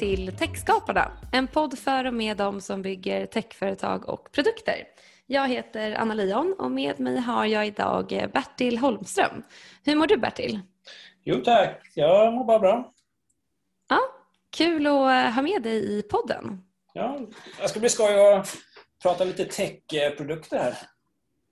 till 0.00 0.36
Techskaparna, 0.36 1.12
en 1.32 1.46
podd 1.46 1.78
för 1.78 2.04
och 2.04 2.14
med 2.14 2.36
dem 2.36 2.60
som 2.60 2.82
bygger 2.82 3.26
techföretag 3.26 4.08
och 4.08 4.32
produkter. 4.32 4.84
Jag 5.26 5.48
heter 5.48 5.92
Anna 5.92 6.14
Leon 6.14 6.54
och 6.58 6.70
med 6.70 7.00
mig 7.00 7.18
har 7.18 7.44
jag 7.44 7.66
idag 7.66 8.30
Bertil 8.32 8.78
Holmström. 8.78 9.42
Hur 9.84 9.96
mår 9.96 10.06
du 10.06 10.16
Bertil? 10.16 10.60
Jo 11.24 11.40
tack, 11.44 11.82
jag 11.94 12.32
mår 12.32 12.44
bara 12.44 12.58
bra. 12.58 12.92
Ja, 13.88 14.00
kul 14.50 14.86
att 14.86 15.34
ha 15.34 15.42
med 15.42 15.62
dig 15.62 15.98
i 15.98 16.02
podden. 16.02 16.62
Ja, 16.92 17.20
jag 17.60 17.70
ska 17.70 17.80
bli 17.80 17.88
skoj 17.88 18.34
att 18.34 18.56
prata 19.02 19.24
lite 19.24 19.44
techprodukter 19.44 20.58
här. 20.58 20.74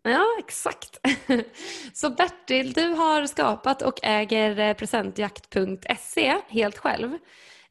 Ja, 0.02 0.26
exakt. 0.38 1.00
Så 1.92 2.10
Bertil, 2.10 2.72
du 2.72 2.88
har 2.88 3.26
skapat 3.26 3.82
och 3.82 3.98
äger 4.02 4.74
presentjakt.se 4.74 6.36
helt 6.48 6.78
själv. 6.78 7.18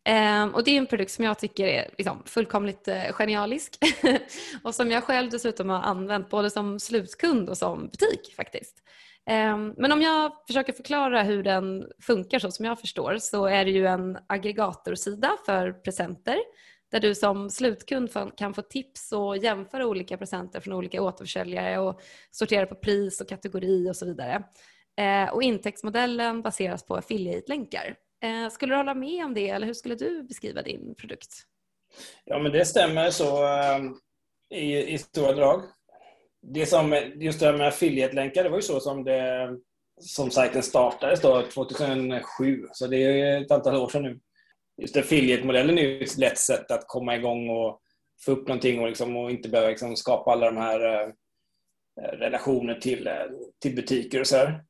Ehm, 0.10 0.56
och 0.56 0.64
det 0.64 0.72
är 0.72 0.78
en 0.78 0.88
produkt 0.88 1.12
som 1.12 1.26
jag 1.26 1.40
tycker 1.40 1.68
är 1.68 1.90
liksom 1.98 2.24
fullkomligt 2.26 2.88
eh, 2.88 3.12
genialisk 3.12 3.78
och 4.64 4.76
som 4.76 4.92
jag 4.92 5.04
själv 5.04 5.30
dessutom 5.30 5.70
har 5.70 5.82
använt 5.82 6.30
både 6.30 6.50
som 6.50 6.80
slutkund 6.80 7.50
och 7.50 7.58
som 7.58 7.90
butik 7.90 8.36
faktiskt. 8.36 8.84
Ehm, 9.26 9.74
men 9.78 9.92
om 9.92 10.02
jag 10.02 10.32
försöker 10.48 10.74
förklara 10.74 11.24
hur 11.24 11.44
den 11.44 11.88
funkar 12.02 12.40
så 12.40 12.52
som 12.52 12.66
jag 12.66 12.80
förstår 12.80 13.18
så 13.18 13.46
är 13.46 13.66
det 13.66 13.72
ju 13.72 13.88
en 13.88 14.18
aggregatorsida 14.28 15.32
för 15.46 15.72
presenter 15.72 16.38
där 16.92 17.00
du 17.00 17.16
som 17.16 17.50
slutkund 17.50 18.10
kan 18.38 18.54
få 18.54 18.62
tips 18.62 19.12
och 19.12 19.38
jämföra 19.38 19.88
olika 19.88 20.18
presenter 20.18 20.60
från 20.60 20.74
olika 20.74 21.02
återförsäljare 21.02 21.80
och 21.80 22.02
sortera 22.32 22.66
på 22.66 22.76
pris 22.76 23.22
och 23.22 23.30
kategori 23.30 23.90
och 23.90 23.96
så 23.96 24.06
vidare. 24.06 24.44
Ehm, 24.98 25.30
och 25.30 25.44
intäktsmodellen 25.44 26.42
baseras 26.42 26.86
på 26.86 26.96
affiliate-länkar. 26.96 27.96
Eh, 28.24 28.50
skulle 28.50 28.74
du 28.74 28.78
hålla 28.78 28.94
med 28.94 29.26
om 29.26 29.34
det 29.34 29.50
eller 29.50 29.68
hur 29.68 29.74
skulle 29.74 29.96
du 29.96 30.24
beskriva 30.24 30.62
din 30.62 30.96
produkt? 30.96 31.34
Ja, 32.26 32.40
men 32.40 32.52
det 32.52 32.66
stämmer 32.66 33.10
så 33.10 33.46
eh, 33.46 33.80
i, 34.60 34.94
i 34.94 34.98
stora 34.98 35.32
drag. 35.32 35.62
Det 36.42 36.66
som, 36.66 37.12
just 37.16 37.40
det 37.40 37.46
här 37.46 37.58
med 37.58 37.68
affiliate-länkar, 37.68 38.44
det 38.44 38.50
var 38.50 38.58
ju 38.58 38.62
så 38.62 38.80
som, 38.80 39.04
det, 39.04 39.50
som 40.02 40.32
sajten 40.32 40.64
startades 40.64 41.22
då, 41.22 41.42
2007, 41.54 42.68
så 42.72 42.88
det 42.88 42.98
är 42.98 43.42
ett 43.42 43.52
antal 43.52 43.76
år 43.76 43.90
sedan 43.90 44.04
nu 44.04 44.20
just 44.82 44.98
affiliate-modellen 44.98 45.78
är 45.78 45.82
ju 45.82 46.04
ett 46.04 46.18
lätt 46.18 46.38
sätt 46.38 46.72
att 46.72 46.88
komma 46.88 47.16
igång 47.16 47.50
och 47.50 47.82
få 48.26 48.32
upp 48.32 48.48
någonting 48.48 48.80
och, 48.80 48.88
liksom, 48.88 49.18
och 49.18 49.32
inte 49.32 49.50
behöva 49.50 49.70
liksom, 49.70 49.96
skapa 49.96 50.32
alla 50.32 50.46
de 50.46 50.58
här 50.58 51.04
eh, 51.04 51.10
relationer 52.02 52.76
till, 52.76 53.08
eh, 53.08 53.14
till 53.62 53.76
butiker 53.76 54.20
och 54.20 54.28
så 54.28 54.38
här. 54.38 54.64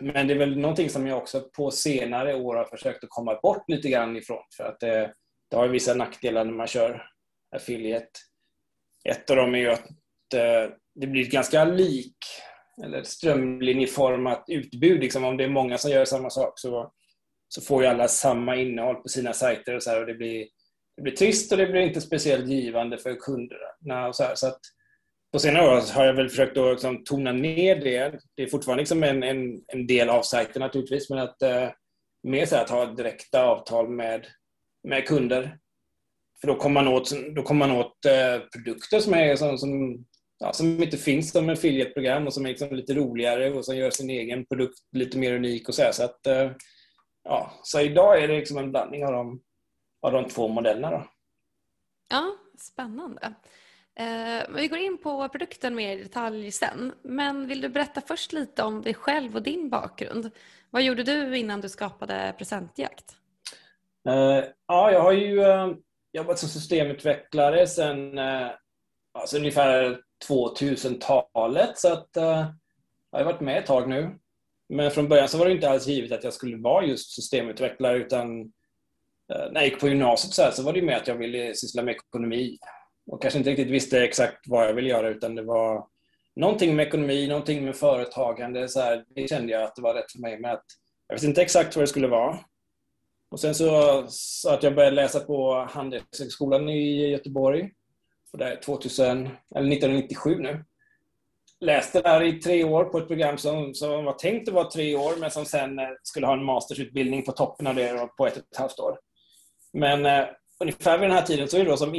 Men 0.00 0.26
det 0.26 0.34
är 0.34 0.38
väl 0.38 0.58
någonting 0.58 0.90
som 0.90 1.06
jag 1.06 1.18
också 1.18 1.40
på 1.40 1.70
senare 1.70 2.34
år 2.34 2.54
har 2.56 2.64
försökt 2.64 3.04
att 3.04 3.10
komma 3.10 3.40
bort 3.42 3.68
lite 3.68 3.88
grann 3.88 4.16
ifrån. 4.16 4.42
För 4.56 4.64
att 4.64 4.80
det, 4.80 5.14
det 5.50 5.56
har 5.56 5.68
vissa 5.68 5.94
nackdelar 5.94 6.44
när 6.44 6.52
man 6.52 6.66
kör 6.66 7.06
affiliate. 7.56 8.10
Ett 9.08 9.30
av 9.30 9.36
dem 9.36 9.54
är 9.54 9.58
ju 9.58 9.70
att 9.70 9.88
eh, 10.34 10.70
det 10.94 11.06
blir 11.06 11.22
ett 11.22 11.32
ganska 11.32 11.64
lik 11.64 12.16
eller 12.84 13.02
strömlinjeformat 13.02 14.44
utbud. 14.48 15.00
Liksom, 15.00 15.24
om 15.24 15.36
det 15.36 15.44
är 15.44 15.48
många 15.48 15.78
som 15.78 15.90
gör 15.90 16.04
samma 16.04 16.30
sak 16.30 16.58
så 16.58 16.92
så 17.54 17.60
får 17.60 17.82
ju 17.82 17.88
alla 17.88 18.08
samma 18.08 18.56
innehåll 18.56 18.94
på 18.94 19.08
sina 19.08 19.32
sajter 19.32 19.74
och 19.76 19.82
så 19.82 19.90
här, 19.90 20.00
och 20.00 20.06
det 20.06 20.14
blir, 20.14 20.48
det 20.96 21.02
blir 21.02 21.16
trist 21.16 21.52
och 21.52 21.58
det 21.58 21.66
blir 21.66 21.80
inte 21.80 22.00
speciellt 22.00 22.48
givande 22.48 22.98
för 22.98 23.14
kunderna. 23.14 24.08
Och 24.08 24.16
så, 24.16 24.22
här, 24.22 24.34
så 24.34 24.46
att 24.46 24.60
på 25.34 25.38
senare 25.38 25.76
år 25.76 25.94
har 25.94 26.04
jag 26.04 26.14
väl 26.14 26.28
försökt 26.28 26.56
att 26.56 26.72
liksom 26.72 27.04
tona 27.04 27.32
ner 27.32 27.76
det. 27.76 28.20
Det 28.36 28.42
är 28.42 28.46
fortfarande 28.46 28.82
liksom 28.82 29.02
en, 29.02 29.22
en, 29.22 29.64
en 29.66 29.86
del 29.86 30.08
av 30.08 30.22
sajten 30.22 30.60
naturligtvis, 30.60 31.10
men 31.10 31.18
att 31.18 31.42
eh, 31.42 31.68
mer 32.22 32.46
så 32.46 32.56
att 32.56 32.70
ha 32.70 32.86
direkta 32.86 33.44
avtal 33.44 33.88
med, 33.88 34.26
med 34.82 35.06
kunder. 35.06 35.58
För 36.40 36.48
då 36.48 36.54
kommer 36.54 36.82
man 36.82 36.92
åt, 36.92 37.10
då 37.34 37.42
kommer 37.42 37.66
man 37.66 37.76
åt 37.76 38.04
eh, 38.04 38.38
produkter 38.52 39.00
som, 39.00 39.14
är, 39.14 39.36
som, 39.36 39.58
som, 39.58 40.04
ja, 40.38 40.52
som 40.52 40.82
inte 40.82 40.96
finns 40.96 41.30
som 41.30 41.48
affiliate-program 41.48 42.26
och 42.26 42.34
som 42.34 42.44
är 42.44 42.50
liksom 42.50 42.76
lite 42.76 42.94
roligare 42.94 43.52
och 43.52 43.64
som 43.64 43.76
gör 43.76 43.90
sin 43.90 44.10
egen 44.10 44.46
produkt 44.46 44.78
lite 44.92 45.18
mer 45.18 45.34
unik. 45.34 45.68
och 45.68 45.74
Så, 45.74 45.82
här, 45.82 45.92
så 45.92 46.04
att 46.04 46.26
eh, 46.26 46.50
ja, 47.24 47.60
så 47.62 47.80
idag 47.80 48.22
är 48.22 48.28
det 48.28 48.38
liksom 48.38 48.58
en 48.58 48.70
blandning 48.70 49.04
av 49.04 49.12
de, 49.12 49.42
av 50.02 50.12
de 50.12 50.28
två 50.28 50.48
modellerna. 50.48 50.90
Då. 50.90 51.06
Ja, 52.08 52.36
spännande. 52.58 53.34
Eh, 53.96 54.44
men 54.48 54.56
vi 54.56 54.68
går 54.68 54.78
in 54.78 54.98
på 54.98 55.28
produkten 55.28 55.74
mer 55.74 55.96
i 55.96 56.02
detalj 56.02 56.52
sen. 56.52 56.92
Men 57.02 57.46
vill 57.46 57.60
du 57.60 57.68
berätta 57.68 58.00
först 58.00 58.32
lite 58.32 58.62
om 58.62 58.82
dig 58.82 58.94
själv 58.94 59.36
och 59.36 59.42
din 59.42 59.68
bakgrund? 59.70 60.30
Vad 60.70 60.82
gjorde 60.82 61.02
du 61.02 61.38
innan 61.38 61.60
du 61.60 61.68
skapade 61.68 62.34
Presentjakt? 62.38 63.16
Eh, 64.08 64.44
ja, 64.66 64.92
jag 64.92 65.00
har 65.00 65.12
ju 65.12 65.42
eh, 65.42 65.72
jobbat 66.12 66.38
som 66.38 66.48
systemutvecklare 66.48 67.66
sedan 67.66 68.18
alltså 69.18 69.36
ungefär 69.36 70.00
2000-talet. 70.28 71.78
Så 71.78 71.92
att, 71.92 72.08
jag 73.10 73.18
har 73.18 73.24
varit 73.24 73.40
med 73.40 73.58
ett 73.58 73.66
tag 73.66 73.88
nu. 73.88 74.18
Men 74.68 74.90
från 74.90 75.08
början 75.08 75.28
så 75.28 75.38
var 75.38 75.46
det 75.46 75.52
inte 75.52 75.70
alls 75.70 75.86
givet 75.86 76.12
att 76.12 76.24
jag 76.24 76.32
skulle 76.32 76.56
vara 76.56 76.84
just 76.84 77.14
systemutvecklare 77.14 77.96
utan 77.96 78.52
när 79.28 79.54
jag 79.54 79.64
gick 79.64 79.80
på 79.80 79.88
gymnasiet 79.88 80.34
så, 80.34 80.42
här, 80.42 80.50
så 80.50 80.62
var 80.62 80.72
det 80.72 80.82
mer 80.82 80.96
att 80.96 81.08
jag 81.08 81.14
ville 81.14 81.54
syssla 81.54 81.82
med 81.82 81.94
ekonomi 81.94 82.58
och 83.06 83.22
kanske 83.22 83.38
inte 83.38 83.50
riktigt 83.50 83.70
visste 83.70 84.04
exakt 84.04 84.48
vad 84.48 84.66
jag 84.66 84.74
ville 84.74 84.88
göra 84.88 85.08
utan 85.08 85.34
det 85.34 85.42
var 85.42 85.86
någonting 86.36 86.76
med 86.76 86.86
ekonomi, 86.86 87.28
någonting 87.28 87.64
med 87.64 87.76
företagande. 87.76 88.68
Så 88.68 88.80
här, 88.80 89.04
det 89.14 89.28
kände 89.28 89.52
jag 89.52 89.62
att 89.62 89.76
det 89.76 89.82
var 89.82 89.94
rätt 89.94 90.12
för 90.12 90.18
mig. 90.18 90.40
Men 90.40 90.50
att 90.50 90.64
jag 91.08 91.14
visste 91.14 91.26
inte 91.26 91.42
exakt 91.42 91.76
vad 91.76 91.82
det 91.82 91.86
skulle 91.88 92.08
vara. 92.08 92.38
Och 93.30 93.40
sen 93.40 93.54
så, 93.54 94.04
så 94.08 94.50
att 94.50 94.62
jag 94.62 94.74
började 94.74 94.96
läsa 94.96 95.20
på 95.20 95.68
Handelshögskolan 95.70 96.68
i 96.68 97.10
Göteborg. 97.10 97.70
Och 98.32 98.38
det 98.38 98.44
är 98.44 98.56
2000, 98.56 99.28
eller 99.54 99.72
1997 99.72 100.38
nu 100.38 100.64
läste 101.64 102.00
där 102.00 102.22
i 102.22 102.40
tre 102.40 102.64
år 102.64 102.84
på 102.84 102.98
ett 102.98 103.06
program 103.06 103.38
som, 103.38 103.74
som 103.74 104.04
var 104.04 104.12
tänkt 104.12 104.48
att 104.48 104.54
vara 104.54 104.70
tre 104.70 104.96
år 104.96 105.16
men 105.20 105.30
som 105.30 105.44
sen 105.44 105.78
eh, 105.78 105.88
skulle 106.02 106.26
ha 106.26 106.34
en 106.34 106.44
mastersutbildning 106.44 107.24
på 107.24 107.32
toppen 107.32 107.66
av 107.66 107.74
det 107.74 108.08
på 108.16 108.26
ett 108.26 108.36
och 108.36 108.42
ett 108.52 108.58
halvt 108.58 108.78
år. 108.78 108.98
Men 109.72 110.06
eh, 110.06 110.24
ungefär 110.60 110.98
vid 110.98 111.08
den 111.08 111.16
här 111.16 111.26
tiden 111.26 111.48
så 111.48 111.56
är 111.56 111.64
det 111.64 111.70
då 111.70 111.76
som 111.76 111.94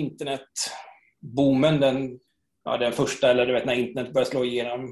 boomen, 1.25 1.80
den, 1.80 2.19
ja, 2.63 2.78
den 2.78 2.91
första, 2.91 3.30
eller 3.30 3.46
du 3.46 3.53
vet 3.53 3.66
när 3.66 3.74
internet 3.74 4.13
började 4.13 4.31
slå 4.31 4.46
igenom. 4.46 4.86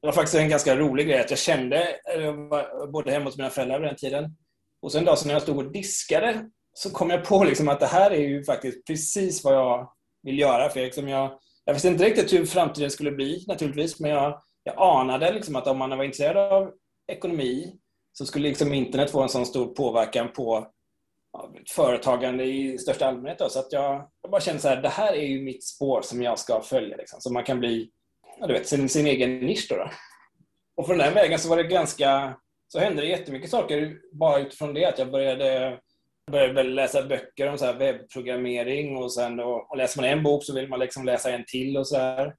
Det 0.00 0.06
var 0.06 0.12
faktiskt 0.12 0.34
en 0.34 0.48
ganska 0.48 0.76
rolig 0.76 1.06
grej 1.06 1.20
att 1.20 1.30
jag 1.30 1.38
kände, 1.38 1.86
jag 2.04 2.92
bodde 2.92 3.10
hemma 3.10 3.24
hos 3.24 3.36
mina 3.36 3.50
föräldrar 3.50 3.80
vid 3.80 3.88
den 3.88 3.96
tiden, 3.96 4.36
och 4.82 4.92
sen 4.92 5.04
då 5.04 5.16
så 5.16 5.26
när 5.26 5.34
jag 5.34 5.42
stod 5.42 5.58
och 5.58 5.72
diskade 5.72 6.50
så 6.72 6.90
kom 6.90 7.10
jag 7.10 7.24
på 7.24 7.44
liksom 7.44 7.68
att 7.68 7.80
det 7.80 7.86
här 7.86 8.10
är 8.10 8.20
ju 8.20 8.44
faktiskt 8.44 8.86
precis 8.86 9.44
vad 9.44 9.54
jag 9.54 9.88
vill 10.22 10.38
göra. 10.38 10.68
För 10.68 10.80
liksom 10.80 11.08
jag, 11.08 11.38
jag 11.64 11.74
visste 11.74 11.88
inte 11.88 12.04
riktigt 12.04 12.32
hur 12.32 12.46
framtiden 12.46 12.90
skulle 12.90 13.10
bli 13.10 13.44
naturligtvis, 13.48 14.00
men 14.00 14.10
jag, 14.10 14.42
jag 14.64 14.74
anade 14.78 15.32
liksom 15.32 15.56
att 15.56 15.66
om 15.66 15.78
man 15.78 15.90
var 15.90 16.04
intresserad 16.04 16.52
av 16.52 16.72
ekonomi 17.12 17.76
så 18.12 18.26
skulle 18.26 18.48
liksom 18.48 18.74
internet 18.74 19.10
få 19.10 19.22
en 19.22 19.28
sån 19.28 19.46
stor 19.46 19.66
påverkan 19.66 20.32
på 20.32 20.66
företagande 21.70 22.44
i 22.44 22.78
största 22.78 23.06
allmänhet. 23.06 23.38
Då. 23.38 23.48
Så 23.48 23.58
att 23.58 23.72
jag, 23.72 24.08
jag 24.22 24.30
bara 24.30 24.40
kände 24.40 24.60
så 24.60 24.68
här, 24.68 24.82
det 24.82 24.88
här 24.88 25.12
är 25.12 25.26
ju 25.26 25.42
mitt 25.42 25.64
spår 25.64 26.02
som 26.02 26.22
jag 26.22 26.38
ska 26.38 26.60
följa. 26.60 26.96
Liksom. 26.96 27.20
Så 27.20 27.32
man 27.32 27.44
kan 27.44 27.60
bli 27.60 27.90
ja, 28.40 28.46
du 28.46 28.52
vet, 28.52 28.68
sin, 28.68 28.88
sin 28.88 29.06
egen 29.06 29.38
nisch. 29.38 29.66
Då, 29.68 29.76
då. 29.76 29.90
Och 30.76 30.86
från 30.86 30.98
den 30.98 31.14
vägen 31.14 31.38
så 31.38 31.48
var 31.48 31.56
det 31.56 31.62
ganska 31.62 32.36
så 32.68 32.78
hände 32.78 33.02
det 33.02 33.08
jättemycket 33.08 33.50
saker 33.50 33.96
bara 34.12 34.38
utifrån 34.38 34.74
det 34.74 34.84
att 34.84 34.98
jag 34.98 35.10
började 35.10 35.78
började 36.30 36.62
läsa 36.62 37.02
böcker 37.02 37.48
om 37.48 37.58
så 37.58 37.64
här 37.64 37.74
webbprogrammering 37.74 38.96
och 38.96 39.12
sen 39.12 39.36
då, 39.36 39.66
och 39.70 39.76
läser 39.76 40.00
man 40.00 40.10
en 40.10 40.22
bok 40.22 40.44
så 40.44 40.54
vill 40.54 40.68
man 40.68 40.78
liksom 40.78 41.04
läsa 41.04 41.30
en 41.30 41.44
till 41.46 41.76
och 41.76 41.88
så 41.88 41.96
här. 41.96 42.34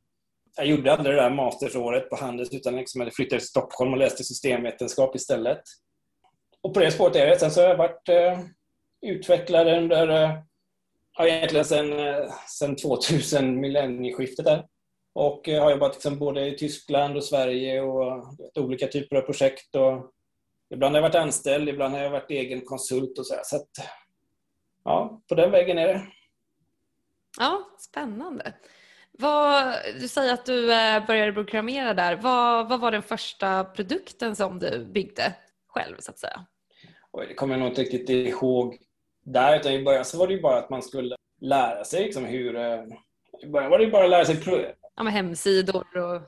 Jag 0.58 0.68
gjorde 0.68 0.94
aldrig 0.94 1.16
det 1.16 1.22
där 1.22 1.30
mastersåret 1.30 2.10
på 2.10 2.16
Handels 2.16 2.54
utan 2.54 2.76
liksom 2.76 3.02
jag 3.02 3.16
flyttade 3.16 3.40
till 3.40 3.48
Stockholm 3.48 3.94
och 3.94 4.00
läste 4.00 4.24
systemvetenskap 4.24 5.16
istället. 5.16 5.62
Och 6.62 6.74
på 6.74 6.80
det 6.80 6.92
spåret 6.92 7.16
är 7.16 7.28
det. 7.28 7.40
Sen 7.40 7.52
så 7.52 7.62
har 7.62 7.68
jag 7.68 7.78
varit 7.78 8.10
eh, 8.10 8.40
eh, 9.02 9.10
utvecklare 9.10 9.78
under, 9.78 10.08
eh, 10.08 10.32
ja, 11.18 11.28
egentligen 11.28 11.66
sen, 11.66 12.00
eh, 12.00 12.32
sen 12.60 12.76
2000, 12.76 13.60
millennieskiftet 13.60 14.46
där. 14.46 14.66
Och 15.14 15.50
eh, 15.50 15.64
har 15.64 15.72
jobbat 15.72 15.94
liksom 15.94 16.20
både 16.20 16.48
i 16.48 16.58
Tyskland 16.58 17.18
och 17.18 17.24
Sverige 17.24 17.82
och 17.82 18.24
olika 18.56 18.88
typer 18.88 19.16
av 19.16 19.22
projekt 19.22 19.76
och 19.76 20.12
Ibland 20.70 20.96
har 20.96 21.02
jag 21.02 21.10
varit 21.10 21.24
anställd, 21.24 21.70
ibland 21.70 21.94
har 21.94 22.02
jag 22.02 22.10
varit 22.10 22.32
egen 22.32 22.62
konsult 22.62 23.20
och 23.20 23.28
så. 23.28 23.36
Här. 23.36 23.42
Så 23.44 23.56
att, 23.56 23.70
ja, 24.84 25.22
på 25.30 25.36
den 25.36 25.52
vägen 25.52 25.78
är 25.78 25.88
det. 25.88 26.08
Ja, 27.40 27.76
spännande. 27.80 28.54
Vad, 29.12 29.76
du 30.00 30.08
säger 30.08 30.34
att 30.34 30.46
du 30.46 30.74
eh, 30.74 31.06
började 31.06 31.34
programmera 31.34 31.94
där. 31.94 32.16
Vad, 32.16 32.70
vad 32.70 32.80
var 32.80 32.92
den 32.92 33.04
första 33.04 33.64
produkten 33.64 34.36
som 34.36 34.60
du 34.60 34.86
byggde 34.86 35.36
själv 35.68 35.96
så 36.00 36.12
att 36.12 36.20
säga? 36.20 36.46
Oj, 37.12 37.26
det 37.28 37.34
kommer 37.34 37.54
jag 37.54 37.60
nog 37.60 37.70
inte 37.70 37.82
riktigt 37.82 38.10
ihåg 38.10 38.78
där. 39.26 39.60
Utan 39.60 39.72
I 39.72 39.84
början 39.84 40.06
så 40.06 40.18
var 40.18 40.28
det 40.28 40.34
ju 40.34 40.42
bara 40.42 40.58
att 40.58 40.70
man 40.70 40.82
skulle 40.82 41.16
lära 41.42 41.84
sig 41.84 42.04
liksom 42.04 42.26
hur... 42.26 42.56
Eh, 42.56 42.84
I 43.44 43.48
början 43.48 43.72
var 43.72 43.78
det 43.78 43.84
ju 43.86 43.92
bara 43.92 44.04
att 44.04 44.10
lära 44.10 44.26
sig... 44.26 44.38
Ja, 44.96 45.04
med 45.04 45.14
hemsidor 45.14 45.98
och... 45.98 46.22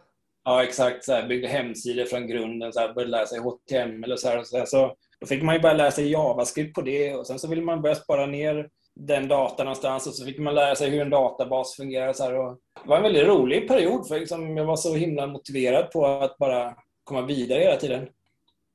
Ja, 0.43 0.63
exakt. 0.63 1.05
Så 1.05 1.13
här, 1.13 1.27
byggde 1.27 1.47
hemsidor 1.47 2.05
från 2.05 2.27
grunden, 2.27 2.73
så 2.73 2.79
här, 2.79 2.93
började 2.93 3.11
lära 3.11 3.25
sig 3.25 3.39
HTML 3.39 4.11
och 4.11 4.19
så 4.19 4.27
här. 4.27 4.39
Och 4.39 4.47
så, 4.47 4.57
här. 4.57 4.65
så 4.65 4.95
då 5.19 5.27
fick 5.27 5.43
man 5.43 5.55
ju 5.55 5.61
börja 5.61 5.75
lära 5.75 5.91
sig 5.91 6.11
JavaScript 6.11 6.75
på 6.75 6.81
det 6.81 7.15
och 7.15 7.27
sen 7.27 7.39
så 7.39 7.47
ville 7.47 7.61
man 7.61 7.81
börja 7.81 7.95
spara 7.95 8.25
ner 8.25 8.69
den 8.95 9.27
datan 9.27 9.65
någonstans 9.65 10.07
och 10.07 10.13
så 10.13 10.25
fick 10.25 10.39
man 10.39 10.55
lära 10.55 10.75
sig 10.75 10.89
hur 10.89 11.01
en 11.01 11.09
databas 11.09 11.75
fungerar. 11.75 12.13
Så 12.13 12.23
här. 12.23 12.39
Och 12.39 12.57
det 12.83 12.89
var 12.89 12.97
en 12.97 13.03
väldigt 13.03 13.27
rolig 13.27 13.67
period 13.67 14.07
för 14.07 14.19
liksom, 14.19 14.57
jag 14.57 14.65
var 14.65 14.75
så 14.75 14.95
himla 14.95 15.27
motiverad 15.27 15.91
på 15.91 16.05
att 16.05 16.37
bara 16.37 16.75
komma 17.03 17.21
vidare 17.21 17.59
hela 17.59 17.77
tiden 17.77 18.07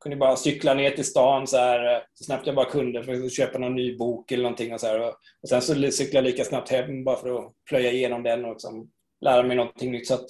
kunde 0.02 0.16
bara 0.16 0.36
cykla 0.36 0.74
ner 0.74 0.90
till 0.90 1.04
stan 1.04 1.46
så, 1.46 1.56
här, 1.56 2.04
så 2.14 2.24
snabbt 2.24 2.46
jag 2.46 2.56
bara 2.56 2.70
kunde 2.70 3.04
för 3.04 3.12
att 3.12 3.32
köpa 3.32 3.58
någon 3.58 3.74
ny 3.74 3.96
bok 3.96 4.32
eller 4.32 4.42
någonting. 4.42 4.74
Och, 4.74 4.80
så 4.80 4.86
här. 4.86 5.00
och 5.42 5.48
sen 5.48 5.62
så 5.62 5.74
cyklade 5.74 6.26
jag 6.26 6.32
lika 6.32 6.44
snabbt 6.44 6.70
hem 6.70 7.04
bara 7.04 7.16
för 7.16 7.38
att 7.38 7.52
plöja 7.68 7.92
igenom 7.92 8.22
den 8.22 8.44
och 8.44 8.50
liksom 8.50 8.90
lära 9.20 9.42
mig 9.42 9.56
någonting 9.56 9.92
nytt. 9.92 10.06
Så 10.06 10.14
att 10.14 10.26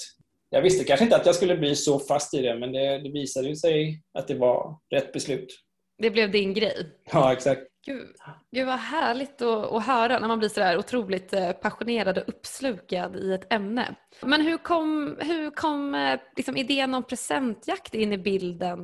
jag 0.50 0.62
visste 0.62 0.84
kanske 0.84 1.04
inte 1.04 1.16
att 1.16 1.26
jag 1.26 1.34
skulle 1.34 1.56
bli 1.56 1.76
så 1.76 1.98
fast 1.98 2.34
i 2.34 2.42
det, 2.42 2.58
men 2.58 2.72
det, 2.72 2.98
det 2.98 3.10
visade 3.10 3.56
sig 3.56 4.02
att 4.18 4.28
det 4.28 4.34
var 4.34 4.78
rätt 4.90 5.12
beslut. 5.12 5.48
Det 5.98 6.10
blev 6.10 6.30
din 6.30 6.54
grej? 6.54 6.86
Ja, 7.12 7.32
exakt. 7.32 7.62
Gud, 7.86 8.08
Gud 8.50 8.66
vad 8.66 8.78
härligt 8.78 9.42
att, 9.42 9.72
att 9.72 9.86
höra 9.86 10.18
när 10.18 10.28
man 10.28 10.38
blir 10.38 10.48
så 10.48 10.60
där 10.60 10.78
otroligt 10.78 11.32
eh, 11.32 11.52
passionerad 11.52 12.18
och 12.18 12.28
uppslukad 12.28 13.16
i 13.16 13.32
ett 13.32 13.52
ämne. 13.52 13.94
Men 14.22 14.40
hur 14.40 14.58
kom, 14.58 15.16
hur 15.20 15.50
kom 15.50 15.94
eh, 15.94 16.20
liksom 16.36 16.56
idén 16.56 16.94
om 16.94 17.02
presentjakt 17.02 17.94
in 17.94 18.12
i 18.12 18.18
bilden? 18.18 18.78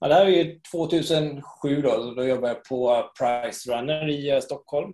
Ja, 0.00 0.08
det 0.08 0.14
här 0.14 0.26
är 0.26 0.30
ju 0.30 0.60
2007 0.72 1.82
då, 1.82 2.14
då 2.16 2.24
jobbade 2.24 2.48
jag 2.48 2.64
på 2.64 3.10
Price 3.18 3.72
Runner 3.72 4.08
i 4.08 4.30
eh, 4.30 4.40
Stockholm. 4.40 4.92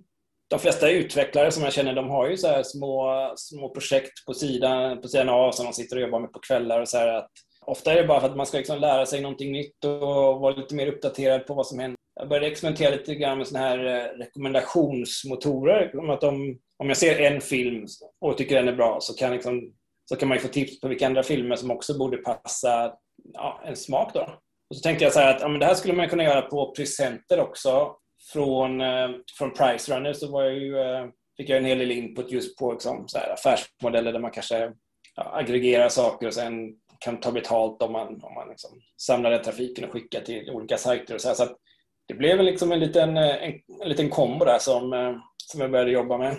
De 0.50 0.58
flesta 0.58 0.90
utvecklare 0.90 1.50
som 1.50 1.62
jag 1.62 1.72
känner 1.72 1.94
de 1.94 2.10
har 2.10 2.28
ju 2.28 2.36
så 2.36 2.48
här 2.48 2.62
små, 2.62 3.32
små 3.36 3.68
projekt 3.68 4.26
på 4.26 4.34
sidan, 4.34 5.00
på 5.00 5.08
sidan 5.08 5.28
av 5.28 5.52
som 5.52 5.64
de 5.64 5.72
sitter 5.72 5.96
och 5.96 6.02
jobbar 6.02 6.20
med 6.20 6.32
på 6.32 6.38
kvällar. 6.38 6.80
Och 6.80 6.88
så 6.88 6.98
att 6.98 7.30
ofta 7.66 7.92
är 7.92 7.96
det 7.96 8.08
bara 8.08 8.20
för 8.20 8.28
att 8.28 8.36
man 8.36 8.46
ska 8.46 8.58
liksom 8.58 8.78
lära 8.78 9.06
sig 9.06 9.20
någonting 9.20 9.52
nytt 9.52 9.84
och 9.84 10.40
vara 10.40 10.56
lite 10.56 10.74
mer 10.74 10.86
uppdaterad 10.86 11.46
på 11.46 11.54
vad 11.54 11.66
som 11.66 11.78
händer. 11.78 11.96
Jag 12.14 12.28
började 12.28 12.46
experimentera 12.46 12.90
lite 12.90 13.14
grann 13.14 13.38
med 13.38 13.46
såna 13.46 13.60
här 13.60 13.86
eh, 13.86 14.18
rekommendationsmotorer. 14.18 15.98
Om, 15.98 16.10
att 16.10 16.20
de, 16.20 16.58
om 16.78 16.88
jag 16.88 16.96
ser 16.96 17.20
en 17.20 17.40
film 17.40 17.86
och 18.20 18.38
tycker 18.38 18.56
den 18.56 18.68
är 18.68 18.76
bra 18.76 18.98
så 19.00 19.14
kan, 19.14 19.32
liksom, 19.32 19.72
så 20.08 20.16
kan 20.16 20.28
man 20.28 20.38
få 20.38 20.48
tips 20.48 20.80
på 20.80 20.88
vilka 20.88 21.06
andra 21.06 21.22
filmer 21.22 21.56
som 21.56 21.70
också 21.70 21.98
borde 21.98 22.16
passa 22.16 22.92
ja, 23.32 23.62
en 23.64 23.76
smak. 23.76 24.14
Då. 24.14 24.28
Och 24.70 24.76
så 24.76 24.82
tänkte 24.82 25.04
jag 25.04 25.12
så 25.12 25.20
att 25.20 25.40
ja, 25.40 25.48
men 25.48 25.60
det 25.60 25.66
här 25.66 25.74
skulle 25.74 25.94
man 25.94 26.08
kunna 26.08 26.24
göra 26.24 26.42
på 26.42 26.74
presenter 26.74 27.40
också. 27.40 27.96
Från, 28.32 28.80
eh, 28.80 29.08
från 29.38 29.52
Price 29.52 29.94
Runner 29.96 30.12
så 30.12 30.32
var 30.32 30.42
jag 30.42 30.54
ju, 30.54 30.78
eh, 30.78 31.06
fick 31.36 31.48
jag 31.48 31.58
en 31.58 31.64
hel 31.64 31.78
del 31.78 31.90
input 31.90 32.30
just 32.30 32.58
på 32.58 32.72
liksom, 32.72 33.08
så 33.08 33.18
här, 33.18 33.32
affärsmodeller 33.32 34.12
där 34.12 34.20
man 34.20 34.30
kanske 34.30 34.72
ja, 35.16 35.32
aggregerar 35.34 35.88
saker 35.88 36.26
och 36.26 36.34
sen 36.34 36.54
kan 37.00 37.20
ta 37.20 37.32
betalt 37.32 37.82
om 37.82 37.92
man, 37.92 38.08
om 38.22 38.34
man 38.34 38.48
liksom 38.48 38.70
samlar 38.96 39.30
den 39.30 39.42
trafiken 39.42 39.84
och 39.84 39.92
skickar 39.92 40.20
till 40.20 40.50
olika 40.50 40.78
sajter. 40.78 41.14
Och 41.14 41.20
så 41.20 41.28
här, 41.28 41.34
så 41.34 41.48
det 42.08 42.14
blev 42.14 42.40
liksom 42.40 42.72
en 42.72 42.80
liten, 42.80 43.16
eh, 43.16 43.42
en, 43.42 43.52
en 43.82 43.88
liten 43.88 44.10
kombo 44.10 44.44
där 44.44 44.58
som, 44.58 44.92
eh, 44.92 45.16
som 45.36 45.60
jag 45.60 45.70
började 45.70 45.90
jobba 45.90 46.18
med. 46.18 46.36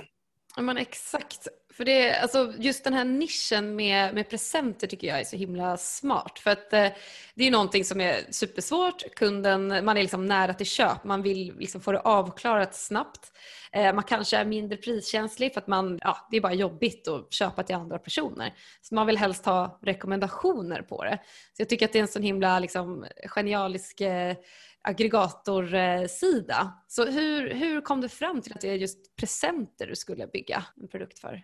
Ja, 0.56 0.62
men 0.62 0.78
exakt. 0.78 1.48
För 1.82 1.86
det, 1.86 2.16
alltså 2.16 2.54
just 2.58 2.84
den 2.84 2.94
här 2.94 3.06
nischen 3.06 3.76
med, 3.76 4.14
med 4.14 4.30
presenter 4.30 4.88
tycker 4.88 5.08
jag 5.08 5.20
är 5.20 5.24
så 5.24 5.36
himla 5.36 5.78
smart. 5.78 6.40
För 6.40 6.52
att 6.52 6.74
eh, 6.74 6.88
det 7.36 7.48
är 7.48 7.52
någonting 7.52 7.86
som 7.86 8.02
är 8.02 8.20
supersvårt. 8.30 9.16
Kunden, 9.16 9.86
man 9.86 9.98
är 9.98 10.02
liksom 10.02 10.26
nära 10.26 10.54
till 10.54 10.66
köp. 10.66 11.04
Man 11.04 11.22
vill 11.22 11.54
liksom 11.60 11.82
få 11.82 11.92
det 11.92 12.00
avklarat 12.00 12.76
snabbt. 12.76 13.32
Eh, 13.72 13.94
man 13.94 14.04
kanske 14.04 14.38
är 14.38 14.46
mindre 14.46 14.78
priskänslig 14.78 15.54
för 15.54 15.62
att 15.62 15.68
man, 15.68 16.00
ja, 16.02 16.28
det 16.32 16.38
är 16.38 16.42
bara 16.42 16.54
jobbigt 16.54 17.08
att 17.08 17.34
köpa 17.34 17.64
till 17.64 17.76
andra 17.76 18.00
personer. 18.00 18.54
Så 18.82 18.96
man 18.96 19.08
vill 19.08 19.18
helst 19.18 19.46
ha 19.46 19.80
rekommendationer 19.82 20.82
på 20.82 21.04
det. 21.04 21.20
Så 21.58 21.62
jag 21.62 21.70
tycker 21.70 21.86
att 21.86 21.94
det 21.94 22.00
är 22.00 22.04
en 22.04 22.08
sån 22.08 22.24
himla 22.24 22.60
liksom, 22.60 23.06
genialisk 23.26 24.02
eh, 24.02 24.36
aggregatorsida. 24.82 26.74
Så 26.88 27.06
hur, 27.06 27.54
hur 27.54 27.82
kom 27.82 28.02
du 28.02 28.10
fram 28.10 28.42
till 28.42 28.54
att 28.54 28.62
det 28.62 28.70
är 28.70 28.76
just 28.76 29.16
presenter 29.16 29.88
du 29.88 29.96
skulle 29.96 30.28
bygga 30.28 30.66
en 30.82 30.88
produkt 30.88 31.20
för? 31.20 31.44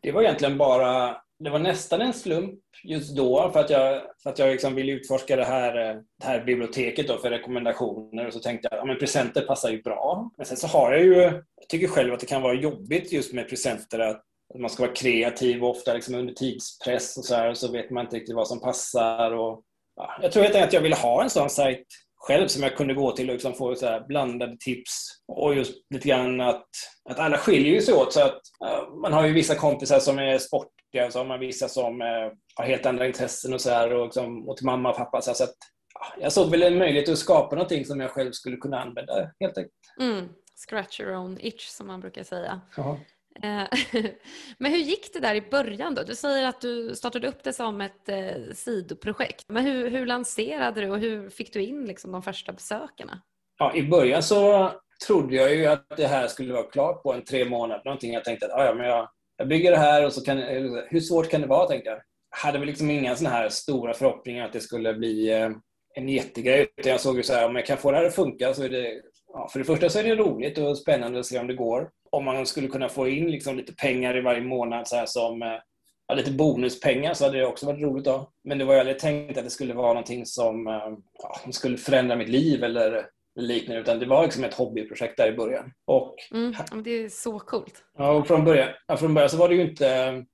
Det 0.00 0.12
var 0.12 0.22
egentligen 0.22 0.58
bara, 0.58 1.16
det 1.38 1.50
var 1.50 1.58
nästan 1.58 2.00
en 2.00 2.12
slump 2.12 2.60
just 2.84 3.16
då 3.16 3.50
för 3.52 3.60
att 3.60 3.70
jag, 3.70 4.02
för 4.22 4.30
att 4.30 4.38
jag 4.38 4.52
liksom 4.52 4.74
ville 4.74 4.92
utforska 4.92 5.36
det 5.36 5.44
här, 5.44 5.74
det 5.94 6.26
här 6.26 6.44
biblioteket 6.44 7.08
då 7.08 7.18
för 7.18 7.30
rekommendationer 7.30 8.26
och 8.26 8.32
så 8.32 8.40
tänkte 8.40 8.68
jag 8.70 8.90
att 8.90 8.98
presenter 8.98 9.40
passar 9.40 9.70
ju 9.70 9.82
bra. 9.82 10.30
Men 10.36 10.46
sen 10.46 10.56
så 10.56 10.66
har 10.66 10.92
jag 10.92 11.04
ju, 11.04 11.14
jag 11.56 11.68
tycker 11.68 11.88
själv 11.88 12.14
att 12.14 12.20
det 12.20 12.26
kan 12.26 12.42
vara 12.42 12.54
jobbigt 12.54 13.12
just 13.12 13.32
med 13.32 13.48
presenter 13.48 13.98
att 13.98 14.22
att 14.54 14.60
man 14.60 14.70
ska 14.70 14.82
vara 14.82 14.94
kreativ 14.94 15.64
och 15.64 15.70
ofta 15.70 15.94
liksom 15.94 16.14
under 16.14 16.34
tidspress 16.34 17.16
och 17.16 17.24
så 17.24 17.34
här, 17.34 17.50
och 17.50 17.56
så 17.56 17.72
vet 17.72 17.90
man 17.90 18.04
inte 18.04 18.16
riktigt 18.16 18.34
vad 18.34 18.48
som 18.48 18.60
passar. 18.60 19.30
Och, 19.32 19.62
ja, 19.96 20.18
jag 20.22 20.32
tror 20.32 20.42
helt 20.42 20.54
enkelt 20.54 20.68
att 20.68 20.74
jag 20.74 20.80
ville 20.80 20.96
ha 20.96 21.22
en 21.22 21.30
sån 21.30 21.50
sajt 21.50 21.86
själv 22.16 22.48
som 22.48 22.62
jag 22.62 22.76
kunde 22.76 22.94
gå 22.94 23.12
till 23.12 23.28
och 23.28 23.32
liksom 23.32 23.54
få 23.54 23.74
så 23.74 24.04
blandade 24.08 24.56
tips. 24.60 25.08
Och 25.28 25.54
just 25.54 25.74
lite 25.94 26.08
grann 26.08 26.40
att, 26.40 26.68
att 27.10 27.18
alla 27.18 27.38
skiljer 27.38 27.80
sig 27.80 27.94
åt. 27.94 28.12
Så 28.12 28.20
att, 28.20 28.40
uh, 28.64 28.96
man 29.02 29.12
har 29.12 29.26
ju 29.26 29.32
vissa 29.32 29.54
kompisar 29.54 29.98
som 29.98 30.18
är 30.18 30.38
sportiga 30.38 31.06
och 31.06 31.12
så 31.12 31.18
har 31.18 31.26
man 31.26 31.40
vissa 31.40 31.68
som 31.68 32.00
uh, 32.00 32.32
har 32.54 32.64
helt 32.64 32.86
andra 32.86 33.06
intressen 33.06 33.54
och 33.54 33.60
så 33.60 33.70
här. 33.70 33.92
Och, 33.92 34.04
liksom, 34.04 34.48
och 34.48 34.56
till 34.56 34.66
mamma 34.66 34.90
och 34.90 34.96
pappa. 34.96 35.22
Så, 35.22 35.34
så 35.34 35.44
att, 35.44 35.48
uh, 35.48 36.22
jag 36.22 36.32
såg 36.32 36.50
väl 36.50 36.62
en 36.62 36.78
möjlighet 36.78 37.08
att 37.08 37.18
skapa 37.18 37.56
någonting 37.56 37.84
som 37.84 38.00
jag 38.00 38.10
själv 38.10 38.32
skulle 38.32 38.56
kunna 38.56 38.80
använda 38.80 39.30
helt 39.40 39.58
enkelt. 39.58 39.72
Mm. 40.00 40.28
Scratch 40.68 41.00
your 41.00 41.16
own 41.16 41.38
itch 41.40 41.68
som 41.68 41.86
man 41.86 42.00
brukar 42.00 42.22
säga. 42.22 42.60
Jaha. 42.76 42.96
Eh, 43.42 43.64
men 44.58 44.72
hur 44.72 44.78
gick 44.78 45.12
det 45.12 45.20
där 45.20 45.34
i 45.34 45.40
början 45.40 45.94
då? 45.94 46.02
Du 46.02 46.14
säger 46.14 46.48
att 46.48 46.60
du 46.60 46.94
startade 46.94 47.28
upp 47.28 47.42
det 47.42 47.52
som 47.52 47.80
ett 47.80 48.08
eh, 48.08 48.52
sidoprojekt. 48.54 49.44
Men 49.48 49.64
hur, 49.64 49.90
hur 49.90 50.06
lanserade 50.06 50.80
du 50.80 50.90
och 50.90 50.98
hur 50.98 51.30
fick 51.30 51.52
du 51.52 51.62
in 51.62 51.86
liksom, 51.86 52.12
de 52.12 52.22
första 52.22 52.52
besökarna? 52.52 53.20
Ja, 53.58 53.74
I 53.74 53.82
början 53.82 54.22
så 54.22 54.70
trodde 55.06 55.36
jag 55.36 55.54
ju 55.54 55.66
att 55.66 55.96
det 55.96 56.06
här 56.06 56.26
skulle 56.26 56.52
vara 56.52 56.70
klart 56.70 57.02
på 57.02 57.12
en 57.12 57.24
tre 57.24 57.44
månader. 57.44 57.82
Någonting. 57.84 58.12
Jag 58.12 58.24
tänkte 58.24 58.46
att 58.46 58.52
ah, 58.52 58.64
ja, 58.64 58.74
men 58.74 58.86
jag, 58.86 59.08
jag 59.36 59.48
bygger 59.48 59.70
det 59.70 59.76
här 59.76 60.06
och 60.06 60.12
så 60.12 60.24
kan 60.24 60.38
hur 60.88 61.00
svårt 61.00 61.30
kan 61.30 61.40
det 61.40 61.46
vara? 61.46 61.66
tänkte 61.66 61.90
jag. 61.90 62.00
hade 62.30 62.58
väl 62.58 62.68
liksom 62.68 62.90
inga 62.90 63.16
såna 63.16 63.30
här 63.30 63.48
stora 63.48 63.94
förhoppningar 63.94 64.44
att 64.44 64.52
det 64.52 64.60
skulle 64.60 64.94
bli 64.94 65.32
eh, 65.32 65.50
en 65.94 66.08
jättegrej. 66.08 66.66
Utan 66.76 66.92
jag 66.92 67.00
såg 67.00 67.16
ju 67.16 67.22
så 67.22 67.32
här, 67.32 67.46
om 67.46 67.56
jag 67.56 67.66
kan 67.66 67.76
få 67.76 67.90
det 67.90 67.96
här 67.96 68.04
att 68.04 68.14
funka 68.14 68.54
så 68.54 68.62
är 68.62 68.68
det, 68.68 69.00
ja, 69.32 69.48
för 69.52 69.58
det 69.58 69.64
första 69.64 69.88
så 69.88 69.98
är 69.98 70.04
det 70.04 70.14
roligt 70.14 70.58
och 70.58 70.78
spännande 70.78 71.18
att 71.18 71.26
se 71.26 71.38
om 71.38 71.46
det 71.46 71.54
går 71.54 71.90
om 72.16 72.24
man 72.24 72.46
skulle 72.46 72.68
kunna 72.68 72.88
få 72.88 73.08
in 73.08 73.30
liksom 73.30 73.56
lite 73.56 73.74
pengar 73.74 74.16
i 74.16 74.20
varje 74.20 74.40
månad 74.40 74.88
så 74.88 74.96
här 74.96 75.06
som 75.06 75.42
eh, 75.42 75.58
ja, 76.06 76.14
lite 76.14 76.32
bonuspengar 76.32 77.14
så 77.14 77.24
hade 77.24 77.38
det 77.38 77.46
också 77.46 77.66
varit 77.66 77.82
roligt. 77.82 78.04
Då. 78.04 78.30
Men 78.44 78.58
det 78.58 78.64
var 78.64 78.74
ju 78.74 78.80
aldrig 78.80 78.98
tänkt 78.98 79.38
att 79.38 79.44
det 79.44 79.50
skulle 79.50 79.74
vara 79.74 79.88
någonting 79.88 80.26
som 80.26 80.66
eh, 80.66 80.96
ja, 81.22 81.52
skulle 81.52 81.76
förändra 81.76 82.16
mitt 82.16 82.28
liv 82.28 82.64
eller 82.64 83.06
liknande 83.40 83.80
utan 83.80 83.98
det 83.98 84.06
var 84.06 84.22
liksom 84.22 84.44
ett 84.44 84.54
hobbyprojekt 84.54 85.16
där 85.16 85.32
i 85.32 85.36
början. 85.36 85.72
Och, 85.86 86.14
mm, 86.34 86.54
det 86.84 86.90
är 86.90 87.08
så 87.08 87.38
coolt. 87.38 87.84
Ja, 87.98 88.10
och 88.10 88.26
från 88.26 88.44
början, 88.44 88.68
ja, 88.86 88.96
från 88.96 89.14
början 89.14 89.30
så 89.30 89.36
var 89.36 89.48
det 89.48 89.54
ju 89.54 89.70
inte 89.70 90.24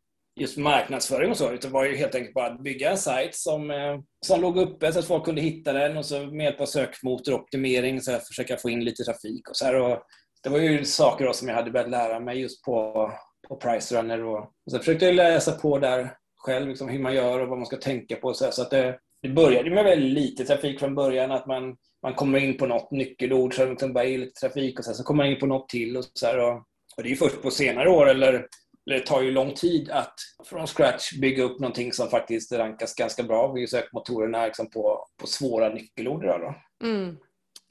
just 0.40 0.58
marknadsföring 0.58 1.30
och 1.30 1.36
så, 1.36 1.52
utan 1.52 1.70
det 1.70 1.74
var 1.74 1.84
ju 1.84 1.96
helt 1.96 2.14
enkelt 2.14 2.34
bara 2.34 2.46
att 2.46 2.62
bygga 2.62 2.90
en 2.90 2.98
sajt 2.98 3.34
som, 3.34 3.70
eh, 3.70 3.98
som 4.26 4.40
låg 4.40 4.58
uppe 4.58 4.92
så 4.92 4.98
att 4.98 5.04
folk 5.04 5.24
kunde 5.24 5.40
hitta 5.40 5.72
den 5.72 5.96
och 5.96 6.06
så 6.06 6.26
med 6.26 6.44
hjälp 6.44 6.60
av 6.60 6.66
sökmotoroptimering 6.66 8.00
så 8.00 8.10
här, 8.10 8.18
försöka 8.18 8.56
få 8.56 8.70
in 8.70 8.84
lite 8.84 9.04
trafik 9.04 9.48
och 9.50 9.56
så 9.56 9.64
här. 9.64 9.74
Och 9.74 10.02
det 10.42 10.50
var 10.50 10.58
ju 10.58 10.84
saker 10.84 11.24
då 11.24 11.32
som 11.32 11.48
jag 11.48 11.54
hade 11.54 11.70
börjat 11.70 11.90
lära 11.90 12.20
mig 12.20 12.40
just 12.40 12.64
på, 12.64 13.10
på 13.48 13.56
Price 13.56 13.98
Runner. 13.98 14.24
Och, 14.24 14.38
och 14.38 14.70
sen 14.70 14.80
försökte 14.80 15.04
jag 15.04 15.14
läsa 15.14 15.52
på 15.52 15.78
där 15.78 16.16
själv, 16.36 16.68
liksom 16.68 16.88
hur 16.88 16.98
man 16.98 17.14
gör 17.14 17.40
och 17.40 17.48
vad 17.48 17.58
man 17.58 17.66
ska 17.66 17.76
tänka 17.76 18.16
på. 18.16 18.34
Så, 18.34 18.52
så 18.52 18.62
att 18.62 18.70
det, 18.70 18.98
det 19.22 19.28
började 19.28 19.70
med 19.70 19.84
väldigt 19.84 20.12
lite 20.12 20.44
trafik 20.44 20.80
från 20.80 20.94
början. 20.94 21.30
Att 21.30 21.46
man, 21.46 21.76
man 22.02 22.14
kommer 22.14 22.38
in 22.38 22.58
på 22.58 22.66
något 22.66 22.90
nyckelord, 22.90 23.54
så 23.54 23.66
liksom 23.66 23.92
bara 23.92 24.04
är 24.04 24.18
lite 24.18 24.40
trafik 24.40 24.78
och 24.78 24.84
sen 24.84 24.94
så 24.94 25.04
kommer 25.04 25.24
man 25.24 25.32
in 25.32 25.40
på 25.40 25.46
något 25.46 25.68
till. 25.68 25.96
Och 25.96 26.04
så 26.14 26.26
här, 26.26 26.38
och, 26.38 26.56
och, 26.96 27.02
det 27.02 27.12
är 27.12 27.16
först 27.16 27.42
på 27.42 27.50
senare 27.50 27.90
år, 27.90 28.08
eller, 28.08 28.32
eller 28.32 28.98
det 28.98 29.06
tar 29.06 29.22
ju 29.22 29.30
lång 29.30 29.54
tid 29.54 29.90
att 29.90 30.14
från 30.44 30.66
scratch 30.66 31.12
bygga 31.20 31.42
upp 31.42 31.60
någonting 31.60 31.92
som 31.92 32.08
faktiskt 32.08 32.52
rankas 32.52 32.94
ganska 32.94 33.22
bra 33.22 33.52
Vi 33.52 33.66
sökmotorerna 33.66 34.46
liksom 34.46 34.70
på, 34.70 35.06
på 35.20 35.26
svåra 35.26 35.68
nyckelord. 35.68 36.22
Då. 36.22 36.54
Mm. 36.84 37.16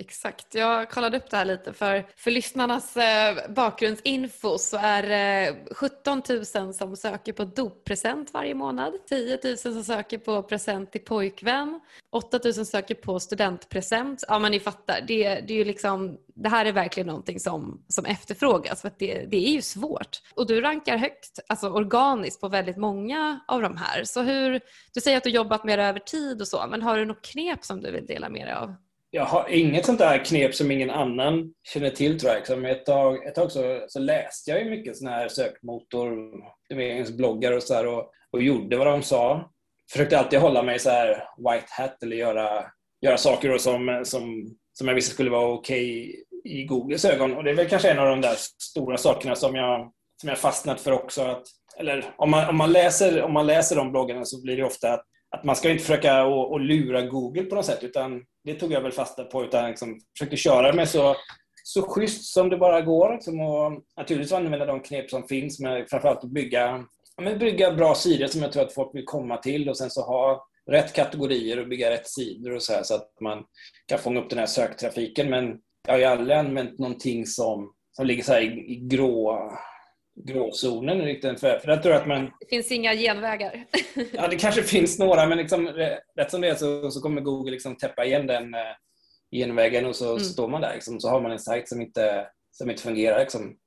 Exakt, 0.02 0.56
jag 0.56 0.90
kollade 0.90 1.18
upp 1.18 1.30
det 1.30 1.38
här 1.38 1.46
lite 1.46 1.74
för, 1.74 2.06
för 2.16 2.32
lyssnarnas 2.32 2.98
eh, 2.98 3.38
bakgrundsinfo 3.50 4.58
så 4.58 4.78
är 4.78 5.04
det 5.04 5.48
eh, 5.48 5.76
17 5.76 6.22
000 6.56 6.74
som 6.74 6.96
söker 6.96 7.34
på 7.34 7.44
doppresent 7.44 8.34
varje 8.34 8.56
månad, 8.56 8.94
10 9.10 9.40
000 9.44 9.58
som 9.58 9.84
söker 9.84 10.18
på 10.18 10.44
present 10.44 10.92
till 10.92 11.02
pojkvän, 11.02 11.80
8 12.12 12.40
000 12.44 12.54
söker 12.54 12.96
på 12.96 13.20
studentpresent. 13.20 14.24
Ja 14.28 14.40
men 14.40 14.52
ni 14.52 14.60
fattar, 14.60 15.02
det, 15.08 15.24
det, 15.40 15.54
är 15.54 15.58
ju 15.58 15.66
liksom, 15.66 16.18
det 16.36 16.50
här 16.50 16.66
är 16.66 16.72
verkligen 16.72 17.08
någonting 17.08 17.40
som, 17.40 17.86
som 17.88 18.06
efterfrågas 18.06 18.82
för 18.82 18.92
det, 18.98 19.26
det 19.32 19.48
är 19.48 19.52
ju 19.52 19.62
svårt. 19.62 20.22
Och 20.36 20.48
du 20.48 20.62
rankar 20.62 20.98
högt, 20.98 21.40
alltså 21.48 21.70
organiskt 21.70 22.42
på 22.42 22.48
väldigt 22.48 22.78
många 22.78 23.40
av 23.48 23.62
de 23.62 23.78
här. 23.78 24.04
Så 24.04 24.22
hur, 24.22 24.60
du 24.94 25.02
säger 25.02 25.18
att 25.18 25.24
du 25.24 25.30
jobbat 25.30 25.64
med 25.64 25.80
det 25.80 25.86
över 25.86 26.00
tid 26.00 26.42
och 26.42 26.48
så, 26.48 26.68
men 26.70 26.82
har 26.82 26.98
du 26.98 27.06
något 27.06 27.26
knep 27.26 27.66
som 27.66 27.82
du 27.82 27.92
vill 27.92 28.06
dela 28.06 28.30
med 28.30 28.48
dig 28.48 28.54
av? 28.54 28.76
Jag 29.14 29.26
har 29.26 29.50
inget 29.50 29.86
sånt 29.86 30.00
där 30.00 30.26
knep 30.26 30.56
som 30.56 30.72
ingen 30.72 30.90
annan 30.90 31.54
känner 31.64 31.90
till 31.90 32.20
tror 32.20 32.32
jag. 32.32 32.40
Liksom 32.40 32.66
ett, 32.66 32.86
tag, 32.86 33.26
ett 33.26 33.36
tag 33.36 33.52
så, 33.52 33.86
så 33.88 34.00
läste 34.00 34.52
jag 34.52 34.64
ju 34.64 34.70
mycket 34.70 34.98
såna 34.98 35.12
här 35.12 35.28
sökmotorbloggar 35.28 37.52
och 37.52 37.64
så 37.64 37.74
här 37.74 37.88
och, 37.88 38.12
och 38.32 38.42
gjorde 38.42 38.78
vad 38.78 38.88
de 38.88 39.04
sa. 39.04 39.52
försökte 39.92 40.20
alltid 40.20 40.40
hålla 40.40 40.64
mig 40.64 40.80
så 40.80 40.90
här 40.90 41.24
white 41.38 41.68
hat 41.70 42.04
eller 42.04 42.16
göra, 42.16 42.66
göra 43.02 43.18
saker 43.18 43.58
som, 43.58 44.02
som, 44.06 44.56
som 44.74 44.88
jag 44.88 44.96
visste 44.96 45.14
skulle 45.14 45.32
vara 45.32 45.54
okej 45.54 46.10
okay 46.10 46.24
i 46.44 46.64
Googles 46.64 47.06
ögon. 47.06 47.38
Och 47.38 47.44
det 47.44 47.50
är 47.50 47.56
väl 47.56 47.70
kanske 47.70 47.92
en 47.92 48.00
av 48.00 48.10
de 48.10 48.22
där 48.22 48.36
stora 48.62 48.98
sakerna 48.98 49.36
som 49.36 49.56
jag, 49.56 49.92
som 50.22 50.30
jag 50.30 50.38
fastnat 50.38 50.82
för 50.82 50.92
också. 50.92 51.22
Att, 51.22 51.44
eller 51.80 52.14
om 52.18 52.32
man, 52.32 52.50
om, 52.50 52.58
man 52.58 52.72
läser, 52.72 53.22
om 53.22 53.34
man 53.34 53.48
läser 53.48 53.76
de 53.76 53.92
bloggarna 53.92 54.26
så 54.26 54.42
blir 54.42 54.58
det 54.58 54.64
ofta 54.64 54.94
att, 54.94 55.06
att 55.36 55.44
man 55.44 55.56
ska 55.56 55.70
inte 55.70 55.84
försöka 55.84 56.22
att, 56.22 56.28
å 56.28 56.58
lura 56.58 57.02
Google 57.02 57.44
på 57.44 57.56
något 57.56 57.66
sätt 57.66 57.84
utan 57.84 58.22
det 58.44 58.54
tog 58.54 58.72
jag 58.72 58.82
väl 58.82 58.92
fasta 58.92 59.24
på 59.24 59.44
utan 59.44 59.70
liksom 59.70 60.00
försökte 60.18 60.38
köra 60.38 60.74
mig 60.74 60.88
så 60.88 61.16
så 61.64 61.82
schysst 61.82 62.34
som 62.34 62.50
det 62.50 62.58
bara 62.58 62.82
går. 62.82 63.14
Liksom, 63.14 63.42
och 63.42 63.72
naturligtvis 63.98 64.34
använda 64.34 64.66
de 64.66 64.80
knep 64.80 65.10
som 65.10 65.28
finns, 65.28 65.60
men 65.60 65.86
framförallt 65.88 66.24
att 66.24 66.32
bygga, 66.32 66.86
men 67.22 67.40
bygga 67.40 67.72
bra 67.72 67.96
sidor 67.96 68.28
som 68.28 68.42
jag 68.42 68.52
tror 68.52 68.64
att 68.64 68.74
folk 68.74 68.96
vill 68.96 69.06
komma 69.06 69.38
till 69.38 69.70
och 69.70 69.78
sen 69.78 69.90
så 69.90 70.02
ha 70.02 70.48
rätt 70.72 70.94
kategorier 70.94 71.60
och 71.60 71.68
bygga 71.68 71.90
rätt 71.90 72.08
sidor 72.08 72.56
och 72.56 72.64
så, 72.64 72.74
här, 72.74 72.84
så 72.84 72.96
att 72.96 73.10
man 73.22 73.44
kan 73.88 74.00
fånga 74.00 74.20
upp 74.22 74.30
den 74.30 74.40
här 74.40 74.46
söktrafiken. 74.46 75.30
Men 75.30 75.60
jag 75.88 75.94
har 75.94 76.00
ju 76.00 76.06
aldrig 76.06 76.38
använt 76.38 76.80
någonting 76.80 77.26
som, 77.26 77.74
som 77.92 78.06
ligger 78.06 78.24
så 78.24 78.38
i, 78.38 78.46
i 78.46 78.76
grå 78.76 79.52
gråzonen 80.16 81.02
riktigt. 81.02 81.40
För, 81.40 81.60
för 81.60 81.68
jag 81.68 81.84
tror 81.84 81.94
att 81.94 82.08
man... 82.08 82.32
Det 82.40 82.50
finns 82.50 82.72
inga 82.72 82.96
genvägar. 82.96 83.66
ja, 84.14 84.28
det 84.28 84.36
kanske 84.36 84.64
finns 84.64 85.00
några, 85.00 85.28
men 85.28 85.38
liksom, 85.38 85.68
rätt 86.16 86.32
som 86.32 86.42
det 86.42 86.50
är 86.50 86.56
så, 86.56 86.92
så 86.92 87.02
kommer 87.02 87.22
Google 87.22 87.52
liksom 87.52 87.78
täppa 87.78 88.06
igen 88.06 88.28
den, 88.28 88.54
eh, 88.54 88.60
genvägen 89.32 89.86
och 89.86 89.96
så 89.96 90.12
mm. 90.12 90.20
står 90.24 90.48
man 90.48 90.62
där. 90.62 90.74
Liksom, 90.74 91.00
så 91.00 91.10
har 91.10 91.22
man 91.22 91.32
en 91.32 91.40
sajt 91.40 91.70
som 91.70 91.82
inte, 91.82 92.28
som 92.52 92.70
inte 92.70 92.84
fungerar. 92.84 93.20
Liksom. 93.20 93.58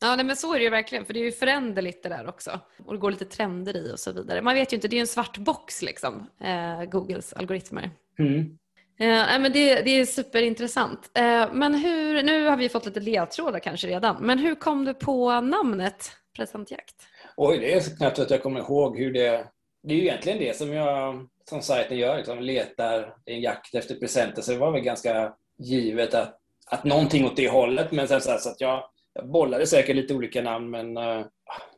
Ja, 0.00 0.16
nej, 0.16 0.24
men 0.24 0.36
så 0.36 0.54
är 0.54 0.58
det 0.58 0.64
ju 0.64 0.70
verkligen, 0.70 1.04
för 1.04 1.14
det 1.14 1.20
är 1.20 1.24
ju 1.24 1.32
föränderligt 1.32 2.02
det 2.02 2.08
där 2.08 2.28
också. 2.28 2.60
Och 2.84 2.92
det 2.92 2.98
går 2.98 3.10
lite 3.10 3.24
trender 3.24 3.76
i 3.76 3.92
och 3.92 4.00
så 4.00 4.12
vidare. 4.12 4.42
Man 4.42 4.54
vet 4.54 4.72
ju 4.72 4.74
inte, 4.74 4.88
det 4.88 4.94
är 4.94 4.98
ju 4.98 5.00
en 5.00 5.06
svart 5.06 5.38
box 5.38 5.82
liksom, 5.82 6.30
eh, 6.40 6.84
Googles 6.84 7.32
algoritmer. 7.32 7.90
Mm. 8.18 8.58
Eh, 9.00 9.40
men 9.40 9.52
det, 9.52 9.82
det, 9.82 9.90
är 9.90 10.04
superintressant. 10.04 11.10
Eh, 11.14 11.52
men 11.52 11.74
hur, 11.74 12.22
nu 12.22 12.46
har 12.46 12.56
vi 12.56 12.68
fått 12.68 12.86
lite 12.86 13.00
ledtrådar 13.00 13.58
kanske 13.58 13.86
redan, 13.86 14.16
men 14.20 14.38
hur 14.38 14.54
kom 14.54 14.84
du 14.84 14.94
på 14.94 15.40
namnet 15.40 16.10
Presentjakt? 16.36 16.94
Oj, 17.36 17.58
det 17.58 17.74
är 17.74 17.80
så 17.80 17.96
knappt 17.96 18.18
att 18.18 18.30
jag 18.30 18.42
kommer 18.42 18.60
ihåg 18.60 18.98
hur 18.98 19.12
det... 19.12 19.46
Det 19.82 19.94
är 19.94 19.98
ju 19.98 20.04
egentligen 20.04 20.38
det 20.38 20.56
som 20.56 20.72
jag 20.72 21.26
som 21.48 21.62
sajten 21.62 21.98
gör, 21.98 22.16
liksom, 22.16 22.42
letar 22.42 23.14
en 23.24 23.40
jakt 23.40 23.74
efter 23.74 23.94
presenter. 23.94 24.42
Så 24.42 24.52
det 24.52 24.58
var 24.58 24.72
väl 24.72 24.80
ganska 24.80 25.34
givet 25.58 26.14
att, 26.14 26.38
att 26.66 26.84
någonting 26.84 27.24
åt 27.24 27.36
det 27.36 27.48
hållet. 27.48 27.92
Men 27.92 28.08
sen 28.08 28.20
så, 28.20 28.30
här, 28.30 28.38
så 28.38 28.48
att 28.48 28.60
jag, 28.60 28.84
jag 29.14 29.28
bollade 29.28 29.66
säkert 29.66 29.96
lite 29.96 30.14
olika 30.14 30.42
namn, 30.42 30.70
men 30.70 30.96
uh, 30.96 31.26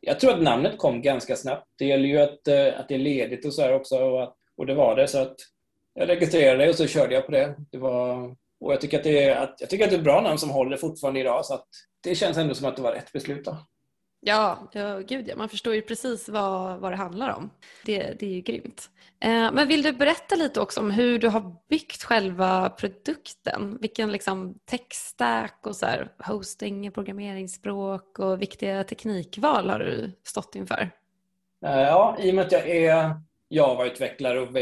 jag 0.01 0.21
tror 0.21 0.33
att 0.33 0.43
namnet 0.43 0.79
kom 0.79 1.03
ganska 1.03 1.37
snabbt. 1.37 1.67
Det 1.79 1.85
gäller 1.85 2.09
ju 2.09 2.19
att, 2.19 2.49
uh, 2.49 2.81
att 2.81 2.89
det 2.89 2.95
är 2.95 2.99
ledigt 2.99 3.45
och 3.45 3.55
så 3.55 3.63
här 3.63 3.75
också 3.75 3.97
och, 3.97 4.23
att, 4.23 4.37
och 4.57 4.67
det 4.67 4.75
var 4.75 4.97
det. 4.97 5.09
Så 5.09 5.19
att 5.19 5.37
jag 5.95 6.09
registrerade 6.09 6.69
och 6.69 6.75
så 6.75 6.87
körde 6.87 7.15
jag 7.15 7.27
på 7.27 7.33
det. 7.33 7.55
det 7.71 7.79
var, 7.79 8.37
och 8.61 8.73
jag 8.73 8.81
tycker, 8.81 8.99
att 8.99 9.05
det 9.05 9.25
är, 9.25 9.55
jag 9.59 9.71
tycker 9.71 9.85
att 9.85 9.91
det 9.91 9.97
är 9.97 9.99
ett 9.99 10.05
bra 10.05 10.21
namn 10.21 10.39
som 10.39 10.51
håller 10.51 10.77
fortfarande 10.77 11.21
idag. 11.21 11.47
Så 11.47 11.61
det 12.03 12.15
känns 12.15 12.37
ändå 12.37 12.55
som 12.55 12.67
att 12.67 12.77
det 12.77 12.83
var 12.83 12.93
rätt 12.93 13.13
beslut. 13.13 13.45
Då. 13.45 13.57
Ja, 14.21 14.71
ja, 14.73 14.99
gud 14.99 15.29
ja. 15.29 15.37
Man 15.37 15.49
förstår 15.49 15.75
ju 15.75 15.83
precis 15.83 16.29
vad, 16.29 16.81
vad 16.81 16.93
det 16.93 16.97
handlar 16.97 17.37
om. 17.37 17.51
Det, 17.85 18.15
det 18.19 18.27
är 18.27 18.31
ju 18.31 18.41
grymt. 18.41 18.91
Eh, 19.21 19.53
men 19.53 19.69
vill 19.69 19.83
du 19.83 19.93
berätta 19.93 20.35
lite 20.35 20.61
också 20.61 20.81
om 20.81 20.91
hur 20.91 21.19
du 21.19 21.29
har 21.29 21.57
byggt 21.69 22.03
själva 22.03 22.71
produkten? 22.71 23.79
Vilken 23.81 24.13
liksom 24.13 24.55
tech-stack 24.71 25.61
och 25.67 25.77
så 25.77 25.87
här, 25.87 26.09
hosting, 26.19 26.93
programmeringsspråk 26.93 28.19
och 28.19 28.43
viktiga 28.43 28.85
teknikval 28.85 29.71
har 29.71 29.79
du 29.79 30.13
stått 30.25 30.55
inför? 30.55 30.91
Eh, 31.67 31.81
ja, 31.81 32.17
i 32.21 32.31
och 32.31 32.35
med 32.35 32.47
att 32.47 32.53
jag 32.53 32.69
är 32.69 33.21
Java-utvecklare 33.49 34.41
och 34.41 34.57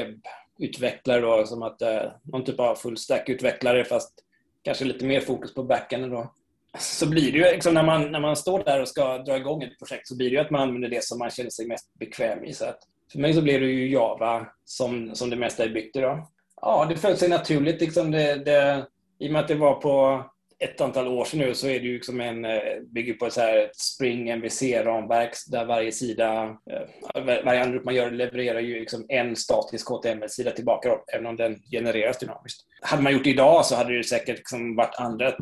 utvecklare 0.59 1.21
då, 1.21 1.47
som 1.47 1.62
att 1.62 1.83
eh, 1.83 2.03
någon 2.23 2.45
typ 2.45 2.61
av 2.61 2.75
full 2.75 2.97
stack-utvecklare 2.97 3.85
fast 3.85 4.25
kanske 4.62 4.85
lite 4.85 5.05
mer 5.05 5.21
fokus 5.21 5.55
på 5.55 5.62
backen 5.62 6.11
då 6.11 6.33
så 6.79 7.09
blir 7.09 7.33
det 7.33 7.38
ju 7.38 7.45
liksom 7.45 7.75
när 7.75 7.83
man, 7.83 8.12
när 8.12 8.21
man 8.21 8.37
står 8.37 8.65
där 8.65 8.81
och 8.81 8.88
ska 8.88 9.19
dra 9.19 9.37
igång 9.37 9.62
ett 9.62 9.79
projekt 9.79 10.09
så 10.09 10.17
blir 10.17 10.31
det 10.31 10.35
ju 10.37 10.41
att 10.41 10.50
man 10.50 10.61
använder 10.61 10.88
det 10.88 11.05
som 11.05 11.19
man 11.19 11.31
känner 11.31 11.50
sig 11.50 11.67
mest 11.67 11.95
bekväm 11.95 12.45
i. 12.45 12.53
Så 12.53 12.65
att 12.65 12.79
för 13.12 13.19
mig 13.19 13.35
så 13.35 13.43
blev 13.43 13.61
det 13.61 13.67
ju 13.67 13.91
Java 13.91 14.47
som, 14.65 15.15
som 15.15 15.31
det 15.31 15.37
mesta 15.37 15.65
är 15.65 15.69
byggt 15.69 15.97
idag. 15.97 16.27
Ja, 16.61 16.87
det 16.88 16.97
föll 16.97 17.17
sig 17.17 17.29
naturligt. 17.29 17.81
Liksom 17.81 18.11
det, 18.11 18.35
det, 18.45 18.87
I 19.19 19.29
och 19.29 19.33
med 19.33 19.41
att 19.41 19.49
det 19.49 19.55
var 19.55 19.75
på 19.75 20.25
ett 20.61 20.81
antal 20.81 21.09
år 21.09 21.25
sedan 21.25 21.41
nu 21.41 21.55
så 21.55 21.67
är 21.67 21.81
det 21.81 21.87
ju 21.87 21.95
liksom 21.95 22.21
en, 22.21 22.45
eh, 22.45 22.81
bygger 22.95 23.15
på 23.15 23.27
ett 23.27 23.33
så 23.33 23.41
här 23.41 23.71
Spring 23.75 24.29
MVC-ramverk 24.29 25.31
där 25.50 25.65
varje 25.65 25.93
sida, 25.93 26.57
eh, 26.71 27.25
varje 27.45 27.62
anrop 27.62 27.85
man 27.85 27.95
gör 27.95 28.11
levererar 28.11 28.61
ju 28.61 28.81
liksom 28.81 29.07
en 29.09 29.37
statisk 29.37 29.88
HTML-sida 29.88 30.50
tillbaka 30.50 30.99
även 31.15 31.27
om 31.27 31.37
den 31.37 31.57
genereras 31.71 32.19
dynamiskt. 32.19 32.61
Hade 32.81 33.03
man 33.03 33.12
gjort 33.12 33.25
det 33.25 33.31
idag 33.31 33.67
så 33.67 33.75
hade 33.75 33.97
det 33.97 34.05
säkert 34.05 34.37
liksom 34.37 34.77
varit 34.77 35.00
andra 35.00 35.33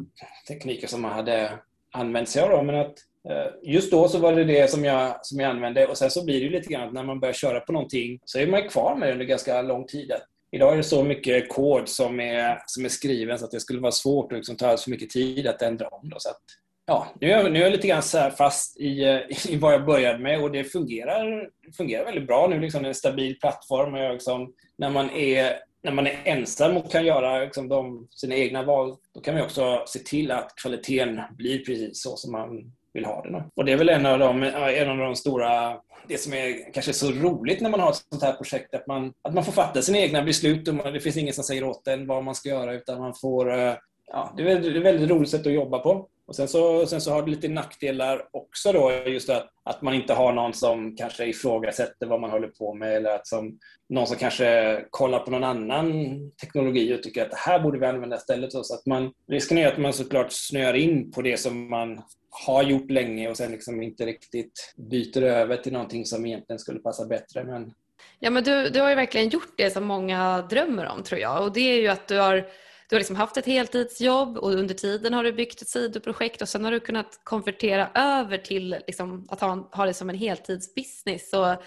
tekniker 0.48 0.86
som 0.86 1.02
man 1.02 1.12
hade 1.12 1.58
använt 1.92 2.28
sig 2.28 2.42
av. 2.42 2.50
Då, 2.50 2.62
men 2.62 2.74
att 2.74 2.94
eh, 3.28 3.46
Just 3.62 3.90
då 3.90 4.08
så 4.08 4.18
var 4.18 4.32
det 4.32 4.44
det 4.44 4.70
som 4.70 4.84
jag, 4.84 5.26
som 5.26 5.40
jag 5.40 5.50
använde 5.50 5.86
och 5.86 5.98
sen 5.98 6.10
så 6.10 6.24
blir 6.24 6.40
det 6.40 6.46
ju 6.46 6.50
lite 6.50 6.72
grann 6.72 6.88
att 6.88 6.94
när 6.94 7.02
man 7.02 7.20
börjar 7.20 7.32
köra 7.32 7.60
på 7.60 7.72
någonting 7.72 8.20
så 8.24 8.38
är 8.38 8.46
man 8.46 8.68
kvar 8.68 8.96
med 8.96 9.08
det 9.08 9.12
under 9.12 9.26
ganska 9.26 9.62
lång 9.62 9.86
tid. 9.86 10.12
Idag 10.50 10.72
är 10.72 10.76
det 10.76 10.82
så 10.82 11.04
mycket 11.04 11.48
kod 11.48 11.88
som 11.88 12.20
är, 12.20 12.62
som 12.66 12.84
är 12.84 12.88
skriven 12.88 13.38
så 13.38 13.44
att 13.44 13.50
det 13.50 13.60
skulle 13.60 13.80
vara 13.80 13.92
svårt 13.92 14.32
och 14.32 14.36
liksom 14.36 14.56
ta 14.56 14.76
så 14.76 14.90
mycket 14.90 15.10
tid 15.10 15.46
att 15.46 15.62
ändra 15.62 15.88
om. 15.88 16.08
Då, 16.08 16.16
så 16.18 16.28
att, 16.28 16.42
ja, 16.86 17.06
nu, 17.20 17.30
är, 17.30 17.50
nu 17.50 17.58
är 17.58 17.62
jag 17.62 17.72
lite 17.72 17.88
grann 17.88 18.02
så 18.02 18.30
fast 18.30 18.80
i, 18.80 19.20
i 19.48 19.56
vad 19.56 19.74
jag 19.74 19.86
började 19.86 20.18
med 20.18 20.42
och 20.42 20.50
det 20.50 20.64
fungerar, 20.64 21.50
fungerar 21.76 22.04
väldigt 22.04 22.26
bra 22.26 22.46
nu. 22.46 22.60
Liksom, 22.60 22.82
det 22.82 22.86
är 22.86 22.88
en 22.88 22.94
stabil 22.94 23.38
plattform. 23.38 23.94
Och 23.94 24.00
jag, 24.00 24.12
liksom, 24.12 24.54
när, 24.78 24.90
man 24.90 25.10
är, 25.10 25.52
när 25.82 25.92
man 25.92 26.06
är 26.06 26.20
ensam 26.24 26.76
och 26.76 26.90
kan 26.90 27.06
göra 27.06 27.44
liksom, 27.44 27.68
de, 27.68 28.08
sina 28.10 28.34
egna 28.34 28.62
val, 28.62 28.96
då 29.14 29.20
kan 29.20 29.34
man 29.34 29.44
också 29.44 29.84
se 29.86 29.98
till 29.98 30.30
att 30.30 30.54
kvaliteten 30.62 31.20
blir 31.36 31.58
precis 31.58 32.02
så 32.02 32.16
som 32.16 32.32
man 32.32 32.72
vill 32.96 33.04
ha 33.04 33.22
den. 33.22 33.42
Och 33.54 33.64
det 33.64 33.72
är 33.72 33.76
väl 33.76 33.88
en 33.88 34.06
av 34.06 34.18
de, 34.18 34.42
en 34.42 34.90
av 34.90 34.96
de 34.96 35.16
stora, 35.16 35.80
det 36.08 36.18
som 36.18 36.32
är 36.32 36.72
kanske 36.72 36.92
så 36.92 37.10
roligt 37.10 37.60
när 37.60 37.70
man 37.70 37.80
har 37.80 37.90
ett 37.90 38.04
sånt 38.10 38.22
här 38.22 38.32
projekt, 38.32 38.74
att 38.74 38.86
man, 38.86 39.12
att 39.22 39.34
man 39.34 39.44
får 39.44 39.52
fatta 39.52 39.82
sina 39.82 39.98
egna 39.98 40.22
beslut 40.22 40.68
och 40.68 40.92
det 40.92 41.00
finns 41.00 41.16
ingen 41.16 41.34
som 41.34 41.44
säger 41.44 41.64
åt 41.64 41.88
en 41.88 42.06
vad 42.06 42.24
man 42.24 42.34
ska 42.34 42.48
göra 42.48 42.74
utan 42.74 43.00
man 43.00 43.14
får, 43.14 43.58
eh, 43.58 43.74
ja, 44.06 44.34
det 44.36 44.42
är 44.42 44.76
ett 44.76 44.82
väldigt 44.82 45.10
roligt 45.10 45.30
sätt 45.30 45.46
att 45.46 45.52
jobba 45.52 45.78
på. 45.78 46.08
Och 46.26 46.36
sen 46.36 46.48
så, 46.48 46.86
sen 46.86 47.00
så 47.00 47.12
har 47.12 47.22
det 47.22 47.30
lite 47.30 47.48
nackdelar 47.48 48.28
också 48.30 48.72
då, 48.72 48.92
just 49.06 49.30
att, 49.30 49.48
att 49.64 49.82
man 49.82 49.94
inte 49.94 50.12
har 50.12 50.32
någon 50.32 50.54
som 50.54 50.96
kanske 50.96 51.26
ifrågasätter 51.26 52.06
vad 52.06 52.20
man 52.20 52.30
håller 52.30 52.48
på 52.48 52.74
med 52.74 52.96
eller 52.96 53.10
att 53.10 53.26
som, 53.26 53.58
någon 53.88 54.06
som 54.06 54.16
kanske 54.16 54.84
kollar 54.90 55.18
på 55.18 55.30
någon 55.30 55.44
annan 55.44 55.92
teknologi 56.40 56.94
och 56.94 57.02
tycker 57.02 57.22
att 57.22 57.30
det 57.30 57.36
här 57.36 57.58
borde 57.58 57.78
vi 57.78 57.86
använda 57.86 58.16
istället. 58.16 58.52
Så 58.52 58.74
att 58.74 58.86
man, 58.86 59.12
risken 59.28 59.58
är 59.58 59.68
att 59.68 59.78
man 59.78 59.92
såklart 59.92 60.32
snöar 60.32 60.74
in 60.74 61.12
på 61.12 61.22
det 61.22 61.36
som 61.36 61.70
man 61.70 62.02
har 62.44 62.62
gjort 62.62 62.90
länge 62.90 63.28
och 63.28 63.36
sen 63.36 63.52
liksom 63.52 63.82
inte 63.82 64.06
riktigt 64.06 64.74
byter 64.76 65.22
över 65.22 65.56
till 65.56 65.72
någonting 65.72 66.04
som 66.04 66.26
egentligen 66.26 66.58
skulle 66.58 66.78
passa 66.78 67.06
bättre. 67.06 67.44
Men... 67.44 67.74
Ja, 68.18 68.30
men 68.30 68.44
du, 68.44 68.68
du 68.68 68.80
har 68.80 68.88
ju 68.88 68.94
verkligen 68.94 69.28
gjort 69.28 69.54
det 69.56 69.70
som 69.70 69.84
många 69.84 70.42
drömmer 70.50 70.86
om 70.86 71.02
tror 71.02 71.20
jag 71.20 71.42
och 71.42 71.52
det 71.52 71.60
är 71.60 71.80
ju 71.80 71.88
att 71.88 72.08
du 72.08 72.18
har 72.18 72.48
du 72.88 72.96
har 72.96 73.00
liksom 73.00 73.16
haft 73.16 73.36
ett 73.36 73.46
heltidsjobb 73.46 74.38
och 74.38 74.52
under 74.52 74.74
tiden 74.74 75.14
har 75.14 75.24
du 75.24 75.32
byggt 75.32 75.62
ett 75.62 75.68
sidoprojekt 75.68 76.42
och 76.42 76.48
sen 76.48 76.64
har 76.64 76.70
du 76.70 76.80
kunnat 76.80 77.20
konvertera 77.24 77.90
över 77.94 78.38
till 78.38 78.76
liksom 78.86 79.26
att 79.28 79.40
ha, 79.40 79.68
ha 79.72 79.86
det 79.86 79.94
som 79.94 80.10
en 80.10 80.16
heltidsbusiness 80.16 81.32
och 81.32 81.62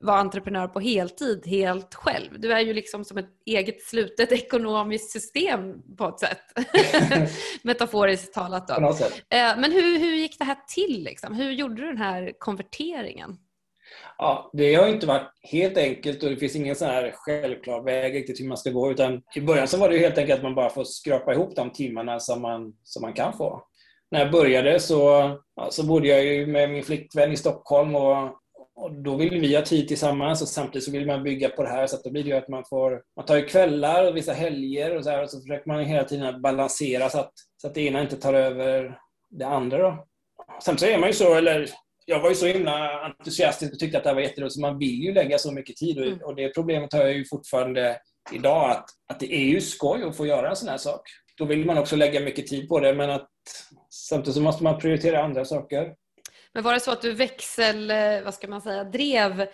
vara 0.00 0.18
entreprenör 0.18 0.68
på 0.68 0.80
heltid 0.80 1.46
helt 1.46 1.94
själv. 1.94 2.40
Du 2.40 2.52
är 2.52 2.60
ju 2.60 2.72
liksom 2.72 3.04
som 3.04 3.18
ett 3.18 3.30
eget 3.46 3.82
slutet 3.82 4.32
ekonomiskt 4.32 5.10
system 5.10 5.82
på 5.98 6.08
ett 6.08 6.20
sätt. 6.20 6.42
Metaforiskt 7.62 8.34
talat. 8.34 8.68
Då. 8.68 8.74
Eh, 9.36 9.56
men 9.58 9.72
hur, 9.72 9.98
hur 9.98 10.14
gick 10.14 10.38
det 10.38 10.44
här 10.44 10.58
till? 10.68 11.04
Liksom? 11.04 11.34
Hur 11.34 11.50
gjorde 11.50 11.74
du 11.74 11.86
den 11.86 11.98
här 11.98 12.32
konverteringen? 12.38 13.36
Ja, 14.18 14.50
det 14.52 14.74
har 14.74 14.88
inte 14.88 15.06
varit 15.06 15.30
helt 15.42 15.76
enkelt 15.76 16.22
och 16.22 16.30
det 16.30 16.36
finns 16.36 16.56
ingen 16.56 16.76
sån 16.76 16.88
här 16.88 17.12
självklar 17.14 17.82
väg 17.82 18.14
riktigt 18.14 18.40
hur 18.40 18.48
man 18.48 18.56
ska 18.56 18.70
gå. 18.70 18.90
Utan 18.90 19.22
I 19.34 19.40
början 19.40 19.68
så 19.68 19.78
var 19.78 19.88
det 19.88 19.98
helt 19.98 20.18
enkelt 20.18 20.38
att 20.38 20.42
man 20.42 20.54
bara 20.54 20.70
får 20.70 20.84
skrapa 20.84 21.32
ihop 21.32 21.56
de 21.56 21.70
timmarna 21.72 22.20
som 22.20 22.42
man, 22.42 22.74
som 22.84 23.02
man 23.02 23.12
kan 23.12 23.32
få. 23.32 23.62
När 24.10 24.20
jag 24.20 24.30
började 24.30 24.80
så, 24.80 24.98
ja, 25.56 25.70
så 25.70 25.86
bodde 25.86 26.08
jag 26.08 26.24
ju 26.24 26.46
med 26.46 26.70
min 26.70 26.84
flickvän 26.84 27.32
i 27.32 27.36
Stockholm 27.36 27.94
och, 27.94 28.24
och 28.76 28.92
då 28.92 29.16
vill 29.16 29.40
vi 29.40 29.54
ha 29.54 29.62
tid 29.62 29.88
tillsammans 29.88 30.42
och 30.42 30.48
samtidigt 30.48 30.84
så 30.84 30.90
vill 30.90 31.06
man 31.06 31.22
bygga 31.22 31.48
på 31.48 31.62
det 31.62 31.68
här 31.68 31.86
så 31.86 31.96
att 31.96 32.04
då 32.04 32.10
blir 32.10 32.22
det 32.22 32.30
ju 32.30 32.36
att 32.36 32.48
man 32.48 32.64
får 32.64 33.02
man 33.16 33.26
tar 33.26 33.36
ju 33.36 33.46
kvällar 33.46 34.08
och 34.08 34.16
vissa 34.16 34.32
helger 34.32 34.96
och 34.96 35.04
så 35.04 35.10
här 35.10 35.22
och 35.22 35.30
så 35.30 35.40
försöker 35.40 35.68
man 35.68 35.84
hela 35.84 36.04
tiden 36.04 36.42
balansera 36.42 37.08
så 37.08 37.18
att, 37.18 37.32
så 37.56 37.66
att 37.66 37.74
det 37.74 37.80
ena 37.80 38.02
inte 38.02 38.16
tar 38.16 38.34
över 38.34 38.98
det 39.30 39.46
andra. 39.46 39.78
Då. 39.78 40.06
Samtidigt 40.60 40.92
så 40.92 40.96
är 40.96 41.00
man 41.00 41.08
ju 41.08 41.14
så, 41.14 41.34
eller 41.34 41.68
jag 42.04 42.20
var 42.20 42.28
ju 42.28 42.34
så 42.34 42.46
himla 42.46 43.00
entusiastisk 43.00 43.72
och 43.72 43.78
tyckte 43.78 43.98
att 43.98 44.04
det 44.04 44.10
här 44.10 44.14
var 44.14 44.22
jätteroligt 44.22 44.54
så 44.54 44.60
man 44.60 44.78
vill 44.78 45.02
ju 45.02 45.14
lägga 45.14 45.38
så 45.38 45.52
mycket 45.52 45.76
tid 45.76 45.98
och, 45.98 46.06
mm. 46.06 46.18
och 46.22 46.36
det 46.36 46.48
problemet 46.48 46.92
har 46.92 47.00
jag 47.00 47.12
ju 47.12 47.24
fortfarande 47.24 47.98
idag 48.32 48.70
att, 48.70 48.84
att 49.12 49.20
det 49.20 49.34
är 49.34 49.44
ju 49.44 49.60
skoj 49.60 50.04
att 50.04 50.16
få 50.16 50.26
göra 50.26 50.50
en 50.50 50.56
sån 50.56 50.68
här 50.68 50.76
sak. 50.76 51.00
Då 51.38 51.44
vill 51.44 51.64
man 51.64 51.78
också 51.78 51.96
lägga 51.96 52.20
mycket 52.20 52.46
tid 52.46 52.68
på 52.68 52.80
det 52.80 52.94
men 52.94 53.10
att 53.10 53.30
samtidigt 53.90 54.34
så 54.34 54.40
måste 54.40 54.64
man 54.64 54.78
prioritera 54.78 55.22
andra 55.22 55.44
saker. 55.44 55.94
Men 56.52 56.62
var 56.62 56.74
det 56.74 56.80
så 56.80 56.90
att 56.90 57.02
du 57.02 57.12
växel, 57.12 57.92
vad 58.24 58.34
ska 58.34 58.48
man 58.48 58.62
säga, 58.62 58.84
drev 58.84 59.46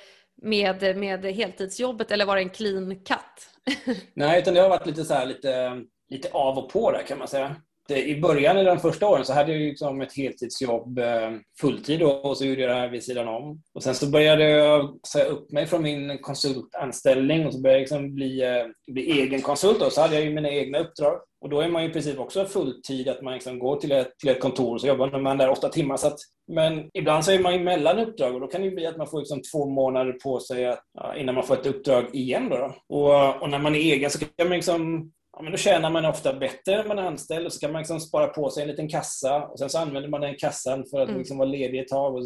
med, 0.43 0.97
med 0.97 1.25
heltidsjobbet 1.25 2.11
eller 2.11 2.27
var 2.27 2.37
det 2.37 2.43
en 2.43 2.51
clean 2.51 2.97
cut? 2.97 3.97
Nej, 4.15 4.41
utan 4.41 4.55
det 4.55 4.61
har 4.61 4.69
varit 4.69 4.87
lite, 4.87 5.05
så 5.05 5.15
här, 5.15 5.27
lite, 5.27 5.83
lite 6.09 6.31
av 6.33 6.59
och 6.59 6.73
på 6.73 6.93
där 6.93 7.03
kan 7.03 7.19
man 7.19 7.29
säga 7.29 7.57
Eh, 7.91 7.99
i 7.99 8.21
början, 8.21 8.57
eller 8.57 8.71
de 8.71 8.81
första 8.81 9.09
åren, 9.09 9.25
så 9.25 9.33
hade 9.33 9.53
jag 9.53 9.61
liksom 9.61 10.01
ett 10.01 10.17
heltidsjobb 10.17 10.99
eh, 10.99 11.31
fulltid 11.61 12.03
och 12.03 12.37
så 12.37 12.45
gjorde 12.45 12.61
jag 12.61 12.71
det 12.71 12.75
här 12.75 12.89
vid 12.89 13.05
sidan 13.05 13.29
om. 13.29 13.63
Och 13.75 13.83
sen 13.83 13.95
så 13.95 14.11
började 14.11 14.45
jag 14.45 14.99
säga 15.13 15.25
upp 15.25 15.53
mig 15.53 15.67
från 15.67 15.83
min 15.83 16.19
konsultanställning 16.19 17.47
och 17.47 17.55
så 17.55 17.61
började 17.61 17.79
jag 17.79 17.83
liksom 17.83 18.15
bli, 18.15 18.43
eh, 18.43 18.93
bli 18.93 19.21
egen 19.21 19.43
konsult. 19.43 19.83
Och 19.83 19.93
så 19.93 20.01
hade 20.01 20.15
jag 20.15 20.25
ju 20.25 20.35
mina 20.35 20.51
egna 20.51 20.79
uppdrag. 20.79 21.21
Och 21.41 21.49
då 21.51 21.61
är 21.61 21.69
man 21.69 21.83
ju 21.83 21.89
i 21.89 21.93
princip 21.93 22.19
också 22.19 22.45
fulltid, 22.45 23.09
att 23.09 23.23
man 23.23 23.35
liksom 23.35 23.59
går 23.59 23.77
till 23.77 23.93
ett, 23.93 24.19
till 24.19 24.29
ett 24.29 24.41
kontor 24.41 24.75
och 24.75 24.81
så 24.81 24.87
jobbar 24.87 25.21
man 25.21 25.39
där 25.39 25.51
åtta 25.51 25.69
timmar. 25.69 25.97
Så 25.97 26.07
att, 26.07 26.19
men 26.53 26.91
ibland 26.95 27.25
så 27.25 27.33
är 27.33 27.39
man 27.39 27.53
ju 27.53 27.61
mellan 27.61 27.99
uppdrag 27.99 28.35
och 28.35 28.41
då 28.41 28.47
kan 28.47 28.63
det 28.63 28.71
bli 28.71 28.87
att 28.87 28.97
man 28.97 29.07
får 29.07 29.19
liksom 29.19 29.43
två 29.53 29.67
månader 29.67 30.13
på 30.13 30.41
sig 30.41 30.67
att, 30.67 30.85
innan 31.17 31.35
man 31.35 31.45
får 31.45 31.55
ett 31.55 31.67
uppdrag 31.67 32.05
igen. 32.13 32.49
Då, 32.49 32.57
då. 32.57 32.97
Och, 32.97 33.43
och, 33.43 33.51
när 33.51 33.59
man 33.59 33.75
är 33.75 33.79
egen 33.79 34.11
så 34.11 34.19
kan 34.19 34.49
man 34.49 34.57
liksom 34.57 35.13
ja, 35.41 35.45
men 35.45 35.53
då 35.53 35.59
tjänar 35.59 35.91
man 35.91 36.05
ofta 36.05 36.33
bättre 36.33 36.77
när 36.77 36.85
man 36.85 36.99
är 36.99 37.03
anställd 37.03 37.47
och 37.47 37.53
så 37.53 37.61
kan 37.61 37.73
man 37.73 37.81
liksom 37.81 38.01
spara 38.01 38.27
på 38.27 38.51
sig 38.51 38.63
en 38.63 38.69
liten 38.69 38.89
kassa 38.89 39.43
och 39.43 39.59
sen 39.59 39.71
så 39.71 39.79
använder 39.79 40.09
man 40.09 40.21
den 40.21 40.37
kassan 40.37 40.85
för 40.91 41.01
att 41.01 41.09
mm. 41.09 41.19
liksom 41.19 41.39
vara 41.39 41.49
ledig 41.49 41.81
ett 41.81 41.89
tag 41.89 42.15
och, 42.15 42.23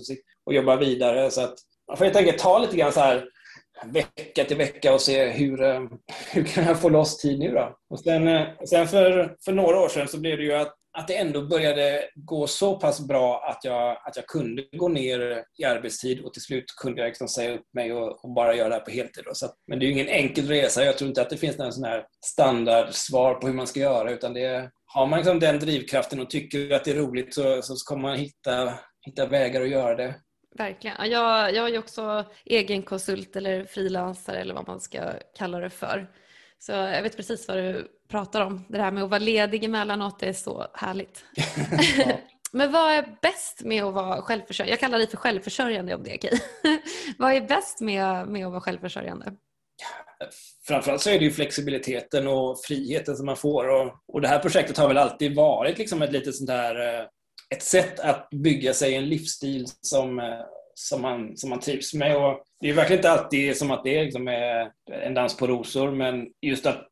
och 0.46 0.54
jobba 0.54 0.76
vidare. 0.76 1.30
Så 1.30 1.40
att 1.40 1.54
man 1.88 1.96
får 1.96 2.04
helt 2.04 2.16
enkelt 2.16 2.38
ta 2.38 2.58
lite 2.58 2.76
grann 2.76 2.92
så 2.92 3.00
här 3.00 3.24
vecka 3.84 4.44
till 4.44 4.56
vecka 4.56 4.94
och 4.94 5.00
se 5.00 5.30
hur, 5.30 5.62
eh, 5.62 5.80
hur 6.32 6.44
kan 6.44 6.64
jag 6.64 6.80
få 6.80 6.88
loss 6.88 7.18
tid 7.18 7.38
nu 7.38 7.52
då? 7.52 7.76
Och 7.90 8.00
sen, 8.00 8.28
eh, 8.28 8.46
sen 8.68 8.88
för, 8.88 9.36
för 9.44 9.52
några 9.52 9.80
år 9.80 9.88
sedan 9.88 10.08
så 10.08 10.20
blev 10.20 10.38
det 10.38 10.44
ju 10.44 10.54
att 10.54 10.74
att 10.98 11.08
det 11.08 11.16
ändå 11.16 11.42
började 11.42 12.04
gå 12.14 12.46
så 12.46 12.76
pass 12.76 13.00
bra 13.00 13.44
att 13.48 13.64
jag, 13.64 13.98
att 14.04 14.16
jag 14.16 14.26
kunde 14.26 14.64
gå 14.72 14.88
ner 14.88 15.44
i 15.58 15.64
arbetstid 15.64 16.20
och 16.20 16.32
till 16.32 16.42
slut 16.42 16.64
kunde 16.82 17.00
jag 17.00 17.08
liksom 17.08 17.28
säga 17.28 17.54
upp 17.54 17.74
mig 17.74 17.92
och, 17.92 18.24
och 18.24 18.34
bara 18.34 18.54
göra 18.54 18.68
det 18.68 18.74
här 18.74 18.80
på 18.80 18.90
heltid. 18.90 19.24
Så 19.32 19.46
att, 19.46 19.54
men 19.66 19.78
det 19.78 19.84
är 19.84 19.86
ju 19.86 19.92
ingen 19.92 20.08
enkel 20.08 20.48
resa. 20.48 20.84
Jag 20.84 20.98
tror 20.98 21.08
inte 21.08 21.22
att 21.22 21.30
det 21.30 21.36
finns 21.36 21.58
någon 21.58 21.72
sån 21.72 21.84
här 21.84 22.06
standardsvar 22.24 23.34
på 23.34 23.46
hur 23.46 23.54
man 23.54 23.66
ska 23.66 23.80
göra 23.80 24.10
utan 24.10 24.34
det 24.34 24.70
har 24.86 25.06
man 25.06 25.18
liksom 25.18 25.40
den 25.40 25.58
drivkraften 25.58 26.20
och 26.20 26.30
tycker 26.30 26.74
att 26.74 26.84
det 26.84 26.90
är 26.90 26.94
roligt 26.94 27.34
så, 27.34 27.62
så 27.62 27.74
kommer 27.74 28.02
man 28.02 28.18
hitta, 28.18 28.74
hitta 29.06 29.26
vägar 29.26 29.62
att 29.62 29.68
göra 29.68 29.94
det. 29.94 30.14
Verkligen. 30.58 31.10
Jag, 31.10 31.54
jag 31.54 31.66
är 31.68 31.72
ju 31.72 31.78
också 31.78 32.24
egen 32.44 32.82
konsult 32.82 33.36
eller 33.36 33.64
frilansare 33.64 34.38
eller 34.38 34.54
vad 34.54 34.66
man 34.66 34.80
ska 34.80 34.98
kalla 35.38 35.58
det 35.58 35.70
för. 35.70 36.10
Så 36.58 36.72
jag 36.72 37.02
vet 37.02 37.16
precis 37.16 37.48
vad 37.48 37.56
du 37.56 37.88
pratar 38.14 38.40
om. 38.40 38.64
Det 38.68 38.78
här 38.78 38.90
med 38.90 39.02
att 39.02 39.10
vara 39.10 39.18
ledig 39.18 39.64
emellanåt, 39.64 40.18
det 40.20 40.26
är 40.26 40.32
så 40.32 40.66
härligt. 40.74 41.24
Men 42.52 42.72
vad 42.72 42.92
är 42.92 43.18
bäst 43.22 43.62
med 43.64 43.84
att 43.84 43.94
vara 43.94 44.22
självförsörjande? 44.22 44.72
Jag 44.72 44.80
kallar 44.80 44.98
dig 44.98 45.06
för 45.06 45.16
självförsörjande 45.16 45.94
om 45.94 46.02
det 46.02 46.10
är 46.10 46.18
okej. 46.18 46.40
vad 47.18 47.32
är 47.32 47.40
bäst 47.40 47.80
med, 47.80 48.28
med 48.28 48.46
att 48.46 48.52
vara 48.52 48.60
självförsörjande? 48.60 49.32
Framförallt 50.66 51.02
så 51.02 51.10
är 51.10 51.18
det 51.18 51.24
ju 51.24 51.30
flexibiliteten 51.30 52.28
och 52.28 52.60
friheten 52.64 53.16
som 53.16 53.26
man 53.26 53.36
får. 53.36 53.68
Och, 53.68 53.92
och 54.12 54.20
det 54.20 54.28
här 54.28 54.38
projektet 54.38 54.78
har 54.78 54.88
väl 54.88 54.98
alltid 54.98 55.34
varit 55.34 55.78
liksom 55.78 56.02
ett 56.02 56.12
litet 56.12 56.36
sånt 56.36 56.48
där 56.48 57.00
eh, 57.00 57.06
ett 57.54 57.62
sätt 57.62 58.00
att 58.00 58.28
bygga 58.30 58.74
sig 58.74 58.94
en 58.94 59.08
livsstil 59.08 59.66
som, 59.80 60.18
eh, 60.18 60.40
som, 60.74 61.02
man, 61.02 61.36
som 61.36 61.50
man 61.50 61.60
trivs 61.60 61.94
med. 61.94 62.16
Och 62.16 62.42
det 62.60 62.68
är 62.68 62.74
verkligen 62.74 62.98
inte 62.98 63.10
alltid 63.10 63.56
som 63.56 63.70
att 63.70 63.84
det 63.84 63.98
är 63.98 64.04
liksom 64.04 64.28
en 65.02 65.14
dans 65.14 65.36
på 65.36 65.46
rosor, 65.46 65.90
men 65.90 66.26
just 66.42 66.66
att 66.66 66.88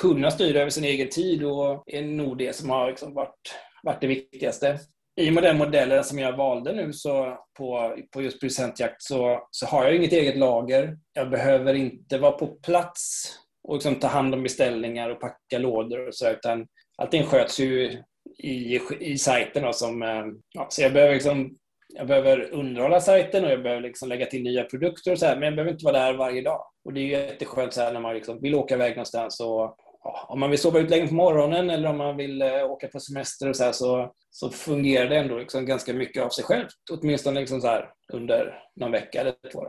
kunna 0.00 0.30
styra 0.30 0.60
över 0.60 0.70
sin 0.70 0.84
egen 0.84 1.08
tid 1.08 1.44
och 1.44 1.84
är 1.86 2.02
nog 2.02 2.38
det 2.38 2.56
som 2.56 2.70
har 2.70 2.88
liksom 2.88 3.14
varit, 3.14 3.54
varit 3.82 4.00
det 4.00 4.06
viktigaste. 4.06 4.78
I 5.20 5.30
och 5.30 5.34
med 5.34 5.42
den 5.42 5.58
modellen 5.58 6.04
som 6.04 6.18
jag 6.18 6.36
valde 6.36 6.72
nu 6.72 6.92
så 6.92 7.38
på, 7.58 7.96
på 8.12 8.22
just 8.22 8.40
producentjakt 8.40 9.02
så, 9.02 9.48
så 9.50 9.66
har 9.66 9.84
jag 9.84 9.96
inget 9.96 10.12
eget 10.12 10.36
lager. 10.36 10.98
Jag 11.12 11.30
behöver 11.30 11.74
inte 11.74 12.18
vara 12.18 12.32
på 12.32 12.46
plats 12.46 13.32
och 13.68 13.74
liksom 13.74 13.94
ta 13.94 14.06
hand 14.06 14.34
om 14.34 14.42
beställningar 14.42 15.10
och 15.10 15.20
packa 15.20 15.58
lådor 15.58 16.08
och 16.08 16.14
så, 16.14 16.30
utan 16.30 16.66
allting 16.98 17.26
sköts 17.26 17.60
ju 17.60 18.02
i, 18.38 18.80
i 19.00 19.18
sajten. 19.18 19.62
Då, 19.62 19.72
som, 19.72 20.02
eh, 20.02 20.24
ja, 20.52 20.66
så 20.70 20.82
jag 20.82 20.92
behöver 20.92 21.14
liksom 21.14 21.56
jag 21.96 22.06
behöver 22.06 22.50
underhålla 22.52 23.00
sajten 23.00 23.44
och 23.44 23.50
jag 23.50 23.62
behöver 23.62 23.82
liksom 23.82 24.08
lägga 24.08 24.26
till 24.26 24.42
nya 24.42 24.64
produkter 24.64 25.12
och 25.12 25.18
så 25.18 25.26
här, 25.26 25.36
men 25.36 25.44
jag 25.44 25.54
behöver 25.54 25.72
inte 25.72 25.84
vara 25.84 25.98
där 25.98 26.14
varje 26.14 26.42
dag. 26.42 26.66
Och 26.84 26.92
det 26.92 27.00
är 27.00 27.20
jätteskönt 27.20 27.72
så 27.72 27.80
här 27.80 27.92
när 27.92 28.00
man 28.00 28.14
liksom 28.14 28.40
vill 28.40 28.54
åka 28.54 28.74
iväg 28.74 28.90
någonstans 28.90 29.40
och 29.40 29.76
ja, 30.04 30.26
om 30.28 30.40
man 30.40 30.50
vill 30.50 30.58
sova 30.58 30.78
ut 30.78 30.90
länge 30.90 31.08
på 31.08 31.14
morgonen 31.14 31.70
eller 31.70 31.88
om 31.88 31.98
man 31.98 32.16
vill 32.16 32.42
eh, 32.42 32.64
åka 32.64 32.88
på 32.88 33.00
semester 33.00 33.48
och 33.48 33.56
så, 33.56 33.64
här, 33.64 33.72
så, 33.72 34.12
så 34.30 34.50
fungerar 34.50 35.08
det 35.08 35.16
ändå 35.16 35.38
liksom 35.38 35.66
ganska 35.66 35.92
mycket 35.92 36.22
av 36.22 36.28
sig 36.28 36.44
självt. 36.44 36.74
Åtminstone 36.90 37.40
liksom 37.40 37.60
så 37.60 37.66
här, 37.66 37.90
under 38.12 38.62
någon 38.76 38.92
vecka 38.92 39.20
eller 39.20 39.34
två. 39.52 39.62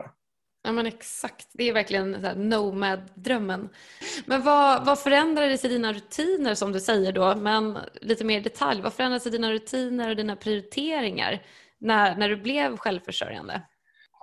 Ja 0.62 0.72
men 0.72 0.86
exakt, 0.86 1.48
det 1.52 1.68
är 1.68 1.72
verkligen 1.72 2.10
nomad-drömmen. 2.36 3.68
Men 4.26 4.42
vad, 4.42 4.86
vad 4.86 4.98
förändrades 4.98 5.64
i 5.64 5.68
dina 5.68 5.92
rutiner 5.92 6.54
som 6.54 6.72
du 6.72 6.80
säger 6.80 7.12
då, 7.12 7.34
men 7.36 7.78
lite 8.00 8.24
mer 8.24 8.38
i 8.38 8.42
detalj, 8.42 8.80
vad 8.82 8.92
förändrades 8.92 9.26
i 9.26 9.30
dina 9.30 9.52
rutiner 9.52 10.10
och 10.10 10.16
dina 10.16 10.36
prioriteringar 10.36 11.42
när, 11.86 12.16
när 12.16 12.28
du 12.28 12.36
blev 12.36 12.76
självförsörjande? 12.76 13.62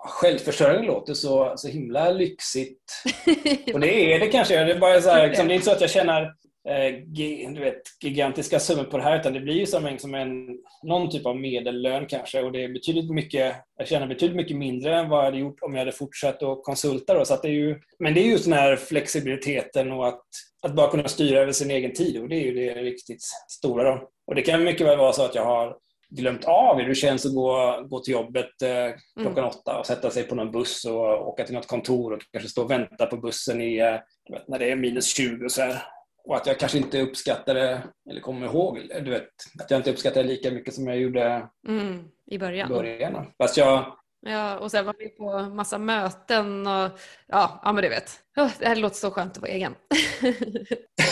Självförsörjande 0.05 0.87
låter 0.87 1.13
så, 1.13 1.53
så 1.55 1.67
himla 1.67 2.11
lyxigt. 2.11 3.03
Och 3.73 3.79
det 3.79 4.13
är 4.13 4.19
det 4.19 4.27
kanske. 4.27 4.63
Det 4.63 4.71
är, 4.71 4.79
bara 4.79 5.01
så 5.01 5.09
här, 5.09 5.27
liksom, 5.27 5.47
det 5.47 5.53
är 5.53 5.55
inte 5.55 5.65
så 5.65 5.71
att 5.71 5.81
jag 5.81 5.89
tjänar 5.89 6.21
eh, 6.69 7.53
du 7.53 7.59
vet, 7.59 7.81
gigantiska 8.03 8.59
summor 8.59 8.83
på 8.83 8.97
det 8.97 9.03
här, 9.03 9.19
utan 9.19 9.33
det 9.33 9.39
blir 9.39 9.53
ju 9.53 9.65
som 9.65 9.85
en, 9.85 9.99
som 9.99 10.15
en, 10.15 10.47
någon 10.83 11.09
typ 11.09 11.25
av 11.25 11.37
medellön 11.37 12.05
kanske. 12.05 12.41
Och 12.41 12.51
det 12.51 12.63
är 12.63 12.73
betydligt 12.73 13.09
mycket, 13.09 13.55
jag 13.77 13.87
tjänar 13.87 14.07
betydligt 14.07 14.37
mycket 14.37 14.57
mindre 14.57 14.95
än 14.95 15.09
vad 15.09 15.19
jag 15.19 15.25
hade 15.25 15.37
gjort 15.37 15.61
om 15.61 15.73
jag 15.73 15.79
hade 15.79 15.91
fortsatt 15.91 16.43
att 16.43 16.63
konsulta. 16.63 17.13
Då, 17.13 17.25
så 17.25 17.33
att 17.33 17.41
det 17.41 17.47
är 17.47 17.51
ju, 17.51 17.79
men 17.99 18.13
det 18.13 18.21
är 18.21 18.27
just 18.27 18.45
den 18.45 18.53
här 18.53 18.75
flexibiliteten 18.75 19.91
och 19.91 20.07
att, 20.07 20.23
att 20.61 20.75
bara 20.75 20.91
kunna 20.91 21.07
styra 21.07 21.39
över 21.39 21.51
sin 21.51 21.71
egen 21.71 21.93
tid. 21.93 22.21
Och 22.21 22.29
det 22.29 22.35
är 22.35 22.43
ju 22.43 22.53
det 22.53 22.81
riktigt 22.81 23.23
stora. 23.49 23.83
Då. 23.83 24.09
Och 24.27 24.35
det 24.35 24.41
kan 24.41 24.63
mycket 24.63 24.87
väl 24.87 24.97
vara 24.97 25.13
så 25.13 25.25
att 25.25 25.35
jag 25.35 25.45
har 25.45 25.77
glömt 26.15 26.45
av 26.45 26.79
hur 26.79 26.89
det 26.89 26.95
känns 26.95 27.25
att 27.25 27.33
gå, 27.33 27.83
gå 27.89 27.99
till 27.99 28.13
jobbet 28.13 28.61
eh, 28.61 28.95
klockan 29.21 29.43
mm. 29.43 29.49
åtta 29.49 29.79
och 29.79 29.85
sätta 29.85 30.09
sig 30.09 30.23
på 30.23 30.35
någon 30.35 30.51
buss 30.51 30.85
och 30.85 31.27
åka 31.27 31.43
till 31.43 31.55
något 31.55 31.67
kontor 31.67 32.13
och 32.13 32.21
kanske 32.31 32.49
stå 32.49 32.63
och 32.63 32.71
vänta 32.71 33.05
på 33.05 33.17
bussen 33.17 33.61
i, 33.61 33.77
eh, 33.77 34.33
vet, 34.33 34.47
när 34.47 34.59
det 34.59 34.71
är 34.71 34.75
minus 34.75 35.15
20 35.15 35.45
och 35.45 35.51
så 35.51 35.61
här. 35.61 35.83
Och 36.25 36.35
att 36.35 36.47
jag 36.47 36.59
kanske 36.59 36.77
inte 36.77 37.01
uppskattar 37.01 37.53
det, 37.53 37.83
eller 38.09 38.21
kommer 38.21 38.45
ihåg, 38.45 38.79
du 39.03 39.11
vet, 39.11 39.29
att 39.63 39.71
jag 39.71 39.79
inte 39.79 39.91
uppskattar 39.91 40.23
det 40.23 40.29
lika 40.29 40.51
mycket 40.51 40.73
som 40.73 40.87
jag 40.87 40.97
gjorde 40.97 41.49
mm, 41.67 42.03
i 42.31 42.37
början. 42.37 42.69
Början. 42.69 43.31
Fast 43.37 43.57
jag, 43.57 43.97
Ja, 44.25 44.57
och 44.57 44.71
sen 44.71 44.85
var 44.85 44.95
vi 44.99 45.09
på 45.09 45.39
massa 45.39 45.77
möten 45.77 46.67
och 46.67 46.91
ja, 47.27 47.61
ja 47.63 47.73
men 47.73 47.83
du 47.83 47.89
vet. 47.89 48.11
det 48.59 48.67
här 48.67 48.75
låter 48.75 48.95
så 48.95 49.11
skönt 49.11 49.37
att 49.37 49.41
vara 49.41 49.51
egen. 49.51 49.75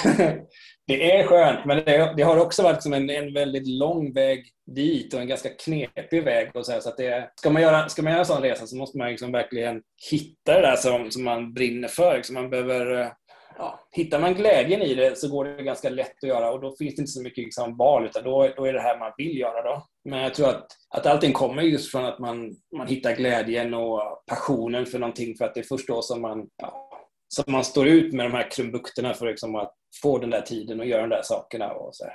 det 0.87 1.11
är 1.11 1.27
skönt, 1.27 1.65
men 1.65 1.77
det, 1.77 2.13
det 2.17 2.23
har 2.23 2.37
också 2.37 2.63
varit 2.63 2.83
som 2.83 2.93
en, 2.93 3.09
en, 3.09 3.33
väldigt 3.33 3.67
lång 3.67 4.13
väg 4.13 4.45
dit 4.75 5.13
och 5.13 5.21
en 5.21 5.27
ganska 5.27 5.49
knepig 5.49 6.23
väg. 6.23 6.51
Och 6.53 6.65
så 6.65 6.71
här, 6.71 6.79
så 6.79 6.89
att 6.89 6.97
det, 6.97 7.31
ska, 7.35 7.49
man 7.49 7.61
göra, 7.61 7.89
ska 7.89 8.01
man 8.01 8.11
göra 8.11 8.19
en 8.19 8.25
sån 8.25 8.41
resa 8.41 8.67
så 8.67 8.75
måste 8.75 8.97
man 8.97 9.09
liksom 9.09 9.31
verkligen 9.31 9.81
hitta 10.11 10.53
det 10.53 10.61
där 10.61 10.75
som, 10.75 11.11
som 11.11 11.23
man 11.23 11.53
brinner 11.53 11.87
för. 11.87 12.15
Liksom 12.15 12.33
man 12.33 12.49
behöver 12.49 13.01
eh, 13.01 13.07
ja, 13.61 13.79
hittar 13.91 14.19
man 14.19 14.33
glädjen 14.33 14.81
i 14.81 14.95
det 14.95 15.17
så 15.17 15.27
går 15.29 15.45
det 15.45 15.63
ganska 15.63 15.89
lätt 15.89 16.23
att 16.23 16.29
göra 16.29 16.51
och 16.51 16.61
då 16.61 16.75
finns 16.75 16.95
det 16.95 17.01
inte 17.01 17.11
så 17.11 17.23
mycket 17.23 17.43
liksom 17.43 17.77
val 17.77 18.05
utan 18.05 18.23
då, 18.23 18.53
då 18.57 18.65
är 18.65 18.73
det 18.73 18.81
här 18.81 18.99
man 18.99 19.11
vill 19.17 19.37
göra. 19.37 19.61
Då. 19.61 19.85
Men 20.09 20.19
jag 20.19 20.33
tror 20.33 20.49
att, 20.49 20.67
att 20.89 21.05
allting 21.05 21.33
kommer 21.33 21.61
just 21.61 21.91
från 21.91 22.05
att 22.05 22.19
man, 22.19 22.55
man 22.77 22.87
hittar 22.87 23.15
glädjen 23.15 23.73
och 23.73 24.23
passionen 24.27 24.85
för 24.85 24.99
någonting 24.99 25.35
för 25.37 25.45
att 25.45 25.53
det 25.53 25.59
är 25.59 25.63
först 25.63 25.87
då 25.87 26.01
som 26.01 26.21
man, 26.21 26.47
ja, 26.57 26.89
som 27.27 27.51
man 27.53 27.63
står 27.63 27.87
ut 27.87 28.13
med 28.13 28.25
de 28.25 28.31
här 28.31 28.51
krumbukterna 28.51 29.13
för 29.13 29.25
liksom 29.25 29.55
att 29.55 29.73
få 30.01 30.17
den 30.17 30.29
där 30.29 30.41
tiden 30.41 30.79
och 30.79 30.85
göra 30.85 31.01
de 31.01 31.09
där 31.09 31.23
sakerna. 31.23 31.73
Och 31.73 31.95
så. 31.95 32.05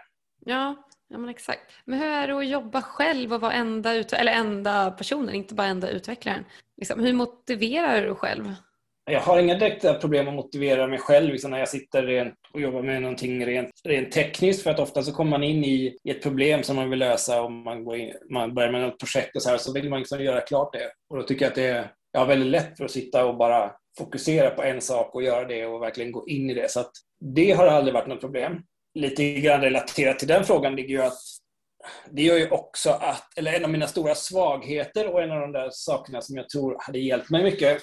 Ja, 0.47 0.77
Ja 1.09 1.19
men 1.19 1.31
exakt. 1.31 1.61
Men 1.85 1.99
hur 1.99 2.07
är 2.07 2.29
det 2.29 2.39
att 2.39 2.49
jobba 2.49 2.83
själv 2.83 3.33
och 3.33 3.41
vara 3.41 3.53
enda, 3.53 3.95
ut 3.95 4.13
eller 4.13 4.33
enda 4.33 4.91
personen, 4.91 5.35
inte 5.35 5.55
bara 5.55 5.67
enda 5.67 5.89
utvecklaren? 5.89 6.45
Liksom, 6.77 7.01
hur 7.01 7.13
motiverar 7.13 8.03
du 8.03 8.15
själv? 8.15 8.55
Jag 9.11 9.21
har 9.21 9.39
inga 9.39 9.55
direkta 9.55 9.95
problem 9.95 10.29
att 10.29 10.35
motivera 10.35 10.87
mig 10.87 10.99
själv 10.99 11.33
liksom 11.33 11.51
när 11.51 11.59
jag 11.59 11.69
sitter 11.69 12.03
rent 12.03 12.35
och 12.53 12.61
jobbar 12.61 12.83
med 12.83 13.03
någonting 13.03 13.47
rent, 13.47 13.71
rent 13.85 14.13
tekniskt. 14.13 14.63
För 14.63 14.71
att 14.71 14.79
ofta 14.79 15.03
så 15.03 15.13
kommer 15.13 15.31
man 15.31 15.43
in 15.43 15.65
i, 15.65 15.99
i 16.05 16.11
ett 16.11 16.23
problem 16.23 16.63
som 16.63 16.77
man 16.77 16.91
vill 16.91 16.99
lösa 16.99 17.43
och 17.43 17.53
man, 17.53 17.85
går 17.85 17.97
in, 17.97 18.13
man 18.31 18.55
börjar 18.55 18.73
med 18.73 18.81
något 18.81 18.99
projekt 18.99 19.37
och 19.37 19.43
så 19.43 19.51
här, 19.51 19.59
så 19.59 19.73
vill 19.73 19.89
man 19.89 19.99
liksom 19.99 20.23
göra 20.25 20.41
klart 20.41 20.73
det. 20.73 20.91
Och 21.11 21.17
då 21.17 21.23
tycker 21.23 21.45
jag 21.45 21.51
att 21.51 21.55
det 21.55 21.67
är, 21.67 21.91
jag 22.13 22.21
har 22.21 22.27
väldigt 22.27 22.51
lätt 22.51 22.77
för 22.77 22.85
att 22.85 22.91
sitta 22.91 23.27
och 23.27 23.37
bara 23.37 23.73
fokusera 23.99 24.51
på 24.51 24.63
en 24.63 24.81
sak 24.81 25.15
och 25.15 25.23
göra 25.23 25.45
det 25.45 25.67
och 25.67 25.83
verkligen 25.83 26.13
gå 26.13 26.29
in 26.29 26.51
i 26.51 26.55
det. 26.55 26.71
Så 26.71 26.81
att 26.81 26.93
det 27.35 27.53
har 27.53 27.67
aldrig 27.67 27.95
varit 27.95 28.09
något 28.09 28.21
problem. 28.21 28.63
Lite 28.95 29.33
grann 29.33 29.61
relaterat 29.61 30.19
till 30.19 30.29
den 30.29 30.45
frågan 30.45 30.77
ligger 30.77 30.95
ju 30.95 31.03
att 31.03 31.19
det 32.11 32.23
gör 32.23 32.37
ju 32.37 32.51
också 32.51 32.91
att, 32.91 33.39
eller 33.39 33.53
en 33.53 33.65
av 33.65 33.71
mina 33.71 33.87
stora 33.87 34.15
svagheter 34.15 35.13
och 35.13 35.23
en 35.23 35.31
av 35.31 35.41
de 35.41 35.53
där 35.53 35.69
sakerna 35.73 36.21
som 36.21 36.37
jag 36.37 36.49
tror 36.49 36.77
hade 36.81 36.99
hjälpt 36.99 37.31
mig 37.31 37.43
mycket 37.43 37.83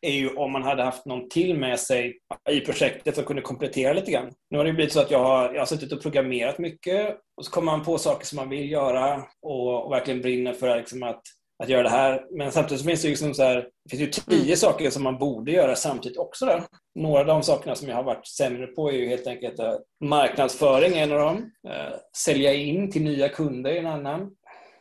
är 0.00 0.12
ju 0.12 0.34
om 0.34 0.52
man 0.52 0.62
hade 0.62 0.82
haft 0.82 1.06
någon 1.06 1.28
till 1.28 1.58
med 1.58 1.80
sig 1.80 2.18
i 2.50 2.60
projektet 2.60 3.14
som 3.14 3.24
kunde 3.24 3.42
komplettera 3.42 3.92
lite 3.92 4.10
grann. 4.10 4.32
Nu 4.50 4.58
har 4.58 4.64
det 4.64 4.72
blivit 4.72 4.92
så 4.92 5.00
att 5.00 5.10
jag 5.10 5.18
har, 5.18 5.54
jag 5.54 5.60
har 5.60 5.66
suttit 5.66 5.92
och 5.92 6.02
programmerat 6.02 6.58
mycket 6.58 7.16
och 7.36 7.44
så 7.44 7.50
kommer 7.50 7.72
man 7.72 7.84
på 7.84 7.98
saker 7.98 8.26
som 8.26 8.36
man 8.36 8.48
vill 8.48 8.70
göra 8.70 9.22
och, 9.42 9.84
och 9.84 9.92
verkligen 9.92 10.22
brinner 10.22 10.52
för 10.52 10.76
liksom 10.76 11.02
att 11.02 11.22
att 11.62 11.68
göra 11.68 11.82
det 11.82 11.88
här. 11.88 12.26
Men 12.30 12.52
samtidigt 12.52 12.84
finns 12.84 13.02
det, 13.02 13.08
liksom 13.08 13.34
så 13.34 13.42
här, 13.42 13.56
det 13.56 13.96
finns 13.96 14.02
ju 14.02 14.10
tio 14.10 14.42
mm. 14.42 14.56
saker 14.56 14.90
som 14.90 15.02
man 15.02 15.18
borde 15.18 15.52
göra 15.52 15.76
samtidigt 15.76 16.18
också. 16.18 16.46
Då. 16.46 16.62
Några 17.00 17.20
av 17.20 17.26
de 17.26 17.42
sakerna 17.42 17.74
som 17.74 17.88
jag 17.88 17.96
har 17.96 18.02
varit 18.02 18.26
sämre 18.26 18.66
på 18.66 18.90
är 18.90 18.96
ju 18.96 19.08
helt 19.08 19.26
enkelt 19.26 19.60
att 19.60 19.82
marknadsföring 20.04 20.98
är 20.98 21.02
en 21.02 21.12
av 21.12 21.18
dem. 21.18 21.52
Eh, 21.68 21.94
sälja 22.16 22.54
in 22.54 22.90
till 22.90 23.02
nya 23.02 23.28
kunder 23.28 23.70
är 23.70 23.76
en 23.76 23.86
annan. 23.86 24.30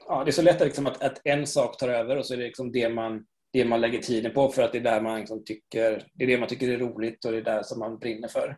Ja, 0.08 0.24
det 0.24 0.30
är 0.30 0.34
så 0.34 0.42
lätt 0.42 0.60
liksom 0.60 0.88
att, 0.88 1.02
att 1.02 1.22
en 1.24 1.48
sak 1.48 1.78
tar 1.78 1.90
över 1.90 2.18
och 2.18 2.26
så 2.26 2.34
är 2.34 2.38
det 2.38 2.44
liksom 2.44 2.72
det 2.72 2.90
man 2.90 3.26
det 3.54 3.66
man 3.66 3.82
lägger 3.82 4.00
tiden 4.00 4.34
på 4.34 4.50
för 4.50 4.62
att 4.62 4.72
det 4.72 4.78
är 4.78 4.84
där 4.84 5.02
man 5.02 5.20
liksom 5.20 5.44
tycker, 5.44 6.08
det 6.14 6.24
är 6.24 6.28
det 6.28 6.38
man 6.38 6.48
tycker 6.48 6.70
är 6.70 6.78
roligt 6.78 7.26
och 7.26 7.32
det 7.32 7.38
är 7.38 7.42
där 7.42 7.64
som 7.64 7.80
man 7.80 7.98
brinner 7.98 8.28
för. 8.28 8.58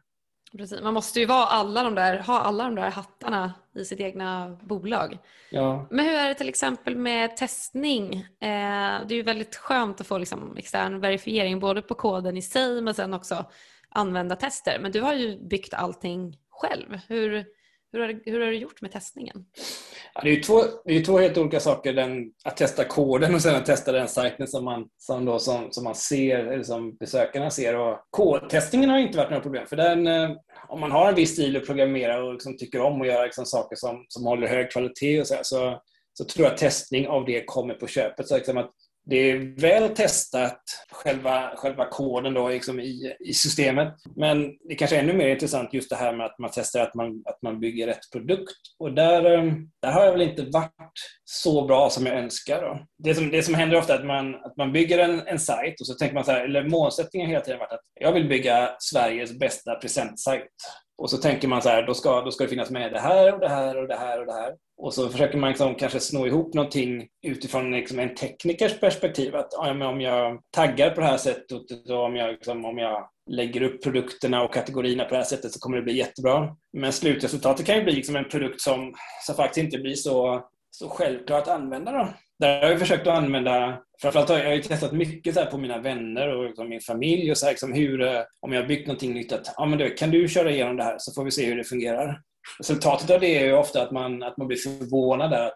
Precis. 0.58 0.82
Man 0.82 0.94
måste 0.94 1.20
ju 1.20 1.26
vara 1.26 1.46
alla 1.46 1.84
de 1.84 1.96
där, 1.96 2.20
ha 2.20 2.40
alla 2.40 2.64
de 2.64 2.76
där 2.76 2.90
hattarna 2.90 3.54
i 3.76 3.86
sitt 3.86 4.00
egna 4.00 4.58
bolag. 4.62 5.18
Ja. 5.52 5.88
Men 5.92 6.06
hur 6.06 6.14
är 6.14 6.28
det 6.28 6.36
till 6.36 6.50
exempel 6.50 6.96
med 6.96 7.38
testning? 7.38 8.14
Eh, 8.16 9.08
det 9.08 9.14
är 9.14 9.16
ju 9.16 9.22
väldigt 9.22 9.56
skönt 9.56 10.02
att 10.02 10.08
få 10.08 10.18
liksom 10.18 10.58
extern 10.58 11.00
verifiering 11.00 11.60
både 11.60 11.82
på 11.82 11.96
koden 11.96 12.38
i 12.38 12.42
sig 12.42 12.82
men 12.82 12.94
sen 12.94 13.14
också 13.14 13.46
använda 13.90 14.36
tester. 14.36 14.80
Men 14.82 14.92
du 14.92 15.02
har 15.02 15.14
ju 15.14 15.48
byggt 15.50 15.74
allting 15.74 16.38
själv. 16.50 17.00
Hur, 17.08 17.46
hur, 17.92 18.00
har, 18.00 18.20
hur 18.26 18.40
har 18.40 18.48
du 18.48 18.58
gjort 18.58 18.82
med 18.82 18.92
testningen? 18.92 19.46
Ja, 20.14 20.22
det 20.24 20.30
är 20.30 20.34
ju 20.34 20.42
två, 20.42 20.62
det 20.86 20.98
är 20.98 21.04
två 21.04 21.18
helt 21.18 21.38
olika 21.38 21.60
saker. 21.60 21.94
Den, 21.94 22.32
att 22.44 22.58
testa 22.58 22.84
koden 22.84 23.36
och 23.36 23.42
sen 23.42 23.56
att 23.56 23.66
testa 23.66 23.92
den 23.92 24.08
sajten 24.08 24.48
som 24.48 24.66
man, 24.66 24.88
som 24.98 25.26
då, 25.26 25.40
som, 25.40 25.68
som 25.72 25.84
man 25.84 25.96
ser, 25.96 26.40
eller 26.40 26.64
som 26.64 26.98
besökarna 26.98 27.50
ser. 27.50 27.76
Och 27.76 28.00
kodtestningen 28.10 28.90
har 28.90 28.98
inte 28.98 29.18
varit 29.18 29.30
några 29.30 29.44
problem. 29.44 29.68
För 29.68 29.76
den, 29.76 30.08
eh, 30.08 30.32
om 30.68 30.80
man 30.80 30.92
har 30.92 31.10
en 31.10 31.16
viss 31.16 31.34
stil 31.34 31.58
att 31.58 31.66
programmera 31.66 32.24
och 32.24 32.34
liksom 32.34 32.58
tycker 32.58 32.82
om 32.82 33.02
att 33.02 33.08
göra 33.08 33.24
liksom 33.24 33.46
saker 33.46 33.76
som, 33.76 34.06
som 34.08 34.26
håller 34.26 34.48
hög 34.48 34.72
kvalitet 34.72 35.22
och 35.22 35.28
så, 35.28 35.36
här, 35.36 35.44
så, 35.44 35.82
så 36.14 36.26
tror 36.26 36.46
jag 36.46 36.54
att 36.54 36.60
testning 36.60 37.08
av 37.08 37.26
det 37.26 37.44
kommer 37.46 37.74
på 37.74 37.88
köpet. 37.88 38.28
Så 38.28 38.36
liksom 38.36 38.58
att 38.58 38.72
det 39.10 39.32
är 39.32 39.62
väl 39.62 39.90
testat, 39.90 40.62
själva, 40.92 41.52
själva 41.56 41.86
koden 41.86 42.34
då, 42.34 42.50
liksom 42.50 42.80
i, 42.80 43.16
i 43.20 43.34
systemet. 43.34 43.94
Men 44.16 44.58
det 44.70 44.76
kanske 44.76 44.96
är 44.96 45.04
ännu 45.04 45.14
mer 45.14 45.28
intressant 45.28 45.74
just 45.74 45.90
det 45.90 45.96
här 45.96 46.14
med 46.14 46.26
att 46.26 46.40
man 46.40 46.50
testar 46.54 46.80
att 46.80 46.96
man, 46.96 47.24
att 47.26 47.42
man 47.42 47.60
bygger 47.60 47.88
rätt 47.88 48.12
produkt. 48.12 48.58
Och 48.80 48.94
där, 48.94 49.26
eh, 49.26 49.54
där 49.82 49.92
har 49.92 50.06
jag 50.06 50.12
väl 50.12 50.22
inte 50.22 50.42
varit 50.42 50.72
så 51.24 51.66
bra 51.66 51.90
som 51.90 52.06
jag 52.06 52.16
önskar. 52.16 52.62
Då. 52.62 52.86
Det, 53.04 53.16
som, 53.16 53.32
det 53.32 53.44
som 53.44 53.54
händer 53.54 53.78
ofta 53.78 53.94
är 53.94 54.00
att 54.00 54.06
man, 54.06 54.36
att 54.36 54.58
man 54.58 54.74
bygger 54.74 55.00
en, 55.00 55.28
en 55.28 55.40
sajt 55.40 55.82
och 55.82 55.88
så 55.88 55.94
tänker 55.94 56.16
man 56.16 56.26
så 56.26 56.32
här, 56.32 56.46
eller 56.46 56.64
målsättningen 56.64 57.30
hela 57.30 57.42
tiden 57.42 57.60
varit 57.60 57.74
att 57.74 57.84
jag 58.00 58.12
vill 58.12 58.28
bygga 58.28 58.76
Sveriges 58.80 59.40
bästa 59.40 59.76
presentsajt. 59.76 60.48
Och 60.98 61.10
så 61.10 61.18
tänker 61.18 61.48
man 61.48 61.62
så 61.62 61.70
här, 61.70 61.84
då 61.84 61.94
ska, 61.94 62.22
då 62.22 62.32
ska 62.32 62.44
det 62.44 62.50
finnas 62.50 62.70
med 62.70 62.92
det 62.92 63.00
här 63.00 63.34
och 63.34 63.40
det 63.40 63.50
här 63.50 63.78
och 63.78 63.88
det 63.88 63.96
här 63.96 64.20
och 64.20 64.26
det 64.26 64.34
här. 64.34 64.54
Och 64.82 64.94
så 64.94 65.10
försöker 65.10 65.38
man 65.38 65.50
liksom 65.50 65.76
kanske 65.76 66.00
sno 66.00 66.28
ihop 66.28 66.54
någonting 66.54 67.08
utifrån 67.28 67.72
liksom 67.72 68.00
en 68.00 68.16
teknikers 68.16 68.80
perspektiv. 68.80 69.36
Att 69.36 69.50
ja, 69.52 69.90
om 69.90 70.02
jag 70.02 70.40
taggar 70.52 70.90
på 70.90 71.02
det 71.02 71.08
här 71.08 71.18
sättet 71.18 71.90
och 71.90 72.04
om 72.06 72.16
jag, 72.16 72.32
liksom, 72.32 72.66
om 72.66 72.78
jag 72.78 73.10
lägger 73.30 73.62
upp 73.62 73.84
produkterna 73.84 74.44
och 74.44 74.54
kategorierna 74.54 75.04
på 75.04 75.10
det 75.10 75.18
här 75.18 75.24
sättet 75.24 75.52
så 75.52 75.60
kommer 75.60 75.78
det 75.78 75.84
bli 75.84 75.98
jättebra. 75.98 76.56
Men 76.78 76.94
slutresultatet 76.94 77.66
kan 77.66 77.76
ju 77.76 77.84
bli 77.84 77.94
liksom 77.94 78.16
en 78.16 78.30
produkt 78.30 78.62
som, 78.62 78.94
som 79.26 79.36
faktiskt 79.36 79.66
inte 79.66 79.78
blir 79.78 79.96
så, 79.96 80.46
så 80.72 80.90
självklar 80.90 81.38
att 81.38 81.48
använda. 81.48 81.92
Då. 81.92 82.08
Där 82.40 82.62
har 82.62 82.70
jag 82.70 82.80
försökt 82.80 83.08
att 83.08 83.18
använda, 83.18 83.80
framförallt 84.02 84.30
har 84.30 84.38
jag 84.38 84.64
testat 84.64 84.92
mycket 84.92 85.36
så 85.36 85.46
på 85.46 85.58
mina 85.58 85.78
vänner 85.78 86.36
och 86.36 86.46
liksom 86.46 86.70
min 86.70 86.82
familj 86.82 87.32
och 87.32 87.38
så 87.38 87.46
här, 87.46 87.54
liksom 87.54 87.74
hur, 87.74 88.02
eh, 88.02 88.22
om 88.40 88.54
jag 88.54 88.62
har 88.62 88.68
byggt 88.68 88.88
någonting 88.88 89.14
nytt, 89.14 89.32
att 89.32 89.54
ja, 89.58 89.66
men 89.66 89.80
du, 89.80 89.90
kan 89.90 90.12
du 90.12 90.28
köra 90.28 90.52
igenom 90.52 90.78
det 90.78 90.84
här 90.84 90.96
så 91.00 91.14
får 91.14 91.24
vi 91.24 91.32
se 91.32 91.46
hur 91.46 91.58
det 91.58 91.64
fungerar. 91.64 92.22
Resultatet 92.60 93.10
av 93.10 93.20
det 93.20 93.38
är 93.38 93.46
ju 93.46 93.54
ofta 93.54 93.82
att 93.82 93.92
man, 93.92 94.24
att 94.24 94.38
man 94.38 94.48
blir 94.48 94.58
förvånad 94.58 95.32
där. 95.32 95.52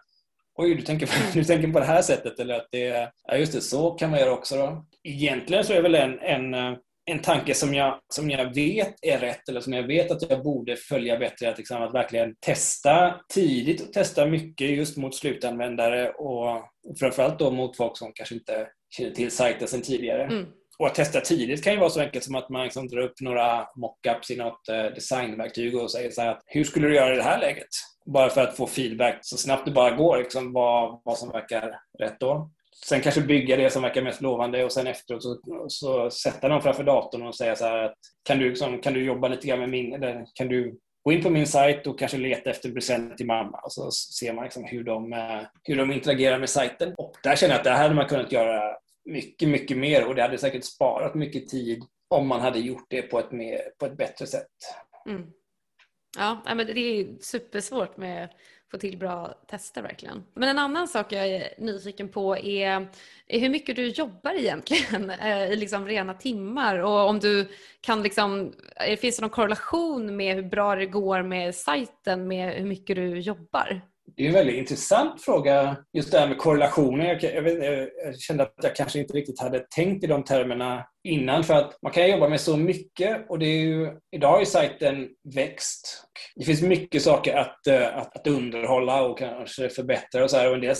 Oj, 0.56 0.74
du 0.74 0.82
tänker, 0.82 1.06
på, 1.06 1.12
du 1.34 1.44
tänker 1.44 1.68
på 1.68 1.78
det 1.78 1.84
här 1.84 2.02
sättet 2.02 2.40
eller 2.40 2.54
att 2.54 2.68
det, 2.70 3.10
ja 3.28 3.36
just 3.36 3.52
det, 3.52 3.60
så 3.60 3.90
kan 3.90 4.10
man 4.10 4.20
göra 4.20 4.32
också 4.32 4.56
då. 4.56 4.86
Egentligen 5.02 5.64
så 5.64 5.72
är 5.72 5.82
väl 5.82 5.94
en, 5.94 6.18
en, 6.18 6.54
eh, 6.54 6.78
en 7.06 7.18
tanke 7.18 7.54
som 7.54 7.74
jag, 7.74 8.00
som 8.08 8.30
jag 8.30 8.54
vet 8.54 8.94
är 9.02 9.18
rätt 9.18 9.48
eller 9.48 9.60
som 9.60 9.72
jag 9.72 9.82
vet 9.82 10.10
att 10.10 10.30
jag 10.30 10.42
borde 10.42 10.76
följa 10.76 11.18
bättre, 11.18 11.50
att, 11.50 11.58
liksom, 11.58 11.82
att 11.82 11.94
verkligen 11.94 12.34
testa 12.40 13.20
tidigt 13.34 13.80
och 13.86 13.92
testa 13.92 14.26
mycket 14.26 14.70
just 14.70 14.96
mot 14.96 15.14
slutanvändare 15.14 16.10
och 16.10 16.62
framförallt 17.00 17.38
då 17.38 17.50
mot 17.50 17.76
folk 17.76 17.98
som 17.98 18.12
kanske 18.14 18.34
inte 18.34 18.68
känner 18.96 19.10
till 19.10 19.30
sajten 19.30 19.68
sedan 19.68 19.82
tidigare. 19.82 20.22
Mm. 20.22 20.46
Och 20.78 20.86
att 20.86 20.94
testa 20.94 21.20
tidigt 21.20 21.64
kan 21.64 21.72
ju 21.72 21.78
vara 21.78 21.90
så 21.90 22.00
enkelt 22.00 22.24
som 22.24 22.34
att 22.34 22.48
man 22.48 22.64
liksom 22.64 22.88
drar 22.88 23.00
upp 23.02 23.20
några 23.20 23.66
mockups 23.76 24.30
i 24.30 24.36
något 24.36 24.68
eh, 24.68 24.84
designverktyg 24.84 25.76
och 25.76 25.90
säger 25.90 26.10
så 26.10 26.22
här 26.22 26.30
att 26.30 26.42
hur 26.46 26.64
skulle 26.64 26.88
du 26.88 26.94
göra 26.94 27.14
i 27.14 27.16
det 27.16 27.22
här 27.22 27.40
läget? 27.40 27.68
Bara 28.06 28.30
för 28.30 28.40
att 28.40 28.56
få 28.56 28.66
feedback 28.66 29.18
så 29.20 29.36
snabbt 29.36 29.64
det 29.64 29.70
bara 29.70 29.90
går, 29.90 30.18
liksom, 30.18 30.52
vad, 30.52 31.00
vad 31.04 31.18
som 31.18 31.30
verkar 31.30 31.80
rätt 31.98 32.20
då. 32.20 32.50
Sen 32.86 33.00
kanske 33.00 33.20
bygga 33.20 33.56
det 33.56 33.70
som 33.70 33.82
verkar 33.82 34.02
mest 34.02 34.20
lovande 34.20 34.64
och 34.64 34.72
sen 34.72 34.86
efteråt 34.86 35.22
så, 35.22 35.38
så 35.68 36.10
sätta 36.10 36.48
dem 36.48 36.62
framför 36.62 36.84
datorn 36.84 37.26
och 37.26 37.36
säga 37.36 37.56
så 37.56 37.64
här 37.64 37.84
att 37.84 37.94
kan 38.22 38.38
du, 38.38 38.48
liksom, 38.48 38.80
kan 38.80 38.92
du 38.92 39.04
jobba 39.04 39.28
lite 39.28 39.46
grann 39.46 39.60
med 39.60 39.68
min, 39.68 39.94
eller 39.94 40.26
kan 40.34 40.48
du 40.48 40.78
gå 41.04 41.12
in 41.12 41.22
på 41.22 41.30
min 41.30 41.46
sajt 41.46 41.86
och 41.86 41.98
kanske 41.98 42.18
leta 42.18 42.50
efter 42.50 42.70
present 42.70 43.16
till 43.16 43.26
mamma 43.26 43.58
och 43.58 43.72
så 43.72 43.90
ser 43.90 44.32
man 44.32 44.44
liksom 44.44 44.64
hur, 44.64 44.84
de, 44.84 45.12
eh, 45.12 45.40
hur 45.62 45.76
de 45.76 45.92
interagerar 45.92 46.38
med 46.38 46.48
sajten. 46.50 46.94
Och 46.98 47.16
där 47.22 47.36
känner 47.36 47.54
jag 47.54 47.58
att 47.58 47.64
det 47.64 47.70
här 47.70 47.82
hade 47.82 47.94
man 47.94 48.06
kunnat 48.06 48.32
göra 48.32 48.76
mycket, 49.04 49.48
mycket 49.48 49.76
mer 49.76 50.06
och 50.06 50.14
det 50.14 50.22
hade 50.22 50.38
säkert 50.38 50.64
sparat 50.64 51.14
mycket 51.14 51.48
tid 51.48 51.84
om 52.08 52.26
man 52.26 52.40
hade 52.40 52.58
gjort 52.58 52.86
det 52.88 53.02
på 53.02 53.18
ett, 53.18 53.32
mer, 53.32 53.60
på 53.78 53.86
ett 53.86 53.96
bättre 53.96 54.26
sätt. 54.26 54.50
Mm. 55.08 55.26
Ja, 56.16 56.42
men 56.46 56.66
det 56.66 56.78
är 56.78 57.16
supersvårt 57.20 57.96
med 57.96 58.24
att 58.24 58.30
få 58.70 58.78
till 58.78 58.98
bra 58.98 59.34
tester 59.48 59.82
verkligen. 59.82 60.24
Men 60.34 60.48
en 60.48 60.58
annan 60.58 60.88
sak 60.88 61.12
jag 61.12 61.28
är 61.28 61.54
nyfiken 61.58 62.08
på 62.08 62.36
är, 62.36 62.88
är 63.26 63.38
hur 63.40 63.48
mycket 63.48 63.76
du 63.76 63.88
jobbar 63.88 64.34
egentligen 64.34 65.10
eh, 65.20 65.52
i 65.52 65.56
liksom 65.56 65.86
rena 65.86 66.14
timmar 66.14 66.78
och 66.78 67.08
om 67.08 67.18
du 67.18 67.48
kan 67.80 68.02
liksom, 68.02 68.52
eh, 68.86 68.98
finns 68.98 69.16
det 69.16 69.22
någon 69.22 69.30
korrelation 69.30 70.16
med 70.16 70.34
hur 70.34 70.42
bra 70.42 70.76
det 70.76 70.86
går 70.86 71.22
med 71.22 71.54
sajten 71.54 72.28
med 72.28 72.54
hur 72.54 72.66
mycket 72.66 72.96
du 72.96 73.20
jobbar? 73.20 73.80
Det 74.16 74.22
är 74.22 74.28
en 74.28 74.34
väldigt 74.34 74.56
intressant 74.56 75.22
fråga, 75.22 75.76
just 75.92 76.12
det 76.12 76.18
här 76.18 76.28
med 76.28 76.38
korrelationer. 76.38 77.04
Jag, 77.04 77.34
jag, 77.34 77.42
vet, 77.42 77.64
jag, 78.04 78.20
kände 78.20 78.42
att 78.42 78.54
jag 78.62 78.76
kanske 78.76 78.98
inte 78.98 79.12
riktigt 79.12 79.40
hade 79.40 79.58
tänkt 79.58 80.04
i 80.04 80.06
de 80.06 80.24
termerna 80.24 80.86
innan. 81.04 81.44
För 81.44 81.54
att 81.54 81.78
man 81.82 81.92
kan 81.92 82.10
jobba 82.10 82.28
med 82.28 82.40
så 82.40 82.56
mycket 82.56 83.30
och 83.30 83.38
det 83.38 83.46
är 83.46 83.60
ju, 83.60 83.90
idag 84.16 84.30
har 84.30 84.40
ju 84.40 84.46
sajten 84.46 85.08
växt. 85.34 86.04
Det 86.36 86.44
finns 86.44 86.62
mycket 86.62 87.02
saker 87.02 87.36
att, 87.36 87.66
eh, 87.66 87.96
att, 87.96 88.16
att 88.16 88.26
underhålla 88.26 89.02
och 89.02 89.18
kanske 89.18 89.68
förbättra 89.68 90.24
och 90.24 90.30
så 90.30 90.36
här. 90.36 90.48
Och 90.48 90.54
en, 90.54 90.60
del, 90.60 90.76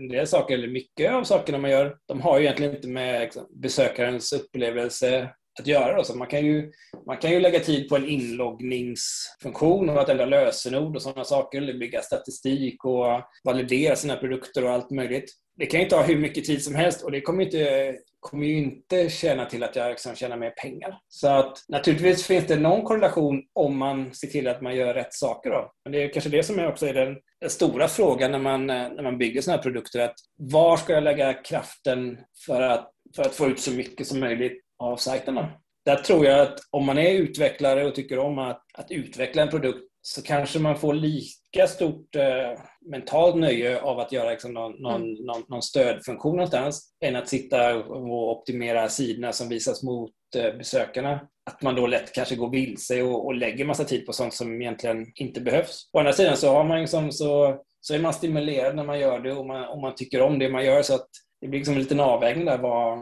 en 0.00 0.08
del 0.08 0.26
saker, 0.26 0.54
eller 0.54 0.68
mycket 0.68 1.12
av 1.12 1.24
sakerna 1.24 1.58
man 1.58 1.70
gör, 1.70 1.96
de 2.08 2.20
har 2.20 2.38
ju 2.38 2.44
egentligen 2.44 2.76
inte 2.76 2.88
med 2.88 3.20
liksom, 3.20 3.46
besökarens 3.62 4.32
upplevelse 4.32 5.30
att 5.60 5.66
göra. 5.66 5.96
Då. 5.96 6.04
Så 6.04 6.16
man, 6.16 6.28
kan 6.28 6.46
ju, 6.46 6.72
man 7.06 7.16
kan 7.16 7.30
ju 7.30 7.40
lägga 7.40 7.60
tid 7.60 7.88
på 7.88 7.96
en 7.96 8.08
inloggningsfunktion 8.08 9.88
och 9.88 10.00
att 10.00 10.08
ändra 10.08 10.24
lösenord 10.24 10.96
och 10.96 11.02
sådana 11.02 11.24
saker, 11.24 11.58
eller 11.58 11.78
bygga 11.78 12.02
statistik 12.02 12.84
och 12.84 13.06
validera 13.44 13.96
sina 13.96 14.16
produkter 14.16 14.64
och 14.64 14.70
allt 14.70 14.90
möjligt. 14.90 15.32
Det 15.56 15.66
kan 15.66 15.80
ju 15.80 15.86
ta 15.86 16.02
hur 16.02 16.16
mycket 16.16 16.44
tid 16.44 16.64
som 16.64 16.74
helst 16.74 17.02
och 17.02 17.12
det 17.12 17.20
kommer, 17.20 17.44
inte, 17.44 17.96
kommer 18.20 18.46
ju 18.46 18.58
inte 18.58 19.08
tjäna 19.08 19.44
till 19.44 19.62
att 19.62 19.76
jag 19.76 19.90
liksom 19.90 20.14
tjänar 20.14 20.36
mer 20.36 20.50
pengar. 20.50 20.98
Så 21.08 21.28
att 21.28 21.64
naturligtvis 21.68 22.26
finns 22.26 22.46
det 22.46 22.56
någon 22.56 22.82
korrelation 22.82 23.42
om 23.52 23.78
man 23.78 24.14
ser 24.14 24.28
till 24.28 24.48
att 24.48 24.62
man 24.62 24.76
gör 24.76 24.94
rätt 24.94 25.14
saker. 25.14 25.50
Då. 25.50 25.72
Men 25.84 25.92
det 25.92 26.02
är 26.02 26.12
kanske 26.12 26.30
det 26.30 26.42
som 26.42 26.58
är 26.58 26.68
också 26.68 26.86
är 26.86 26.94
den, 26.94 27.16
den 27.40 27.50
stora 27.50 27.88
frågan 27.88 28.30
när 28.30 28.38
man, 28.38 28.66
när 28.66 29.02
man 29.02 29.18
bygger 29.18 29.40
sådana 29.40 29.56
här 29.56 29.62
produkter. 29.62 30.00
Att 30.00 30.14
var 30.36 30.76
ska 30.76 30.92
jag 30.92 31.04
lägga 31.04 31.34
kraften 31.34 32.18
för 32.46 32.62
att, 32.62 32.90
för 33.16 33.22
att 33.22 33.34
få 33.34 33.46
ut 33.46 33.60
så 33.60 33.70
mycket 33.70 34.06
som 34.06 34.20
möjligt 34.20 34.62
av 34.82 34.96
sajterna. 34.96 35.52
Där 35.84 35.96
tror 35.96 36.26
jag 36.26 36.40
att 36.40 36.58
om 36.70 36.86
man 36.86 36.98
är 36.98 37.12
utvecklare 37.12 37.84
och 37.84 37.94
tycker 37.94 38.18
om 38.18 38.38
att, 38.38 38.62
att 38.74 38.90
utveckla 38.90 39.42
en 39.42 39.48
produkt 39.48 39.92
så 40.02 40.22
kanske 40.22 40.58
man 40.58 40.78
får 40.78 40.94
lika 40.94 41.66
stort 41.66 42.16
eh, 42.16 42.60
mentalt 42.90 43.36
nöje 43.36 43.80
av 43.80 43.98
att 43.98 44.12
göra 44.12 44.30
liksom, 44.30 44.54
någon, 44.54 44.72
någon, 44.72 45.02
mm. 45.02 45.24
någon, 45.24 45.42
någon, 45.48 45.62
stödfunktion 45.62 46.36
någonstans 46.36 46.94
än 47.04 47.16
att 47.16 47.28
sitta 47.28 47.74
och 47.74 48.38
optimera 48.38 48.88
sidorna 48.88 49.32
som 49.32 49.48
visas 49.48 49.82
mot 49.82 50.10
eh, 50.36 50.56
besökarna. 50.58 51.20
Att 51.50 51.62
man 51.62 51.74
då 51.74 51.86
lätt 51.86 52.12
kanske 52.12 52.36
går 52.36 52.50
vilse 52.50 53.02
och, 53.02 53.26
och 53.26 53.34
lägger 53.34 53.64
massa 53.64 53.84
tid 53.84 54.06
på 54.06 54.12
sånt 54.12 54.34
som 54.34 54.62
egentligen 54.62 55.06
inte 55.14 55.40
behövs. 55.40 55.90
Å 55.92 55.98
andra 55.98 56.12
sidan 56.12 56.36
så, 56.36 56.52
har 56.52 56.64
man 56.64 56.80
liksom, 56.80 57.12
så, 57.12 57.60
så 57.80 57.94
är 57.94 57.98
man 57.98 58.14
stimulerad 58.14 58.76
när 58.76 58.84
man 58.84 59.00
gör 59.00 59.20
det 59.20 59.32
och 59.32 59.46
man, 59.46 59.68
och 59.68 59.78
man 59.78 59.94
tycker 59.94 60.22
om 60.22 60.38
det 60.38 60.48
man 60.48 60.64
gör 60.64 60.82
så 60.82 60.94
att 60.94 61.08
det 61.40 61.48
blir 61.48 61.58
liksom 61.58 61.74
en 61.74 61.80
liten 61.80 62.00
avvägning 62.00 62.44
där 62.44 62.58
vad, 62.58 62.98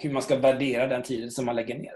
hur 0.00 0.12
man 0.12 0.22
ska 0.22 0.36
värdera 0.36 0.86
den 0.86 1.02
tiden 1.02 1.30
som 1.30 1.46
man 1.46 1.56
lägger 1.56 1.78
ner. 1.78 1.94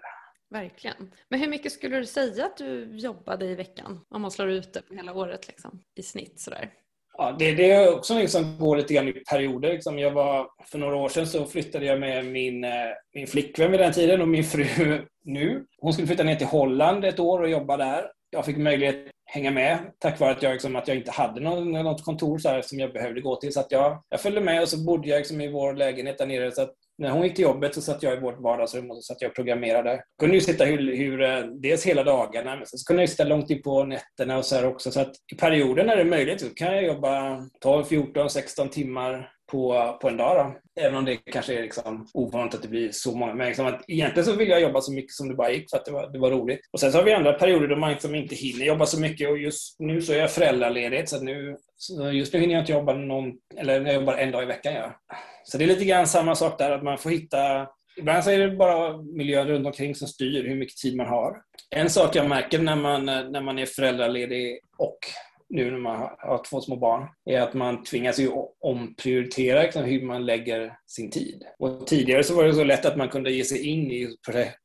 Verkligen. 0.50 1.10
Men 1.28 1.40
hur 1.40 1.48
mycket 1.48 1.72
skulle 1.72 1.96
du 1.96 2.06
säga 2.06 2.46
att 2.46 2.56
du 2.56 2.96
jobbade 2.96 3.46
i 3.46 3.54
veckan? 3.54 4.00
Om 4.08 4.22
man 4.22 4.30
slår 4.30 4.50
ut 4.50 4.72
det 4.72 4.82
på 4.82 4.94
hela 4.94 5.14
året 5.14 5.48
liksom, 5.48 5.82
i 5.94 6.02
snitt 6.02 6.40
sådär. 6.40 6.70
Ja, 7.16 7.36
det, 7.38 7.54
det 7.54 7.70
är 7.70 7.94
också 7.94 8.14
något 8.14 8.30
som 8.30 8.58
går 8.58 8.76
lite 8.76 8.94
grann 8.94 9.08
i 9.08 9.12
perioder. 9.12 9.72
Liksom. 9.72 9.98
Jag 9.98 10.10
var, 10.10 10.48
för 10.64 10.78
några 10.78 10.96
år 10.96 11.08
sedan 11.08 11.26
så 11.26 11.46
flyttade 11.46 11.84
jag 11.84 12.00
med 12.00 12.26
min, 12.26 12.64
eh, 12.64 12.70
min 13.14 13.26
flickvän 13.26 13.70
vid 13.70 13.80
den 13.80 13.92
tiden 13.92 14.20
och 14.20 14.28
min 14.28 14.44
fru 14.44 14.66
nu. 15.24 15.66
Hon 15.78 15.92
skulle 15.92 16.08
flytta 16.08 16.22
ner 16.22 16.36
till 16.36 16.46
Holland 16.46 17.04
ett 17.04 17.20
år 17.20 17.40
och 17.40 17.50
jobba 17.50 17.76
där. 17.76 18.10
Jag 18.30 18.44
fick 18.44 18.56
möjlighet 18.56 19.10
hänga 19.26 19.50
med 19.50 19.78
tack 19.98 20.20
vare 20.20 20.30
att 20.30 20.42
jag, 20.42 20.52
liksom, 20.52 20.76
att 20.76 20.88
jag 20.88 20.96
inte 20.96 21.10
hade 21.10 21.40
någon, 21.40 21.72
något 21.72 22.04
kontor 22.04 22.38
så 22.38 22.48
här, 22.48 22.62
som 22.62 22.78
jag 22.78 22.92
behövde 22.92 23.20
gå 23.20 23.36
till. 23.36 23.52
Så 23.52 23.60
att 23.60 23.72
jag, 23.72 24.02
jag 24.08 24.20
följde 24.20 24.40
med 24.40 24.62
och 24.62 24.68
så 24.68 24.84
bodde 24.84 25.08
jag 25.08 25.18
liksom, 25.18 25.40
i 25.40 25.52
vår 25.52 25.74
lägenhet 25.74 26.18
där 26.18 26.26
nere. 26.26 26.52
Så 26.52 26.62
att 26.62 26.74
när 26.98 27.10
hon 27.10 27.22
gick 27.22 27.34
till 27.34 27.42
jobbet 27.42 27.74
så 27.74 27.80
satt 27.80 28.02
jag 28.02 28.16
i 28.16 28.20
vårt 28.20 28.40
vardagsrum 28.40 28.90
och 28.90 28.96
så 28.96 29.02
satt 29.02 29.22
jag 29.22 29.28
och 29.28 29.34
programmerade. 29.34 29.90
Jag 29.90 30.02
kunde 30.20 30.34
ju 30.34 30.40
sitta 30.40 30.64
hur, 30.64 30.96
hur, 30.96 31.22
eh, 31.22 31.40
dels 31.40 31.86
hela 31.86 32.04
dagarna, 32.04 32.56
men 32.56 32.66
så 32.66 32.86
kunde 32.86 33.02
jag 33.02 33.10
sitta 33.10 33.24
långt 33.24 33.50
in 33.50 33.62
på 33.62 33.84
nätterna 33.84 34.38
och 34.38 34.44
så 34.44 34.56
här 34.56 34.66
också. 34.66 34.90
Så 34.90 35.00
att 35.00 35.12
i 35.32 35.36
perioder 35.36 35.84
när 35.84 35.96
det 35.96 36.02
är 36.02 36.06
möjligt 36.06 36.40
så 36.40 36.54
kan 36.54 36.74
jag 36.74 36.84
jobba 36.84 37.38
12, 37.60 37.84
14, 37.84 38.30
16 38.30 38.68
timmar 38.68 39.30
på, 39.52 39.98
på 40.00 40.08
en 40.08 40.16
dag. 40.16 40.36
Då. 40.36 40.82
Även 40.82 40.96
om 40.96 41.04
det 41.04 41.16
kanske 41.16 41.58
är 41.58 41.62
liksom 41.62 42.06
ovanligt 42.14 42.54
att 42.54 42.62
det 42.62 42.68
blir 42.68 42.88
så 42.92 43.16
många. 43.16 43.34
Men 43.34 43.46
liksom 43.46 43.66
att 43.66 43.84
egentligen 43.88 44.24
så 44.24 44.36
vill 44.36 44.48
jag 44.48 44.60
jobba 44.60 44.80
så 44.80 44.92
mycket 44.92 45.12
som 45.12 45.28
det 45.28 45.34
bara 45.34 45.50
gick 45.50 45.70
för 45.70 45.76
att 45.76 45.84
det 45.84 45.92
var, 45.92 46.12
det 46.12 46.18
var 46.18 46.30
roligt. 46.30 46.60
Och 46.72 46.80
sen 46.80 46.92
så 46.92 46.98
har 46.98 47.04
vi 47.04 47.12
andra 47.12 47.32
perioder 47.32 47.68
då 47.68 47.76
man 47.76 47.90
liksom 47.90 48.14
inte 48.14 48.34
hinner 48.34 48.66
jobba 48.66 48.86
så 48.86 49.00
mycket 49.00 49.30
och 49.30 49.38
just 49.38 49.80
nu 49.80 50.02
så 50.02 50.12
är 50.12 50.18
jag 50.18 50.30
föräldraledig 50.30 51.08
så 51.08 51.20
nu, 51.20 51.56
så 51.86 52.10
just 52.10 52.32
nu 52.32 52.40
hinner 52.40 52.54
jag 52.54 52.62
inte 52.62 52.72
jobba 52.72 52.92
någon, 52.92 53.32
eller 53.56 53.80
jag 53.80 53.94
jobbar 53.94 54.14
en 54.14 54.30
dag 54.30 54.42
i 54.42 54.46
veckan. 54.46 54.74
Ja. 54.74 54.92
Så 55.44 55.58
det 55.58 55.64
är 55.64 55.68
lite 55.68 55.84
grann 55.84 56.06
samma 56.06 56.34
sak 56.34 56.58
där, 56.58 56.70
att 56.70 56.82
man 56.82 56.98
får 56.98 57.10
hitta 57.10 57.68
Ibland 57.96 58.24
så 58.24 58.30
är 58.30 58.38
det 58.38 58.56
bara 58.56 59.02
miljön 59.02 59.48
runt 59.48 59.66
omkring 59.66 59.94
som 59.94 60.08
styr 60.08 60.44
hur 60.48 60.56
mycket 60.56 60.76
tid 60.76 60.96
man 60.96 61.06
har. 61.06 61.36
En 61.70 61.90
sak 61.90 62.16
jag 62.16 62.28
märker 62.28 62.58
när 62.58 62.76
man, 62.76 63.04
när 63.04 63.40
man 63.40 63.58
är 63.58 63.66
föräldraledig 63.66 64.60
och 64.78 64.98
nu 65.48 65.70
när 65.70 65.78
man 65.78 66.00
har 66.18 66.44
två 66.50 66.60
små 66.60 66.76
barn, 66.76 67.08
är 67.30 67.40
att 67.40 67.54
man 67.54 67.84
tvingas 67.84 68.18
ju 68.18 68.30
omprioritera 68.60 69.62
liksom, 69.62 69.84
hur 69.84 70.02
man 70.02 70.26
lägger 70.26 70.76
sin 70.86 71.10
tid. 71.10 71.42
Och 71.58 71.86
tidigare 71.86 72.24
så 72.24 72.34
var 72.34 72.44
det 72.44 72.54
så 72.54 72.64
lätt 72.64 72.86
att 72.86 72.96
man 72.96 73.08
kunde 73.08 73.32
ge 73.32 73.44
sig 73.44 73.66
in 73.68 73.92
i 73.92 74.16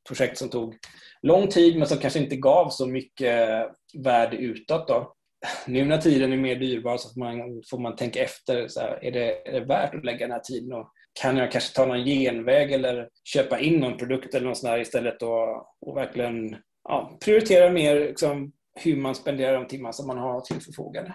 projekt 0.08 0.38
som 0.38 0.48
tog 0.48 0.76
lång 1.22 1.48
tid 1.48 1.78
men 1.78 1.88
som 1.88 1.98
kanske 1.98 2.18
inte 2.18 2.36
gav 2.36 2.68
så 2.68 2.86
mycket 2.86 3.48
värde 3.94 4.36
utåt. 4.36 4.88
Då. 4.88 5.14
Nu 5.66 5.84
när 5.84 5.98
tiden 5.98 6.32
är 6.32 6.36
mer 6.36 6.56
dyrbar 6.56 6.96
så 6.96 7.08
får 7.08 7.20
man, 7.20 7.62
får 7.70 7.78
man 7.78 7.96
tänka 7.96 8.22
efter. 8.24 8.68
Så 8.68 8.80
här, 8.80 9.04
är, 9.04 9.12
det, 9.12 9.48
är 9.48 9.52
det 9.52 9.66
värt 9.66 9.94
att 9.94 10.04
lägga 10.04 10.26
den 10.26 10.30
här 10.30 10.40
tiden? 10.40 10.72
Och 10.72 10.92
kan 11.20 11.36
jag 11.36 11.52
kanske 11.52 11.74
ta 11.74 11.86
någon 11.86 12.04
genväg 12.04 12.72
eller 12.72 13.08
köpa 13.24 13.60
in 13.60 13.80
någon 13.80 13.96
produkt 13.96 14.34
eller 14.34 14.46
något 14.46 14.58
sånt 14.58 14.72
där 14.72 14.80
istället 14.80 15.22
och, 15.22 15.56
och 15.80 15.96
verkligen 15.96 16.56
ja, 16.88 17.18
prioritera 17.24 17.70
mer 17.70 18.00
liksom, 18.00 18.52
hur 18.74 18.96
man 18.96 19.14
spenderar 19.14 19.54
de 19.54 19.68
timmar 19.68 19.92
som 19.92 20.06
man 20.06 20.18
har 20.18 20.40
till 20.40 20.60
förfogande. 20.60 21.14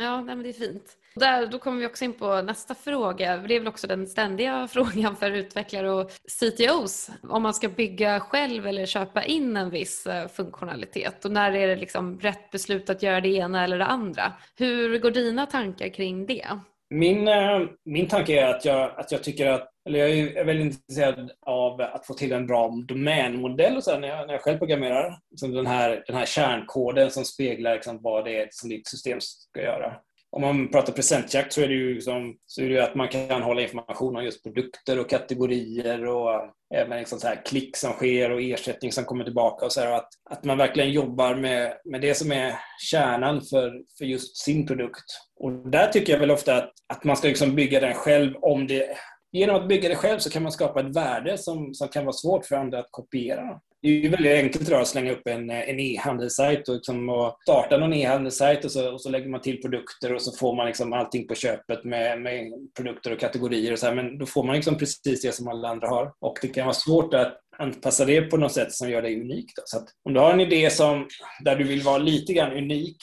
Ja, 0.00 0.16
nej, 0.16 0.36
men 0.36 0.42
det 0.42 0.48
är 0.48 0.52
fint. 0.52 0.96
Där, 1.14 1.46
då 1.46 1.58
kommer 1.58 1.80
vi 1.80 1.86
också 1.86 2.04
in 2.04 2.12
på 2.12 2.42
nästa 2.42 2.74
fråga. 2.74 3.36
Det 3.36 3.54
är 3.56 3.60
väl 3.60 3.68
också 3.68 3.86
den 3.86 4.06
ständiga 4.06 4.68
frågan 4.72 5.16
för 5.16 5.30
utvecklare 5.30 5.90
och 5.90 6.10
CTOs. 6.10 7.10
Om 7.22 7.42
man 7.42 7.54
ska 7.54 7.68
bygga 7.68 8.20
själv 8.20 8.66
eller 8.66 8.86
köpa 8.86 9.24
in 9.24 9.56
en 9.56 9.70
viss 9.70 10.06
eh, 10.06 10.28
funktionalitet 10.28 11.24
och 11.24 11.32
när 11.32 11.52
är 11.52 11.68
det 11.68 11.76
liksom 11.76 12.20
rätt 12.20 12.50
beslut 12.50 12.90
att 12.90 13.02
göra 13.02 13.20
det 13.20 13.28
ena 13.28 13.64
eller 13.64 13.78
det 13.78 13.86
andra? 13.86 14.32
Hur 14.56 14.98
går 14.98 15.10
dina 15.10 15.46
tankar 15.46 15.88
kring 15.88 16.26
det? 16.26 16.46
Min, 16.90 17.28
eh, 17.28 17.60
min 17.84 18.08
tanke 18.08 18.40
är 18.40 18.54
att 18.54 18.64
jag, 18.64 18.90
att 18.96 19.12
jag 19.12 19.22
tycker 19.22 19.46
att 19.46 19.68
eller 19.84 19.98
jag 19.98 20.10
är 20.10 20.44
väldigt 20.44 20.64
intresserad 20.64 21.30
av 21.46 21.80
att 21.80 22.06
få 22.06 22.14
till 22.14 22.32
en 22.32 22.46
bra 22.46 22.68
domänmodell 22.88 23.76
och 23.76 23.84
så 23.84 23.98
när, 23.98 24.08
jag, 24.08 24.26
när 24.26 24.34
jag 24.34 24.42
själv 24.42 24.58
programmerar. 24.58 25.18
Liksom 25.30 25.52
den, 25.52 25.66
här, 25.66 26.04
den 26.06 26.16
här 26.16 26.26
kärnkoden 26.26 27.10
som 27.10 27.24
speglar 27.24 27.74
liksom 27.74 28.02
vad 28.02 28.24
det 28.24 28.42
är 28.42 28.48
som 28.50 28.68
ditt 28.68 28.88
system 28.88 29.18
ska 29.20 29.62
göra. 29.62 29.96
Om 30.36 30.42
man 30.42 30.68
pratar 30.68 30.92
presentjakt 30.92 31.52
så 31.52 31.60
är 31.60 31.68
det 31.68 31.74
ju 31.74 31.94
liksom, 31.94 32.36
så 32.46 32.62
är 32.62 32.68
det 32.68 32.84
att 32.84 32.94
man 32.94 33.08
kan 33.08 33.42
hålla 33.42 33.62
information 33.62 34.16
om 34.16 34.24
just 34.24 34.42
produkter 34.42 35.00
och 35.00 35.10
kategorier 35.10 36.06
och 36.06 36.34
eh, 36.34 36.50
även 36.74 36.98
liksom 36.98 37.20
så 37.20 37.26
här 37.26 37.42
klick 37.46 37.76
som 37.76 37.92
sker 37.92 38.30
och 38.30 38.42
ersättning 38.42 38.92
som 38.92 39.04
kommer 39.04 39.24
tillbaka. 39.24 39.64
Och 39.64 39.72
så 39.72 39.80
här, 39.80 39.92
att, 39.92 40.08
att 40.30 40.44
man 40.44 40.58
verkligen 40.58 40.90
jobbar 40.90 41.34
med, 41.34 41.72
med 41.84 42.00
det 42.00 42.14
som 42.14 42.32
är 42.32 42.54
kärnan 42.90 43.40
för, 43.40 43.72
för 43.98 44.04
just 44.04 44.36
sin 44.36 44.66
produkt. 44.66 45.04
Och 45.36 45.52
där 45.52 45.86
tycker 45.86 46.12
jag 46.12 46.20
väl 46.20 46.30
ofta 46.30 46.56
att, 46.56 46.72
att 46.86 47.04
man 47.04 47.16
ska 47.16 47.28
liksom 47.28 47.54
bygga 47.54 47.80
den 47.80 47.94
själv 47.94 48.34
om 48.36 48.66
det 48.66 48.96
genom 49.32 49.56
att 49.56 49.68
bygga 49.68 49.88
det 49.88 49.96
själv 49.96 50.18
så 50.18 50.30
kan 50.30 50.42
man 50.42 50.52
skapa 50.52 50.80
ett 50.80 50.96
värde 50.96 51.38
som, 51.38 51.74
som 51.74 51.88
kan 51.88 52.04
vara 52.04 52.12
svårt 52.12 52.46
för 52.46 52.56
andra 52.56 52.78
att 52.78 52.88
kopiera. 52.90 53.60
Det 53.82 53.88
är 53.88 53.92
ju 53.92 54.08
väldigt 54.08 54.32
enkelt 54.32 54.68
idag 54.68 54.80
att 54.80 54.88
slänga 54.88 55.12
upp 55.12 55.26
en, 55.26 55.50
eh, 55.50 55.68
en 55.68 55.80
e-handelssajt 55.80 56.68
och, 56.68 56.74
liksom, 56.74 57.08
och 57.08 57.36
starta 57.42 57.78
någon 57.78 57.92
e-handelssajt 57.92 58.64
och 58.64 58.72
så, 58.72 58.92
och 58.92 59.00
så 59.00 59.10
lägger 59.10 59.28
man 59.28 59.40
till 59.40 59.62
produkter 59.62 60.14
och 60.14 60.22
så 60.22 60.32
får 60.32 60.54
man 60.54 60.66
liksom 60.66 60.92
allting 60.92 61.26
på 61.26 61.34
köpet 61.34 61.84
med, 61.84 62.20
med 62.20 62.52
produkter 62.76 63.12
och 63.12 63.20
kategorier 63.20 63.72
och 63.72 63.78
så 63.78 63.86
här. 63.86 63.94
Men 63.94 64.18
då 64.18 64.26
får 64.26 64.44
man 64.44 64.56
liksom 64.56 64.78
precis 64.78 65.22
det 65.22 65.34
som 65.34 65.48
alla 65.48 65.68
andra 65.68 65.88
har. 65.88 66.12
Och 66.20 66.38
det 66.42 66.48
kan 66.48 66.66
vara 66.66 66.74
svårt 66.74 67.14
att 67.14 67.38
anpassa 67.58 68.04
det 68.04 68.22
på 68.22 68.36
något 68.36 68.52
sätt 68.52 68.72
som 68.72 68.90
gör 68.90 69.02
dig 69.02 69.20
unik. 69.20 69.52
Då. 69.56 69.62
Så 69.64 69.78
om 70.04 70.14
du 70.14 70.20
har 70.20 70.32
en 70.32 70.40
idé 70.40 70.70
som, 70.70 71.08
där 71.44 71.56
du 71.56 71.64
vill 71.64 71.82
vara 71.82 71.98
lite 71.98 72.32
grann 72.32 72.52
unik 72.52 72.96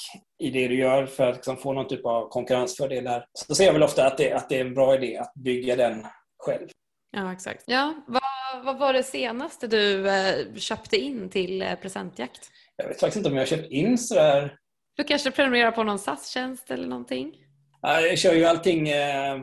i 0.44 0.50
det 0.50 0.68
du 0.68 0.76
gör 0.76 1.06
för 1.06 1.28
att 1.30 1.36
liksom 1.36 1.58
få 1.58 1.74
någon 1.74 1.88
typ 1.88 2.06
av 2.06 2.30
konkurrensfördelar 2.30 3.26
så 3.34 3.56
ser 3.56 3.66
jag 3.66 3.74
väl 3.74 3.84
ofta 3.84 4.08
att 4.08 4.18
det, 4.18 4.34
att 4.34 4.50
det 4.50 4.58
är 4.58 4.66
en 4.66 4.74
bra 4.74 4.96
idé 4.96 5.18
att 5.18 5.34
bygga 5.34 5.76
den 5.76 6.06
själv. 6.38 6.68
Ja, 7.12 7.34
exakt. 7.34 7.64
Ja, 7.68 7.94
vad, 8.60 8.66
vad 8.66 8.80
var 8.80 8.94
det 8.94 9.04
senaste 9.04 9.68
du 9.68 10.10
eh, 10.10 10.56
köpte 10.56 10.98
in 10.98 11.30
till 11.30 11.62
eh, 11.62 11.76
presentjakt? 11.76 12.50
Jag 12.78 12.88
vet 12.88 13.00
faktiskt 13.00 13.18
inte 13.18 13.30
om 13.30 13.36
jag 13.36 13.42
har 13.42 13.48
köpt 13.48 13.72
in 13.72 13.98
sådär. 13.98 14.56
Du 14.96 15.04
kanske 15.04 15.32
prenumererar 15.32 15.72
på 15.72 15.84
någon 15.84 16.00
SAS-tjänst 16.00 16.72
eller 16.72 16.88
någonting? 16.88 17.34
Ja, 17.82 18.02
jag 18.02 18.18
kör 18.18 18.34
ju 18.34 18.46
allting. 18.46 18.90
Eh, 18.90 19.40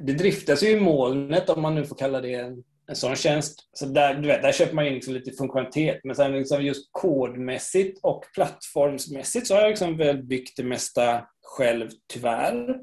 det 0.00 0.12
driftas 0.12 0.62
ju 0.62 0.68
i 0.68 0.80
molnet 0.80 1.50
om 1.50 1.62
man 1.62 1.74
nu 1.74 1.84
får 1.84 1.96
kalla 1.96 2.20
det 2.20 2.34
en, 2.34 2.64
sån 2.92 3.16
tjänst. 3.16 3.68
Så 3.72 3.86
där, 3.86 4.14
du 4.14 4.28
vet, 4.28 4.42
där 4.42 4.52
köper 4.52 4.74
man 4.74 4.86
in 4.86 4.94
liksom 4.94 5.14
lite 5.14 5.32
funktionalitet. 5.32 6.00
Men 6.04 6.16
sen 6.16 6.32
liksom 6.32 6.62
just 6.62 6.88
kodmässigt 6.92 8.00
och 8.02 8.24
plattformsmässigt 8.34 9.46
så 9.46 9.54
har 9.54 9.60
jag 9.60 9.68
liksom 9.68 9.96
väl 9.96 10.22
byggt 10.22 10.56
det 10.56 10.64
mesta 10.64 11.26
själv, 11.42 11.90
tyvärr. 12.12 12.76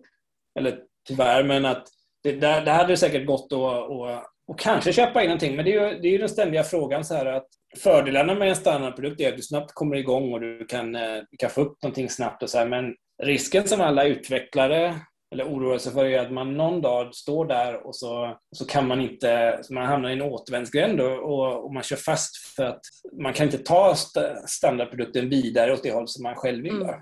Eller 0.59 0.79
tyvärr, 1.07 1.43
men 1.43 1.65
att 1.65 1.87
det, 2.23 2.31
där, 2.31 2.65
där 2.65 2.73
hade 2.73 2.93
det 2.93 2.97
säkert 2.97 3.25
gått 3.25 3.53
att 3.53 4.36
och 4.47 4.59
kanske 4.59 4.93
köpa 4.93 5.21
in 5.21 5.27
någonting. 5.27 5.55
Men 5.55 5.65
det 5.65 5.73
är 5.73 5.91
ju, 5.91 5.99
det 5.99 6.07
är 6.07 6.11
ju 6.11 6.17
den 6.17 6.29
ständiga 6.29 6.63
frågan 6.63 7.03
så 7.03 7.15
här 7.15 7.25
att 7.25 7.47
fördelarna 7.77 8.35
med 8.35 8.49
en 8.49 8.55
standardprodukt 8.55 9.21
är 9.21 9.29
att 9.29 9.37
du 9.37 9.43
snabbt 9.43 9.73
kommer 9.73 9.95
igång 9.95 10.33
och 10.33 10.41
du 10.41 10.65
kan, 10.65 10.95
eh, 10.95 11.15
du 11.31 11.37
kan 11.37 11.49
få 11.49 11.61
upp 11.61 11.83
någonting 11.83 12.09
snabbt 12.09 12.43
och 12.43 12.49
så 12.49 12.57
här, 12.57 12.67
Men 12.67 12.95
risken 13.23 13.67
som 13.67 13.81
alla 13.81 14.03
utvecklare 14.03 14.95
eller 15.33 15.45
oroar 15.45 15.77
sig 15.77 15.93
för 15.93 16.05
är 16.05 16.19
att 16.19 16.31
man 16.31 16.57
någon 16.57 16.81
dag 16.81 17.15
står 17.15 17.45
där 17.45 17.87
och 17.87 17.95
så, 17.95 18.37
så 18.55 18.65
kan 18.65 18.87
man 18.87 19.01
inte, 19.01 19.61
man 19.69 19.85
hamnar 19.85 20.09
i 20.09 20.13
en 20.13 20.21
återvändsgränd 20.21 21.01
och, 21.01 21.65
och, 21.65 21.73
man 21.73 21.83
kör 21.83 21.95
fast 21.95 22.37
för 22.55 22.63
att 22.63 22.81
man 23.21 23.33
kan 23.33 23.45
inte 23.45 23.57
ta 23.57 23.91
st 23.91 24.19
standardprodukten 24.45 25.29
vidare 25.29 25.73
åt 25.73 25.83
det 25.83 25.91
håll 25.91 26.07
som 26.07 26.23
man 26.23 26.35
själv 26.35 26.63
vill. 26.63 26.81
Mm. 26.81 26.95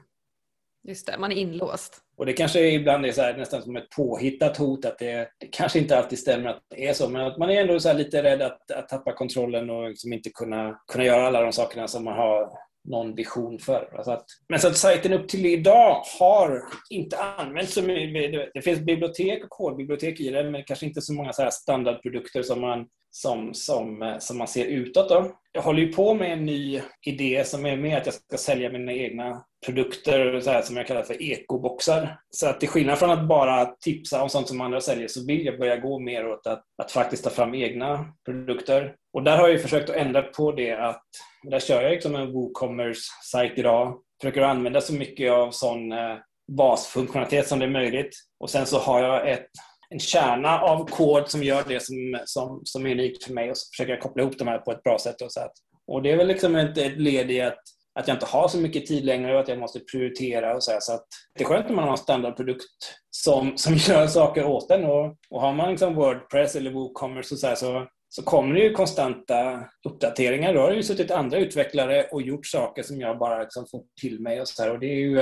Just 0.87 1.07
det, 1.07 1.17
man 1.17 1.31
är 1.31 1.35
inlåst. 1.35 2.01
Och 2.17 2.25
det 2.25 2.33
kanske 2.33 2.69
ibland 2.69 3.05
är 3.05 3.11
så 3.11 3.21
här, 3.21 3.37
nästan 3.37 3.61
som 3.61 3.75
ett 3.75 3.89
påhittat 3.89 4.57
hot, 4.57 4.85
att 4.85 4.99
det, 4.99 5.29
det, 5.39 5.47
kanske 5.47 5.79
inte 5.79 5.97
alltid 5.97 6.19
stämmer 6.19 6.49
att 6.49 6.61
det 6.69 6.87
är 6.87 6.93
så, 6.93 7.09
men 7.09 7.21
att 7.21 7.37
man 7.37 7.49
är 7.49 7.61
ändå 7.61 7.79
så 7.79 7.93
lite 7.93 8.23
rädd 8.23 8.41
att, 8.41 8.71
att 8.71 8.89
tappa 8.89 9.13
kontrollen 9.13 9.69
och 9.69 9.89
liksom 9.89 10.13
inte 10.13 10.29
kunna, 10.29 10.79
kunna 10.91 11.03
göra 11.05 11.27
alla 11.27 11.41
de 11.41 11.51
sakerna 11.51 11.87
som 11.87 12.03
man 12.03 12.13
har 12.13 12.49
någon 12.89 13.15
vision 13.15 13.59
för. 13.59 13.89
Alltså 13.95 14.11
att, 14.11 14.25
men 14.49 14.59
så 14.59 14.67
att 14.67 14.77
sajten 14.77 15.13
upp 15.13 15.27
till 15.27 15.45
idag 15.45 16.01
har 16.19 16.63
inte 16.89 17.17
använts 17.17 17.73
så 17.73 17.81
mycket. 17.81 18.49
Det 18.53 18.61
finns 18.61 18.79
bibliotek 18.79 19.43
och 19.43 19.49
kodbibliotek 19.49 20.19
i 20.19 20.29
den, 20.29 20.51
men 20.51 20.63
kanske 20.63 20.85
inte 20.85 21.01
så 21.01 21.13
många 21.13 21.33
så 21.33 21.49
standardprodukter 21.51 22.41
som 22.41 22.61
man, 22.61 22.85
som, 23.11 23.53
som, 23.53 24.17
som 24.19 24.37
man 24.37 24.47
ser 24.47 24.65
utåt. 24.65 25.09
Då. 25.09 25.31
Jag 25.51 25.61
håller 25.61 25.81
ju 25.81 25.93
på 25.93 26.13
med 26.13 26.33
en 26.33 26.45
ny 26.45 26.81
idé 27.05 27.43
som 27.45 27.65
är 27.65 27.77
med 27.77 27.97
att 27.97 28.05
jag 28.05 28.15
ska 28.15 28.37
sälja 28.37 28.71
mina 28.71 28.93
egna 28.93 29.45
produkter 29.65 30.41
så 30.41 30.51
här, 30.51 30.61
som 30.61 30.77
jag 30.77 30.87
kallar 30.87 31.03
för 31.03 31.21
ekoboxar. 31.21 32.19
Så 32.29 32.47
att 32.47 32.59
till 32.59 32.69
skillnad 32.69 32.99
från 32.99 33.09
att 33.09 33.27
bara 33.27 33.65
tipsa 33.65 34.23
om 34.23 34.29
sånt 34.29 34.47
som 34.47 34.61
andra 34.61 34.81
säljer 34.81 35.07
så 35.07 35.25
vill 35.25 35.45
jag 35.45 35.59
börja 35.59 35.77
gå 35.77 35.99
mer 35.99 36.27
åt 36.27 36.47
att, 36.47 36.63
att 36.83 36.91
faktiskt 36.91 37.23
ta 37.23 37.29
fram 37.29 37.55
egna 37.55 38.05
produkter. 38.25 38.95
Och 39.13 39.23
där 39.23 39.37
har 39.37 39.49
jag 39.49 39.61
försökt 39.61 39.89
att 39.89 39.95
ändra 39.95 40.21
på 40.21 40.51
det 40.51 40.71
att 40.71 41.03
där 41.43 41.59
kör 41.59 41.81
jag 41.81 41.91
liksom 41.91 42.15
en 42.15 42.31
WooCommerce-sajt 42.31 43.53
idag. 43.55 43.99
Försöker 44.21 44.41
använda 44.41 44.81
så 44.81 44.93
mycket 44.93 45.31
av 45.31 45.51
sån 45.51 45.91
eh, 45.91 46.17
basfunktionalitet 46.51 47.47
som 47.47 47.59
det 47.59 47.65
är 47.65 47.69
möjligt. 47.69 48.15
Och 48.39 48.49
sen 48.49 48.65
så 48.65 48.79
har 48.79 49.03
jag 49.03 49.29
ett, 49.29 49.47
en 49.89 49.99
kärna 49.99 50.59
av 50.59 50.85
kod 50.87 51.29
som 51.29 51.43
gör 51.43 51.63
det 51.67 51.79
som, 51.79 52.19
som, 52.25 52.61
som 52.63 52.85
är 52.85 52.91
unikt 52.91 53.23
för 53.23 53.33
mig 53.33 53.51
och 53.51 53.57
så 53.57 53.69
försöker 53.71 53.91
jag 53.91 54.01
koppla 54.01 54.23
ihop 54.23 54.37
de 54.37 54.47
här 54.47 54.57
på 54.57 54.71
ett 54.71 54.83
bra 54.83 54.97
sätt. 54.99 55.21
Och, 55.21 55.31
så 55.31 55.39
att, 55.39 55.53
och 55.87 56.01
det 56.01 56.11
är 56.11 56.17
väl 56.17 56.27
liksom 56.27 56.55
ett, 56.55 56.77
ett 56.77 56.97
led 56.97 57.31
i 57.31 57.41
att 57.41 57.59
att 57.99 58.07
jag 58.07 58.15
inte 58.15 58.25
har 58.25 58.47
så 58.47 58.57
mycket 58.57 58.85
tid 58.85 59.05
längre 59.05 59.33
och 59.33 59.39
att 59.39 59.47
jag 59.47 59.59
måste 59.59 59.79
prioritera 59.79 60.55
och 60.55 60.63
så 60.63 60.71
här, 60.71 60.79
Så 60.79 60.93
att 60.93 61.07
det 61.35 61.43
är 61.43 61.47
skönt 61.47 61.67
när 61.67 61.75
man 61.75 61.83
har 61.83 61.91
en 61.91 61.97
standardprodukt 61.97 62.65
som, 63.09 63.57
som 63.57 63.73
gör 63.77 64.07
saker 64.07 64.45
åt 64.45 64.71
en. 64.71 64.85
Och, 64.85 65.15
och 65.29 65.41
har 65.41 65.53
man 65.53 65.69
liksom 65.69 65.95
Wordpress 65.95 66.55
eller 66.55 66.71
WooCommerce 66.71 67.35
och 67.35 67.39
så, 67.39 67.47
här, 67.47 67.55
så, 67.55 67.87
så 68.09 68.23
kommer 68.23 68.53
det 68.53 68.61
ju 68.61 68.73
konstanta 68.73 69.69
uppdateringar. 69.87 70.53
Då 70.53 70.59
har 70.59 70.69
det 70.69 70.75
ju 70.75 70.83
suttit 70.83 71.11
andra 71.11 71.37
utvecklare 71.37 72.03
och 72.11 72.21
gjort 72.21 72.45
saker 72.45 72.83
som 72.83 72.99
jag 72.99 73.19
bara 73.19 73.41
liksom 73.41 73.65
får 73.71 73.83
till 74.01 74.19
mig 74.19 74.41
och 74.41 74.47
så 74.47 74.63
här, 74.63 74.71
Och 74.71 74.79
det 74.79 74.87
är 74.87 74.99
ju, 74.99 75.15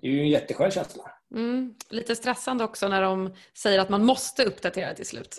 det 0.00 0.06
är 0.06 0.10
ju 0.10 0.20
en 0.20 0.28
jätteskön 0.28 0.70
känsla. 0.70 1.04
Mm, 1.34 1.74
lite 1.90 2.16
stressande 2.16 2.64
också 2.64 2.88
när 2.88 3.02
de 3.02 3.34
säger 3.58 3.78
att 3.78 3.88
man 3.88 4.04
måste 4.04 4.44
uppdatera 4.44 4.94
till 4.94 5.06
slut. 5.06 5.38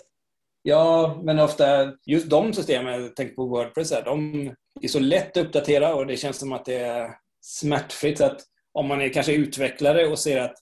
Ja, 0.62 1.20
men 1.22 1.38
ofta 1.38 1.92
just 2.06 2.30
de 2.30 2.52
systemen, 2.52 3.02
jag 3.02 3.16
tänker 3.16 3.34
på 3.34 3.46
Wordpress, 3.46 3.92
här, 3.92 4.04
de 4.04 4.54
det 4.80 4.86
är 4.86 4.88
så 4.88 4.98
lätt 4.98 5.36
att 5.36 5.46
uppdatera 5.46 5.94
och 5.94 6.06
det 6.06 6.16
känns 6.16 6.38
som 6.38 6.52
att 6.52 6.64
det 6.64 6.78
är 6.78 7.10
smärtfritt. 7.40 8.20
att 8.20 8.40
om 8.72 8.88
man 8.88 9.00
är 9.00 9.08
kanske 9.08 9.32
utvecklare 9.32 10.06
och 10.06 10.18
ser 10.18 10.40
att 10.40 10.56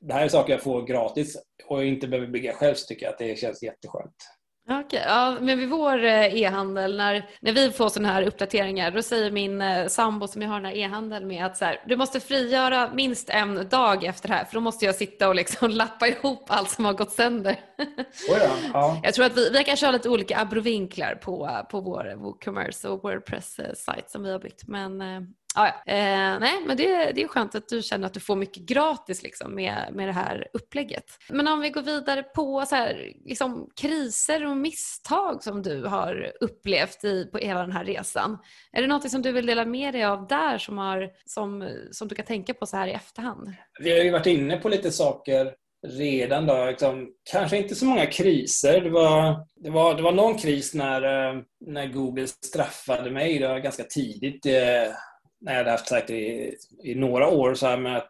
det 0.00 0.14
här 0.14 0.24
är 0.24 0.28
saker 0.28 0.52
jag 0.52 0.62
får 0.62 0.86
gratis 0.86 1.36
och 1.66 1.84
inte 1.84 2.08
behöver 2.08 2.28
bygga 2.32 2.52
själv 2.52 2.74
så 2.74 2.86
tycker 2.86 3.06
jag 3.06 3.12
att 3.12 3.18
det 3.18 3.38
känns 3.38 3.62
jätteskönt. 3.62 4.16
Okej, 4.80 5.02
ja, 5.06 5.36
men 5.40 5.58
vid 5.58 5.68
vår 5.68 6.04
eh, 6.04 6.34
e-handel, 6.34 6.96
när, 6.96 7.28
när 7.40 7.52
vi 7.52 7.70
får 7.70 7.88
sådana 7.88 8.12
här 8.12 8.22
uppdateringar, 8.22 8.90
då 8.90 9.02
säger 9.02 9.30
min 9.30 9.62
eh, 9.62 9.86
sambo 9.86 10.28
som 10.28 10.42
jag 10.42 10.48
har 10.48 10.56
den 10.56 10.64
här 10.64 10.76
e-handeln 10.76 11.26
med 11.26 11.46
att 11.46 11.56
så 11.56 11.64
här, 11.64 11.80
du 11.86 11.96
måste 11.96 12.20
frigöra 12.20 12.90
minst 12.94 13.30
en 13.30 13.68
dag 13.68 14.04
efter 14.04 14.28
det 14.28 14.34
här 14.34 14.44
för 14.44 14.54
då 14.54 14.60
måste 14.60 14.84
jag 14.84 14.94
sitta 14.94 15.28
och 15.28 15.34
liksom 15.34 15.70
lappa 15.70 16.08
ihop 16.08 16.44
allt 16.46 16.70
som 16.70 16.84
har 16.84 16.92
gått 16.92 17.12
sönder. 17.12 17.56
Oj 18.30 18.38
då, 18.40 18.48
ja. 18.72 19.00
Jag 19.02 19.14
tror 19.14 19.26
att 19.26 19.36
vi, 19.36 19.50
vi 19.50 19.64
kanske 19.64 19.86
har 19.86 19.92
lite 19.92 20.08
olika 20.08 20.38
abrovinklar 20.38 21.14
på, 21.14 21.66
på 21.70 21.80
vår 21.80 22.14
WooCommerce 22.16 22.88
och 22.88 23.02
Wordpress-sajt 23.02 24.10
som 24.10 24.22
vi 24.22 24.32
har 24.32 24.38
byggt. 24.38 24.68
Men 24.68 25.02
Ah, 25.54 25.66
Ja. 25.86 25.92
Eh, 25.92 26.40
nej, 26.40 26.62
men 26.66 26.76
det, 26.76 27.12
det 27.12 27.22
är 27.22 27.28
skönt 27.28 27.54
att 27.54 27.68
du 27.68 27.82
känner 27.82 28.06
att 28.06 28.14
du 28.14 28.20
får 28.20 28.36
mycket 28.36 28.62
gratis 28.62 29.22
liksom, 29.22 29.54
med, 29.54 29.88
med 29.92 30.08
det 30.08 30.12
här 30.12 30.48
upplägget. 30.52 31.04
Men 31.28 31.48
om 31.48 31.60
vi 31.60 31.70
går 31.70 31.82
vidare 31.82 32.22
på 32.22 32.66
så 32.66 32.74
här, 32.74 33.12
liksom, 33.24 33.70
kriser 33.80 34.46
och 34.46 34.56
misstag 34.56 35.42
som 35.42 35.62
du 35.62 35.84
har 35.84 36.32
upplevt 36.40 37.04
i, 37.04 37.24
på 37.32 37.38
hela 37.38 37.60
den 37.60 37.72
här 37.72 37.84
resan. 37.84 38.38
Är 38.72 38.82
det 38.82 38.88
något 38.88 39.10
som 39.10 39.22
du 39.22 39.32
vill 39.32 39.46
dela 39.46 39.64
med 39.64 39.94
dig 39.94 40.04
av 40.04 40.26
där 40.26 40.58
som, 40.58 40.78
har, 40.78 41.10
som, 41.26 41.68
som 41.90 42.08
du 42.08 42.14
kan 42.14 42.24
tänka 42.24 42.54
på 42.54 42.66
så 42.66 42.76
här 42.76 42.88
i 42.88 42.92
efterhand? 42.92 43.52
Vi 43.80 43.90
har 43.92 44.04
ju 44.04 44.10
varit 44.10 44.26
inne 44.26 44.56
på 44.56 44.68
lite 44.68 44.92
saker 44.92 45.52
redan. 45.88 46.46
Då, 46.46 46.66
liksom, 46.66 47.08
kanske 47.32 47.56
inte 47.56 47.74
så 47.74 47.84
många 47.84 48.06
kriser. 48.06 48.80
Det 48.80 48.90
var, 48.90 49.46
det 49.56 49.70
var, 49.70 49.94
det 49.94 50.02
var 50.02 50.12
någon 50.12 50.38
kris 50.38 50.74
när, 50.74 51.02
eh, 51.02 51.42
när 51.66 51.86
Google 51.86 52.26
straffade 52.26 53.10
mig 53.10 53.38
då, 53.38 53.58
ganska 53.58 53.82
tidigt. 53.82 54.46
Eh, 54.46 54.92
när 55.42 55.52
jag 55.52 55.58
hade 55.58 55.70
haft 55.70 55.88
sajter 55.88 56.14
i, 56.14 56.56
i 56.84 56.94
några 56.94 57.28
år. 57.28 57.54
Så 57.54 57.66
här 57.66 57.76
med 57.76 57.96
att, 57.96 58.08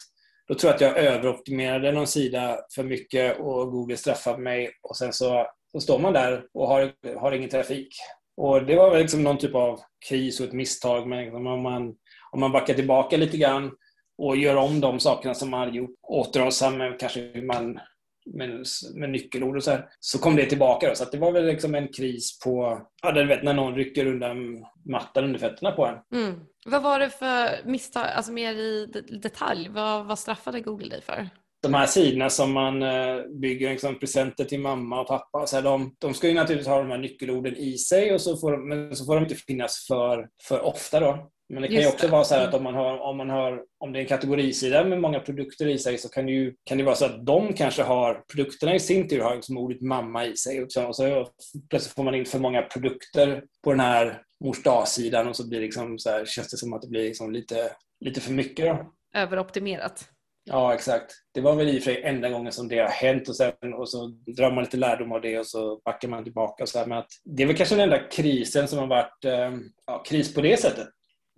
då 0.48 0.54
tror 0.54 0.68
jag 0.68 0.74
att 0.74 0.96
jag 0.96 1.04
överoptimerade 1.04 1.92
någon 1.92 2.06
sida 2.06 2.58
för 2.74 2.82
mycket 2.82 3.40
och 3.40 3.70
Google 3.70 3.96
straffade 3.96 4.38
mig 4.38 4.70
och 4.82 4.96
sen 4.96 5.12
så, 5.12 5.46
så 5.72 5.80
står 5.80 5.98
man 5.98 6.12
där 6.12 6.44
och 6.54 6.68
har, 6.68 6.92
har 7.18 7.32
ingen 7.32 7.50
trafik. 7.50 7.96
Och 8.36 8.66
Det 8.66 8.76
var 8.76 8.90
väl 8.90 9.02
liksom 9.02 9.22
någon 9.22 9.38
typ 9.38 9.54
av 9.54 9.80
kris 10.08 10.40
och 10.40 10.46
ett 10.46 10.52
misstag. 10.52 11.08
Men 11.08 11.18
liksom 11.18 11.46
om 11.46 11.62
man, 11.62 11.94
om 12.32 12.40
man 12.40 12.52
backar 12.52 12.74
tillbaka 12.74 13.16
lite 13.16 13.36
grann 13.36 13.70
och 14.18 14.36
gör 14.36 14.56
om 14.56 14.80
de 14.80 15.00
sakerna 15.00 15.34
som 15.34 15.50
man 15.50 15.60
hade 15.60 15.76
gjort, 15.76 15.94
återhållsam 16.02 16.82
kanske 16.98 17.42
man 17.42 17.80
med, 18.26 18.64
med 18.94 19.10
nyckelord 19.10 19.56
och 19.56 19.64
så 19.64 19.70
här, 19.70 19.88
så 20.00 20.18
kom 20.18 20.36
det 20.36 20.46
tillbaka. 20.46 20.88
Då. 20.88 20.94
Så 20.94 21.04
det 21.04 21.18
var 21.18 21.32
väl 21.32 21.46
liksom 21.46 21.74
en 21.74 21.88
kris 21.88 22.38
på, 22.38 22.82
ja, 23.02 23.12
du 23.12 23.26
vet 23.26 23.42
när 23.42 23.54
någon 23.54 23.74
rycker 23.74 24.06
undan 24.06 24.66
mattan 24.84 25.24
under 25.24 25.38
fötterna 25.38 25.72
på 25.72 25.86
en. 25.86 26.20
Mm. 26.20 26.40
Vad 26.64 26.82
var 26.82 26.98
det 26.98 27.10
för 27.10 27.64
misstag, 27.64 28.06
alltså 28.06 28.32
mer 28.32 28.54
i 28.54 28.86
detalj, 29.22 29.68
vad, 29.68 30.06
vad 30.06 30.18
straffade 30.18 30.60
Google 30.60 30.88
dig 30.88 31.02
för? 31.02 31.28
de 31.62 31.74
här 31.74 31.86
sidorna 31.86 32.30
som 32.30 32.52
man 32.52 32.82
eh, 32.82 33.22
bygger 33.40 33.70
liksom 33.70 33.98
presenter 33.98 34.44
till 34.44 34.60
mamma 34.60 35.00
och 35.00 35.06
pappa, 35.06 35.46
så 35.46 35.56
här, 35.56 35.62
de, 35.62 35.94
de 35.98 36.14
ska 36.14 36.28
ju 36.28 36.34
naturligtvis 36.34 36.68
ha 36.68 36.78
de 36.78 36.90
här 36.90 36.98
nyckelorden 36.98 37.56
i 37.56 37.78
sig, 37.78 38.14
och 38.14 38.20
så 38.20 38.36
får 38.36 38.52
de, 38.52 38.68
men 38.68 38.96
så 38.96 39.04
får 39.04 39.14
de 39.14 39.22
inte 39.22 39.34
finnas 39.34 39.86
för, 39.88 40.28
för 40.48 40.60
ofta. 40.60 41.00
Då. 41.00 41.30
Men 41.52 41.62
det 41.62 41.68
kan 41.68 41.76
Just 41.76 41.88
ju 41.88 41.92
också 41.92 42.06
det. 42.06 42.12
vara 42.12 42.24
så 42.24 42.34
att 42.34 42.54
mm. 42.54 42.54
om 42.54 42.62
man, 42.62 42.74
har, 42.74 42.98
om 42.98 43.16
man 43.16 43.30
har, 43.30 43.62
om 43.78 43.92
det 43.92 43.98
är 43.98 44.00
en 44.00 44.06
kategorisida 44.06 44.84
med 44.84 45.00
många 45.00 45.20
produkter 45.20 45.68
i 45.68 45.78
sig 45.78 45.98
så 45.98 46.08
kan 46.08 46.26
det 46.26 46.32
ju 46.32 46.54
kan 46.64 46.78
det 46.78 46.84
vara 46.84 46.94
så 46.94 47.04
att 47.04 47.26
de 47.26 47.52
kanske 47.52 47.82
har, 47.82 48.22
produkterna 48.34 48.74
i 48.74 48.80
sin 48.80 49.08
tur 49.08 49.20
har 49.20 49.34
liksom 49.34 49.58
ordet 49.58 49.80
mamma 49.80 50.26
i 50.26 50.36
sig 50.36 50.62
och 50.62 50.72
så, 50.72 50.86
och 50.86 50.96
så 50.96 51.28
plötsligt 51.70 51.94
får 51.94 52.02
man 52.02 52.14
in 52.14 52.26
för 52.26 52.38
många 52.38 52.62
produkter 52.62 53.42
på 53.64 53.70
den 53.70 53.80
här 53.80 54.22
mors 54.42 54.62
dag-sidan 54.62 55.28
och 55.28 55.36
så 55.36 55.48
blir 55.48 55.60
liksom 55.60 55.98
så 55.98 56.10
här, 56.10 56.24
känns 56.24 56.50
det 56.50 56.56
som 56.56 56.72
att 56.72 56.82
det 56.82 56.88
blir 56.88 57.02
liksom 57.02 57.32
lite, 57.32 57.72
lite 58.00 58.20
för 58.20 58.32
mycket. 58.32 58.66
Då. 58.66 58.92
Överoptimerat. 59.14 60.08
Ja, 60.44 60.74
exakt. 60.74 61.12
Det 61.34 61.40
var 61.40 61.54
väl 61.54 61.68
i 61.68 61.78
och 61.78 61.82
för 61.82 61.92
sig 61.92 62.02
enda 62.02 62.28
gången 62.28 62.52
som 62.52 62.68
det 62.68 62.78
har 62.78 62.88
hänt 62.88 63.28
och, 63.28 63.36
sen, 63.36 63.74
och 63.74 63.88
så 63.88 64.06
drar 64.36 64.52
man 64.52 64.64
lite 64.64 64.76
lärdom 64.76 65.12
av 65.12 65.20
det 65.20 65.38
och 65.38 65.46
så 65.46 65.80
backar 65.84 66.08
man 66.08 66.24
tillbaka. 66.24 66.66
Så 66.66 66.78
här, 66.78 66.86
men 66.86 66.98
att 66.98 67.10
det 67.24 67.42
är 67.42 67.46
väl 67.46 67.56
kanske 67.56 67.74
den 67.74 67.84
enda 67.84 67.98
krisen 67.98 68.68
som 68.68 68.78
har 68.78 68.86
varit 68.86 69.24
eh, 69.24 69.52
ja, 69.86 70.02
kris 70.02 70.34
på 70.34 70.40
det 70.40 70.60
sättet. 70.60 70.88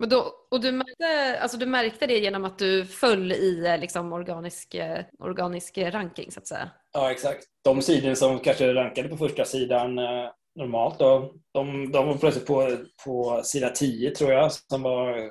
Och, 0.03 0.09
då, 0.09 0.33
och 0.51 0.61
du, 0.61 0.73
märkte, 0.73 1.39
alltså 1.41 1.59
du 1.59 1.67
märkte 1.67 2.07
det 2.07 2.19
genom 2.19 2.45
att 2.45 2.59
du 2.59 2.87
föll 2.87 3.33
i 3.33 3.67
eh, 3.67 3.79
liksom 3.79 4.13
organisk, 4.13 4.75
eh, 4.75 5.05
organisk 5.19 5.79
ranking 5.79 6.31
så 6.31 6.41
att 6.41 6.47
säga? 6.47 6.71
Ja, 6.93 7.11
exakt. 7.11 7.45
De 7.65 7.83
sidor 7.83 8.15
som 8.15 8.39
kanske 8.39 8.75
rankade 8.75 9.09
på 9.09 9.17
första 9.17 9.45
sidan 9.45 9.99
eh, 9.99 10.31
normalt 10.57 10.99
då, 10.99 11.33
de, 11.53 11.93
de 11.93 12.07
var 12.07 12.17
plötsligt 12.17 12.47
på, 12.47 12.77
på 13.05 13.41
sida 13.45 13.69
10 13.69 14.11
tror 14.11 14.33
jag, 14.33 14.53
som 14.53 14.83
var 14.83 15.31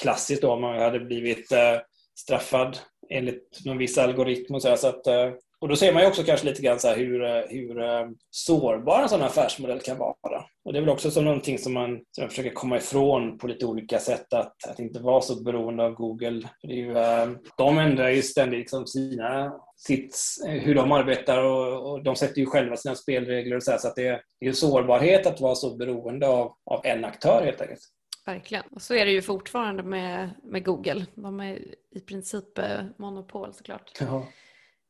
klassiskt 0.00 0.42
då 0.42 0.52
om 0.52 0.60
man 0.60 0.78
hade 0.78 1.00
blivit 1.00 1.52
eh, 1.52 1.78
straffad 2.18 2.78
enligt 3.10 3.60
någon 3.64 3.78
viss 3.78 3.98
algoritm 3.98 4.54
och 4.54 4.62
så, 4.62 4.68
här, 4.68 4.76
så 4.76 4.88
att, 4.88 5.06
eh, 5.06 5.30
och 5.60 5.68
då 5.68 5.76
ser 5.76 5.92
man 5.92 6.02
ju 6.02 6.08
också 6.08 6.22
kanske 6.22 6.46
lite 6.46 6.62
grann 6.62 6.80
så 6.80 6.88
hur, 6.88 7.48
hur 7.48 7.82
eh, 7.82 8.00
eh 8.00 8.08
sårbar 8.30 9.02
en 9.02 9.08
sån 9.08 9.22
affärsmodell 9.22 9.80
kan 9.80 9.98
vara. 9.98 10.44
Och 10.64 10.72
det 10.72 10.78
är 10.78 10.80
väl 10.80 10.90
också 10.90 11.10
som 11.10 11.24
någonting 11.24 11.58
som 11.58 11.72
man, 11.72 12.00
som 12.10 12.22
man 12.22 12.28
försöker 12.28 12.50
komma 12.50 12.76
ifrån 12.76 13.38
på 13.38 13.46
lite 13.46 13.66
olika 13.66 13.98
sätt, 13.98 14.32
att, 14.32 14.68
att 14.68 14.78
inte 14.78 15.00
vara 15.00 15.20
så 15.20 15.42
beroende 15.42 15.84
av 15.84 15.92
Google. 15.92 16.48
För 16.60 16.68
det 16.68 16.74
är 16.74 16.76
ju, 16.76 16.98
eh, 16.98 17.30
de 17.56 17.78
ändrar 17.78 18.08
ju 18.08 18.22
ständigt 18.22 18.58
liksom 18.58 18.86
sina, 18.86 19.52
sitt, 19.86 20.16
hur 20.46 20.74
de 20.74 20.92
arbetar 20.92 21.44
och, 21.44 21.92
och, 21.92 22.02
de 22.02 22.16
sätter 22.16 22.40
ju 22.40 22.46
själva 22.46 22.76
sina 22.76 22.94
spelregler 22.94 23.56
och 23.56 23.62
så, 23.62 23.70
här, 23.70 23.78
så 23.78 23.88
att 23.88 23.96
det 23.96 24.06
är, 24.06 24.22
är 24.40 24.52
sårbarhet 24.52 25.26
att 25.26 25.40
vara 25.40 25.54
så 25.54 25.76
beroende 25.76 26.28
av, 26.28 26.54
av 26.64 26.80
en 26.84 27.04
aktör 27.04 27.42
helt 27.44 27.60
enkelt. 27.60 27.80
Verkligen. 28.26 28.64
Och 28.70 28.82
så 28.82 28.94
är 28.94 29.06
det 29.06 29.12
ju 29.12 29.22
fortfarande 29.22 29.82
med, 29.82 30.30
med 30.42 30.64
Google. 30.64 31.06
De 31.14 31.40
är 31.40 31.58
i 31.90 32.00
princip 32.00 32.58
eh, 32.58 32.80
monopol 32.98 33.54
såklart. 33.54 33.92
Ja. 34.00 34.26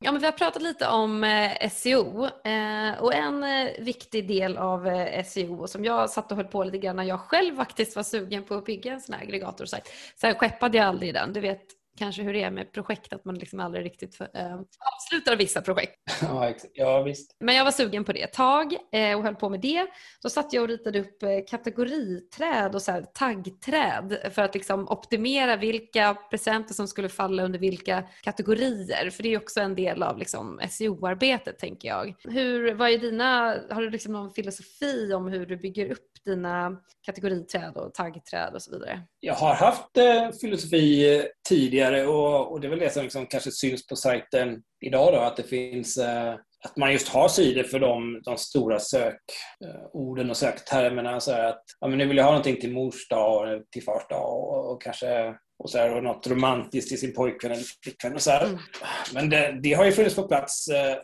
Ja, 0.05 0.12
men 0.12 0.20
vi 0.20 0.26
har 0.26 0.33
pratat 0.33 0.62
lite 0.62 0.88
om 0.88 1.24
eh, 1.24 1.70
SEO 1.70 2.24
eh, 2.24 3.03
och 3.03 3.14
en 3.14 3.44
eh, 3.44 3.68
viktig 3.79 4.29
del 4.29 4.57
av 4.57 4.87
eh, 4.87 5.24
SEO 5.24 5.66
som 5.66 5.85
jag 5.85 6.11
satt 6.11 6.31
och 6.31 6.37
höll 6.37 6.46
på 6.46 6.64
lite 6.64 6.79
grann 6.79 6.96
när 6.96 7.05
jag 7.05 7.20
själv 7.20 7.57
faktiskt 7.57 7.96
var 7.96 8.03
sugen 8.03 8.44
på 8.44 8.55
att 8.55 8.64
bygga 8.64 8.92
en 8.92 9.00
sån 9.00 9.14
här 9.14 9.22
aggregatorsajt. 9.22 9.92
Sen 10.16 10.35
skeppade 10.35 10.79
jag 10.79 10.87
aldrig 10.87 11.14
den. 11.14 11.33
Du 11.33 11.40
vet, 11.40 11.62
kanske 12.00 12.22
hur 12.22 12.32
det 12.32 12.42
är 12.42 12.50
med 12.50 12.72
projekt, 12.72 13.12
att 13.12 13.24
man 13.24 13.34
liksom 13.34 13.60
aldrig 13.60 13.84
riktigt 13.84 14.14
för, 14.14 14.28
äh, 14.34 14.54
avslutar 14.54 15.36
vissa 15.36 15.62
projekt. 15.62 15.96
Ja, 16.22 16.54
ja, 16.72 17.02
visst. 17.02 17.36
Men 17.40 17.54
jag 17.54 17.64
var 17.64 17.70
sugen 17.70 18.04
på 18.04 18.12
det 18.12 18.22
ett 18.22 18.32
tag 18.32 18.76
äh, 18.92 19.16
och 19.16 19.22
höll 19.22 19.34
på 19.34 19.48
med 19.48 19.60
det. 19.60 19.86
Då 20.22 20.28
satt 20.28 20.52
jag 20.52 20.62
och 20.62 20.68
ritade 20.68 21.00
upp 21.00 21.22
äh, 21.22 21.28
kategoriträd 21.50 22.74
och 22.74 22.82
så 22.82 22.92
här, 22.92 23.02
taggträd 23.02 24.32
för 24.34 24.42
att 24.42 24.54
liksom 24.54 24.88
optimera 24.88 25.56
vilka 25.56 26.14
presenter 26.30 26.74
som 26.74 26.88
skulle 26.88 27.08
falla 27.08 27.42
under 27.42 27.58
vilka 27.58 28.04
kategorier. 28.22 29.10
För 29.10 29.22
det 29.22 29.34
är 29.34 29.38
också 29.38 29.60
en 29.60 29.74
del 29.74 30.02
av 30.02 30.18
liksom, 30.18 30.60
SEO-arbetet 30.70 31.58
tänker 31.58 31.88
jag. 31.88 32.14
Hur, 32.24 32.74
vad 32.74 32.90
är 32.90 32.98
dina, 32.98 33.56
har 33.70 33.82
du 33.82 33.90
liksom 33.90 34.12
någon 34.12 34.32
filosofi 34.32 35.12
om 35.14 35.28
hur 35.28 35.46
du 35.46 35.56
bygger 35.56 35.90
upp 35.90 36.10
dina 36.24 36.76
kategoriträd 37.02 37.76
och 37.76 37.94
taggträd 37.94 38.54
och 38.54 38.62
så 38.62 38.70
vidare? 38.70 39.02
Jag 39.20 39.34
har 39.34 39.54
haft 39.54 39.96
eh, 39.96 40.30
filosofi 40.40 41.22
tidigare 41.48 41.89
och, 41.92 42.53
och, 42.53 42.61
det 42.61 42.66
är 42.66 42.70
väl 42.70 42.79
det 42.79 42.92
som 42.92 43.03
liksom 43.03 43.26
kanske 43.26 43.50
syns 43.50 43.87
på 43.87 43.96
sajten 43.96 44.62
idag 44.81 45.12
då, 45.12 45.18
att 45.18 45.37
det 45.37 45.42
finns 45.42 45.96
eh, 45.96 46.35
att 46.64 46.76
man 46.76 46.92
just 46.92 47.09
har 47.09 47.29
sidor 47.29 47.62
för 47.62 47.79
de, 47.81 48.22
de 48.24 48.37
stora 48.37 48.79
sökorden 48.79 50.26
eh, 50.26 50.31
och 50.31 50.37
söktermerna. 50.37 51.20
Så 51.20 51.33
att, 51.33 51.62
ja, 51.81 51.88
men 51.88 51.98
nu 51.98 52.07
vill 52.07 52.16
jag 52.16 52.24
ha 52.24 52.31
någonting 52.31 52.61
till 52.61 52.72
mors 52.72 53.09
dag, 53.09 53.62
till 53.70 53.85
fars 53.85 54.09
dag 54.09 54.33
och, 54.33 54.72
och 54.72 54.83
kanske 54.83 55.35
och, 55.59 55.70
så 55.70 55.79
här, 55.79 55.96
och 55.96 56.03
något 56.03 56.26
romantiskt 56.26 56.88
till 56.88 57.00
sin 57.00 57.14
pojkvän 57.14 57.53
eller 57.53 57.64
flickvän. 57.85 58.14
Och 58.14 58.22
så 58.22 58.31
mm. 58.31 58.59
Men 59.14 59.31
det, 59.31 59.59
det, 59.62 59.72
har 59.72 59.85
ju 59.85 59.92
funnits 59.92 60.16
på 60.16 60.28
plats 60.28 60.68
eh, 60.68 60.97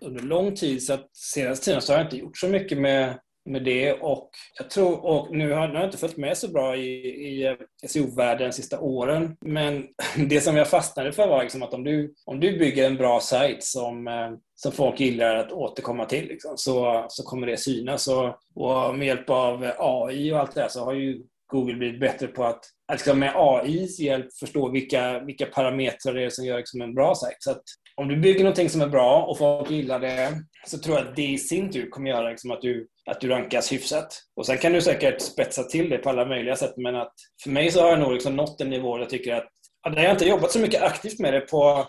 under 0.00 0.22
lång 0.22 0.54
tid 0.54 0.82
så 0.82 0.92
att 0.92 1.16
senaste 1.16 1.64
tiden 1.64 1.82
så 1.82 1.92
har 1.92 1.98
jag 1.98 2.06
inte 2.06 2.16
gjort 2.16 2.38
så 2.38 2.48
mycket 2.48 2.78
med 2.78 3.18
med 3.46 3.64
det 3.64 3.92
och 3.92 4.30
jag 4.58 4.70
tror, 4.70 5.04
och 5.04 5.36
nu 5.36 5.52
har, 5.52 5.74
jag 5.74 5.84
inte 5.84 5.98
följt 5.98 6.16
med 6.16 6.38
så 6.38 6.48
bra 6.48 6.76
i, 6.76 7.06
i 7.06 7.46
eh, 7.46 7.54
SEO-världen 7.86 8.48
de 8.48 8.52
sista 8.52 8.80
åren, 8.80 9.36
men 9.40 9.86
det 10.28 10.40
som 10.40 10.56
jag 10.56 10.68
fastnade 10.68 11.12
för 11.12 11.28
var 11.28 11.42
liksom 11.42 11.62
att 11.62 11.74
om 11.74 11.84
du, 11.84 12.14
om 12.24 12.40
du 12.40 12.58
bygger 12.58 12.86
en 12.86 12.96
bra 12.96 13.20
sajt 13.20 13.64
som, 13.64 14.08
eh, 14.08 14.30
som 14.54 14.72
folk 14.72 15.00
gillar 15.00 15.36
att 15.36 15.52
återkomma 15.52 16.04
till 16.04 16.28
liksom, 16.28 16.56
så, 16.56 17.06
så 17.08 17.22
kommer 17.22 17.46
det 17.46 17.56
synas. 17.56 18.08
Och, 18.08 18.26
och 18.54 18.94
med 18.94 19.06
hjälp 19.06 19.30
av 19.30 19.72
AI 19.78 20.32
och 20.32 20.38
allt 20.38 20.54
det 20.54 20.60
där 20.60 20.68
så 20.68 20.84
har 20.84 20.94
ju 20.94 21.22
Google 21.46 21.74
blivit 21.74 22.00
bättre 22.00 22.26
på 22.26 22.44
att, 22.44 22.64
att 22.88 22.98
liksom 22.98 23.18
med 23.18 23.32
AIs 23.36 23.98
hjälp 23.98 24.26
förstå 24.40 24.70
vilka, 24.70 25.18
vilka 25.18 25.46
parametrar 25.46 26.14
det 26.14 26.24
är 26.24 26.30
som 26.30 26.44
gör 26.44 26.56
liksom 26.56 26.82
en 26.82 26.94
bra 26.94 27.14
sajt. 27.14 27.36
Så 27.38 27.50
att 27.50 27.62
om 27.94 28.08
du 28.08 28.16
bygger 28.16 28.40
någonting 28.40 28.68
som 28.68 28.80
är 28.80 28.88
bra 28.88 29.22
och 29.22 29.38
folk 29.38 29.70
gillar 29.70 30.00
det 30.00 30.32
så 30.66 30.78
tror 30.78 30.98
jag 30.98 31.08
att 31.08 31.16
det 31.16 31.26
i 31.26 31.38
sin 31.38 31.70
tur 31.70 31.90
kommer 31.90 32.10
göra 32.10 32.30
liksom 32.30 32.50
att, 32.50 32.62
du, 32.62 32.88
att 33.06 33.20
du 33.20 33.28
rankas 33.28 33.72
hyfsat. 33.72 34.22
Och 34.36 34.46
Sen 34.46 34.58
kan 34.58 34.72
du 34.72 34.80
säkert 34.80 35.20
spetsa 35.20 35.62
till 35.62 35.90
det 35.90 35.98
på 35.98 36.10
alla 36.10 36.24
möjliga 36.24 36.56
sätt 36.56 36.74
men 36.76 36.96
att 36.96 37.12
för 37.42 37.50
mig 37.50 37.70
så 37.70 37.82
har 37.82 37.88
jag 37.88 38.00
nog 38.00 38.12
liksom 38.12 38.36
nått 38.36 38.60
en 38.60 38.70
nivå 38.70 38.96
där 38.96 39.02
jag 39.02 39.10
tycker 39.10 39.34
att 39.34 39.48
ja, 39.82 39.92
jag 39.96 40.04
har 40.04 40.12
inte 40.12 40.28
jobbat 40.28 40.52
så 40.52 40.58
mycket 40.58 40.82
aktivt 40.82 41.18
med 41.18 41.32
det 41.32 41.40
på 41.40 41.86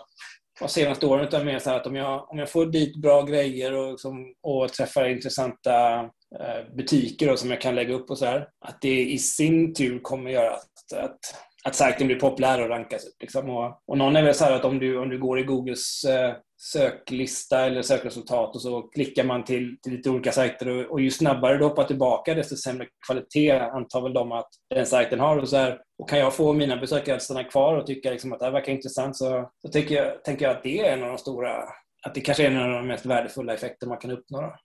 de 0.60 0.68
senaste 0.68 1.06
åren 1.06 1.26
utan 1.26 1.46
mer 1.46 1.58
så 1.58 1.70
att 1.70 1.86
om 1.86 1.96
jag, 1.96 2.30
om 2.30 2.38
jag 2.38 2.50
får 2.50 2.66
dit 2.66 2.96
bra 2.96 3.22
grejer 3.22 3.72
och, 3.72 3.90
liksom, 3.90 4.34
och 4.42 4.72
träffar 4.72 5.08
intressanta 5.08 6.00
eh, 6.40 6.74
butiker 6.76 7.26
då, 7.26 7.36
som 7.36 7.50
jag 7.50 7.60
kan 7.60 7.74
lägga 7.74 7.94
upp 7.94 8.10
och 8.10 8.18
så 8.18 8.24
här, 8.24 8.48
att 8.66 8.80
det 8.80 9.00
i 9.00 9.18
sin 9.18 9.74
tur 9.74 9.98
kommer 9.98 10.30
göra 10.30 10.50
att, 10.50 10.98
att 10.98 11.18
att 11.64 11.74
sajten 11.74 12.06
blir 12.06 12.20
populär 12.20 12.62
och 12.62 12.68
rankas 12.68 13.04
upp. 13.04 13.16
Liksom. 13.20 13.50
Och, 13.50 13.82
och 13.86 13.98
någon 13.98 14.16
är 14.16 14.22
väl 14.22 14.34
så 14.34 14.44
här 14.44 14.52
att 14.52 14.64
om 14.64 14.78
du, 14.78 14.98
om 14.98 15.08
du 15.08 15.18
går 15.18 15.38
i 15.38 15.42
Googles 15.42 16.04
eh, 16.04 16.34
söklista 16.56 17.66
eller 17.66 17.82
sökresultat 17.82 18.54
och 18.54 18.62
så 18.62 18.82
klickar 18.82 19.24
man 19.24 19.44
till, 19.44 19.76
till 19.82 19.92
lite 19.92 20.10
olika 20.10 20.32
sajter 20.32 20.68
och, 20.68 20.92
och 20.92 21.00
ju 21.00 21.10
snabbare 21.10 21.58
du 21.58 21.64
hoppar 21.64 21.84
tillbaka 21.84 22.34
desto 22.34 22.56
sämre 22.56 22.86
kvalitet 23.06 23.52
antar 23.52 24.02
väl 24.02 24.12
de 24.12 24.32
att 24.32 24.48
den 24.74 24.86
sajten 24.86 25.20
har. 25.20 25.36
Och, 25.36 25.48
så 25.48 25.56
här, 25.56 25.80
och 25.98 26.08
kan 26.08 26.18
jag 26.18 26.34
få 26.34 26.52
mina 26.52 26.76
besökare 26.76 27.16
att 27.16 27.22
stanna 27.22 27.44
kvar 27.44 27.76
och 27.76 27.86
tycka 27.86 28.10
liksom 28.10 28.32
att 28.32 28.38
det 28.38 28.44
här 28.44 28.52
verkar 28.52 28.72
intressant 28.72 29.16
så, 29.16 29.50
så 29.62 29.68
tycker 29.68 29.94
jag, 29.94 30.24
tänker 30.24 30.46
jag 30.46 30.56
att 30.56 30.62
det 30.62 30.80
är 30.80 30.92
en 30.92 31.02
av 31.02 31.08
de 31.08 31.18
stora, 31.18 31.64
att 32.02 32.14
det 32.14 32.20
kanske 32.20 32.46
är 32.46 32.50
en 32.50 32.62
av 32.62 32.70
de 32.70 32.86
mest 32.86 33.06
värdefulla 33.06 33.54
effekter 33.54 33.86
man 33.86 33.98
kan 33.98 34.10
uppnå. 34.10 34.40
Då. 34.40 34.56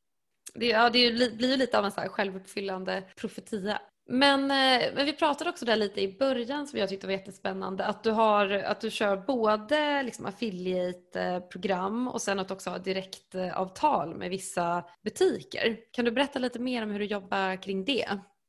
Det, 0.56 0.66
ja, 0.68 0.90
det 0.90 1.12
blir 1.38 1.52
ju 1.52 1.58
lite 1.58 1.80
av 1.80 1.86
en 1.86 1.92
så 1.92 2.02
självuppfyllande 2.02 3.04
profetia. 3.16 3.82
Men, 4.06 4.42
eh, 4.42 4.94
men 4.96 5.06
vi 5.06 5.14
pratade 5.14 5.50
också 5.50 5.66
där 5.66 5.76
lite 5.76 6.02
i 6.02 6.18
början 6.18 6.68
som 6.68 6.80
jag 6.80 6.90
tyckte 6.90 7.08
var 7.08 7.12
jättespännande 7.12 7.86
att 7.86 8.04
du, 8.04 8.12
har, 8.12 8.50
att 8.50 8.82
du 8.82 8.90
kör 8.90 9.18
både 9.18 10.04
liksom 10.04 10.26
affiliate-program 10.26 12.08
och 12.08 12.22
sen 12.22 12.40
att 12.40 12.48
du 12.48 12.54
också 12.54 12.70
har 12.70 12.80
direktavtal 12.80 14.16
med 14.16 14.30
vissa 14.30 14.84
butiker. 15.04 15.78
Kan 15.92 16.06
du 16.06 16.12
berätta 16.12 16.40
lite 16.40 16.60
mer 16.60 16.84
om 16.84 16.92
hur 16.92 17.00
du 17.00 17.06
jobbar 17.06 17.62
kring 17.62 17.86
det? 17.86 18.06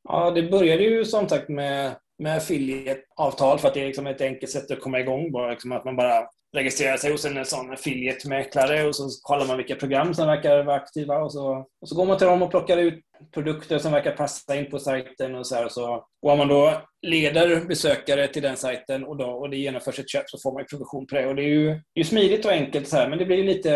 Ja, 0.09 0.30
det 0.30 0.42
började 0.42 0.82
ju 0.82 1.05
som 1.05 1.28
sagt 1.28 1.48
med, 1.48 1.96
med 2.18 2.36
affiliate-avtal 2.36 3.59
för 3.59 3.68
att 3.68 3.74
det 3.74 3.80
är 3.80 3.86
liksom 3.86 4.07
ett 4.07 4.20
enkelt 4.20 4.52
sätt 4.52 4.70
att 4.70 4.80
komma 4.80 5.00
igång. 5.00 5.32
Bara 5.32 5.50
liksom 5.50 5.72
att 5.72 5.84
man 5.84 5.96
bara 5.96 6.28
registrerar 6.55 6.96
sig 6.96 7.12
hos 7.12 7.24
en 7.24 7.44
sån 7.44 7.72
affiliate-mäklare 7.72 8.86
och 8.86 8.96
så 8.96 9.09
kollar 9.22 9.46
man 9.46 9.57
vilka 9.57 9.74
program 9.74 10.14
som 10.14 10.26
verkar 10.26 10.64
vara 10.64 10.76
aktiva 10.76 11.18
och 11.18 11.32
så, 11.32 11.66
och 11.80 11.88
så 11.88 11.96
går 11.96 12.07
man 12.07 12.18
till 12.18 12.26
dem 12.26 12.42
och 12.42 12.50
plockar 12.50 12.78
ut 12.78 13.00
produkter 13.34 13.78
som 13.78 13.92
verkar 13.92 14.16
passa 14.16 14.57
in 14.57 14.70
på 14.70 14.78
sajten 14.78 15.34
och 15.34 15.46
så 15.46 15.55
här 15.55 15.64
och 15.64 15.72
så. 15.72 16.05
Och 16.22 16.30
om 16.30 16.38
man 16.38 16.48
då 16.48 16.82
leder 17.02 17.64
besökare 17.64 18.28
till 18.28 18.42
den 18.42 18.57
sajten 18.57 19.05
och, 19.05 19.16
då, 19.16 19.24
och 19.24 19.50
det 19.50 19.57
genomförs 19.57 19.98
ett 19.98 20.11
köp 20.11 20.30
så 20.30 20.38
får 20.38 20.52
man 20.52 20.62
ju 20.62 20.66
provision 20.66 21.07
på 21.07 21.14
det. 21.14 21.26
Och 21.26 21.34
det 21.34 21.42
är 21.42 21.48
ju, 21.48 21.80
det 21.94 22.00
är 22.00 22.05
smidigt 22.05 22.44
och 22.44 22.52
enkelt 22.52 22.88
så 22.88 22.96
här, 22.96 23.09
men 23.09 23.18
det 23.18 23.24
blir 23.24 23.44
lite, 23.44 23.70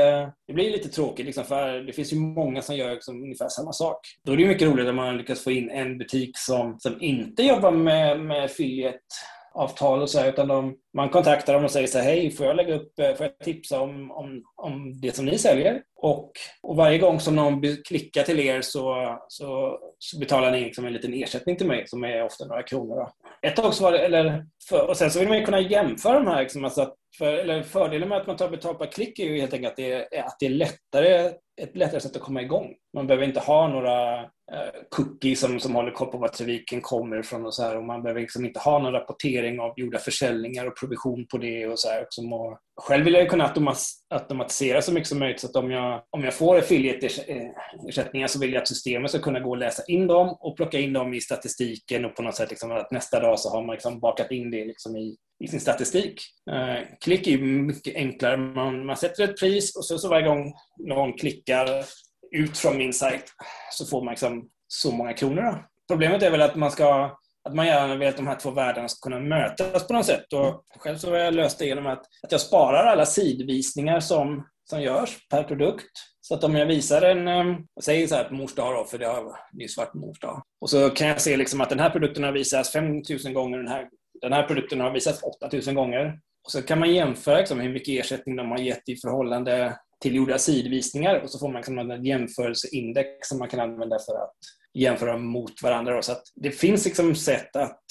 det 0.47 0.53
blir 0.53 0.71
lite 0.71 0.89
tråkigt 0.89 1.27
liksom, 1.27 1.45
för 1.45 1.81
det 1.81 1.93
finns 1.93 2.13
ju 2.13 2.17
många 2.17 2.63
som 2.63 2.77
gör 2.77 2.91
liksom 2.91 3.23
ungefär 3.23 3.49
samma 3.49 3.73
sak. 3.73 4.01
Då 4.25 4.33
är 4.33 4.37
det 4.37 4.47
mycket 4.47 4.69
roligare 4.69 4.91
om 4.91 4.97
man 4.97 5.17
lyckas 5.17 5.45
få 5.45 5.51
in 5.51 5.71
en 5.71 5.99
butik 5.99 6.39
som, 6.39 6.79
som 6.79 7.03
inte 7.03 7.43
jobbar 7.43 7.71
med, 7.71 8.21
med 8.21 8.45
affiliate 8.45 8.99
avtal 9.59 10.03
och 10.03 10.11
så 10.11 10.21
här, 10.21 10.29
utan 10.29 10.49
de, 10.49 10.77
man 10.97 11.09
kontaktar 11.09 11.55
dem 11.55 11.65
och 11.65 11.71
säger 11.71 11.87
så 11.87 11.99
här, 11.99 12.05
hej, 12.05 12.31
får 12.31 12.47
jag 12.47 12.57
lägga 12.57 12.75
upp, 12.75 12.99
eh, 12.99 13.15
får 13.15 13.27
jag 13.27 13.39
tipsa 13.39 13.81
om, 13.81 14.11
om, 14.11 14.43
om 14.57 15.01
det 15.01 15.17
som 15.17 15.25
ni 15.25 15.39
säljer? 15.39 15.83
Och, 15.97 16.33
och 16.63 16.77
varje 16.77 16.99
gång 16.99 17.21
som 17.21 17.37
någon 17.37 17.63
klickar 17.89 18.23
till 18.23 18.41
er 18.41 18.61
så, 18.61 19.17
så, 19.29 19.79
så 19.99 20.19
betalar 20.19 20.51
ni 20.51 20.61
liksom 20.61 20.87
en 20.87 20.93
liten 20.93 21.15
ersättning 21.15 21.57
till 21.57 21.67
mig 21.67 21.85
som 21.87 22.05
är 22.05 22.25
ofta 22.25 22.45
några 22.45 22.63
kronor. 22.63 22.97
Då. 22.97 23.11
Ett 23.49 23.57
tag 23.57 23.75
så 23.75 23.85
var 23.85 23.93
det, 23.93 23.99
eller, 23.99 24.47
för, 24.69 24.89
och 24.89 24.97
sen 24.97 25.11
så 25.11 25.19
vill 25.19 25.29
man 25.29 25.39
ju 25.39 25.45
kunna 25.45 25.61
jämföra 25.61 26.19
de 26.19 26.27
här, 26.27 26.43
liksom, 26.43 26.65
alltså 26.65 26.83
att 26.83 26.95
för, 27.19 27.33
eller 27.33 27.63
fördelen 27.63 28.09
med 28.09 28.19
att 28.19 28.27
man 28.27 28.37
tar 28.37 28.49
betalt 28.49 28.79
per 28.79 28.87
klick 28.87 29.19
är 29.19 29.25
ju 29.25 29.41
helt 29.41 29.53
enkelt 29.53 29.71
att 29.71 29.77
det 29.77 29.93
är, 29.93 30.25
att 30.25 30.37
det 30.41 30.47
är 30.47 30.51
lättare, 30.51 31.33
ett 31.61 31.77
lättare 31.77 32.01
sätt 32.01 32.17
att 32.17 32.23
komma 32.23 32.43
igång. 32.43 32.75
Man 32.95 33.07
behöver 33.07 33.27
inte 33.27 33.41
ha 33.41 33.69
några 33.69 34.21
eh, 34.21 34.71
cookies 34.89 35.41
som, 35.41 35.61
som 35.61 35.75
håller 35.75 35.91
koll 35.91 36.11
på 36.11 36.19
var 36.19 36.29
trafiken 36.29 36.81
kommer 36.81 37.19
ifrån 37.19 37.47
och 37.47 37.55
så 37.55 37.63
här. 37.63 37.77
Och 37.77 37.85
man 37.85 38.03
behöver 38.03 38.21
liksom 38.21 38.45
inte 38.45 38.61
ha 38.61 38.79
någon 38.79 38.93
rapportering 38.93 39.61
av 39.61 39.75
gjorda 39.77 39.99
försäljningar 39.99 40.67
och 40.67 40.77
provision 40.77 41.27
på 41.27 41.39
det 41.39 41.67
och 41.67 41.79
så 41.79 41.89
här. 41.89 42.07
Som, 42.09 42.33
och 42.33 42.59
själv 42.79 43.05
vill 43.05 43.15
jag 43.15 43.23
ju 43.23 43.29
kunna 43.29 43.55
automatisera 44.11 44.83
så 44.83 44.93
mycket 44.93 45.09
som 45.09 45.19
möjligt 45.19 45.41
så 45.41 45.47
att 45.47 45.57
om 45.57 45.71
jag, 45.71 46.03
om 46.11 46.25
jag 46.25 46.35
får 46.35 46.59
affiliate-ersättningar 46.59 48.27
så 48.27 48.39
vill 48.39 48.53
jag 48.53 48.61
att 48.61 48.69
systemet 48.69 49.11
ska 49.11 49.21
kunna 49.21 49.41
gå 49.41 49.51
och 49.51 49.57
läsa 49.57 49.83
in 49.87 50.07
dem 50.07 50.37
och 50.41 50.57
plocka 50.57 50.79
in 50.79 50.93
dem 50.93 51.15
i 51.15 51.21
statistiken 51.21 52.05
och 52.05 52.17
på 52.17 52.23
något 52.23 52.35
sätt 52.35 52.51
liksom 52.51 52.73
att 52.73 52.91
nästa 52.91 53.21
dag 53.21 53.39
så 53.39 53.51
har 53.51 53.63
man 53.63 53.75
liksom 53.75 54.01
bakat 54.01 54.31
in 54.31 54.51
det 54.51 54.65
liksom 54.65 54.97
i, 54.97 55.17
i 55.45 55.49
sin 55.49 55.61
statistik. 55.61 56.21
Eh, 56.51 56.87
klick 57.01 57.27
är 57.27 57.39
mycket 57.39 57.97
enklare. 57.97 58.37
Man, 58.37 58.87
man 58.87 58.97
sätter 58.97 59.25
ett 59.25 59.41
pris 59.41 59.77
och 59.77 59.85
så, 59.85 59.99
så 59.99 60.09
varje 60.09 60.27
gång 60.27 60.55
någon 60.77 61.13
klickar 61.13 61.85
ut 62.31 62.59
från 62.59 62.77
min 62.77 62.93
sajt 62.93 63.25
så 63.73 63.87
får 63.87 64.05
man 64.05 64.13
liksom 64.13 64.49
så 64.69 64.93
många 64.93 65.13
kronor. 65.13 65.43
Då. 65.43 65.55
Problemet 65.89 66.23
är 66.23 66.31
väl 66.31 66.43
att 66.43 66.57
man 66.57 66.71
ska 66.71 67.19
att 67.45 67.55
man 67.55 67.67
gärna 67.67 67.97
vill 67.97 68.09
att 68.09 68.17
de 68.17 68.27
här 68.27 68.37
två 68.37 68.51
världarna 68.51 68.89
ska 68.89 69.11
kunna 69.11 69.21
mötas 69.21 69.87
på 69.87 69.93
något 69.93 70.07
sätt. 70.07 70.33
Och 70.33 70.65
själv 70.79 70.97
så 70.97 71.11
har 71.11 71.19
jag 71.19 71.35
löst 71.35 71.59
det 71.59 71.67
genom 71.67 71.87
att, 71.87 72.03
att 72.23 72.33
jag 72.33 72.41
sparar 72.41 72.87
alla 72.87 73.07
sidvisningar 73.07 74.01
som, 74.01 74.47
som 74.71 74.83
görs 74.83 75.29
per 75.31 75.43
produkt. 75.43 75.91
Så 76.21 76.35
att 76.35 76.45
om 76.45 76.55
jag 76.55 76.67
visar 76.67 77.03
en, 77.03 77.29
ehm, 77.29 77.57
jag 77.75 77.85
säger 77.85 78.07
så 78.07 78.15
här 78.15 78.25
på 78.25 78.35
mors 78.35 78.55
dag 78.55 78.75
då, 78.75 78.85
för 78.85 78.99
det 78.99 79.07
har 79.07 79.37
nyss 79.53 79.77
varit 79.77 79.95
mors 79.95 80.21
dag. 80.21 80.43
Och 80.61 80.71
så 80.71 80.91
kan 80.91 81.09
jag 81.09 81.21
se 81.21 81.37
liksom 81.37 81.61
att 81.61 81.71
den 81.71 81.81
här 81.81 81.91
produkten 81.91 82.25
har 82.25 82.33
visats 82.33 82.73
5000 82.73 83.35
gånger, 83.35 83.59
den 83.59 83.69
här 83.69 83.89
den 84.21 84.33
här 84.33 84.47
produkten 84.47 84.81
har 84.81 84.93
visats 84.93 85.23
8000 85.23 85.75
gånger. 85.75 86.19
Och 86.45 86.51
så 86.51 86.63
kan 86.63 86.79
man 86.79 86.95
jämföra 86.95 87.39
liksom 87.39 87.61
hur 87.61 87.73
mycket 87.73 88.05
ersättning 88.05 88.37
de 88.37 88.51
har 88.51 88.59
gett 88.59 88.89
i 88.89 88.97
förhållande 88.97 89.79
till 90.01 90.15
gjorda 90.15 90.39
sidvisningar 90.39 91.21
och 91.21 91.31
så 91.31 91.39
får 91.39 91.49
man 91.49 91.57
liksom 91.57 91.79
en 91.79 92.05
jämförelseindex 92.05 93.29
som 93.29 93.39
man 93.39 93.49
kan 93.49 93.61
använda 93.61 93.99
för 93.99 94.13
att 94.23 94.37
jämföra 94.75 95.17
mot 95.17 95.63
varandra. 95.63 96.03
Så 96.03 96.13
att 96.13 96.23
det 96.35 96.51
finns 96.51 96.85
liksom 96.85 97.15
sätt 97.15 97.57
att, 97.57 97.83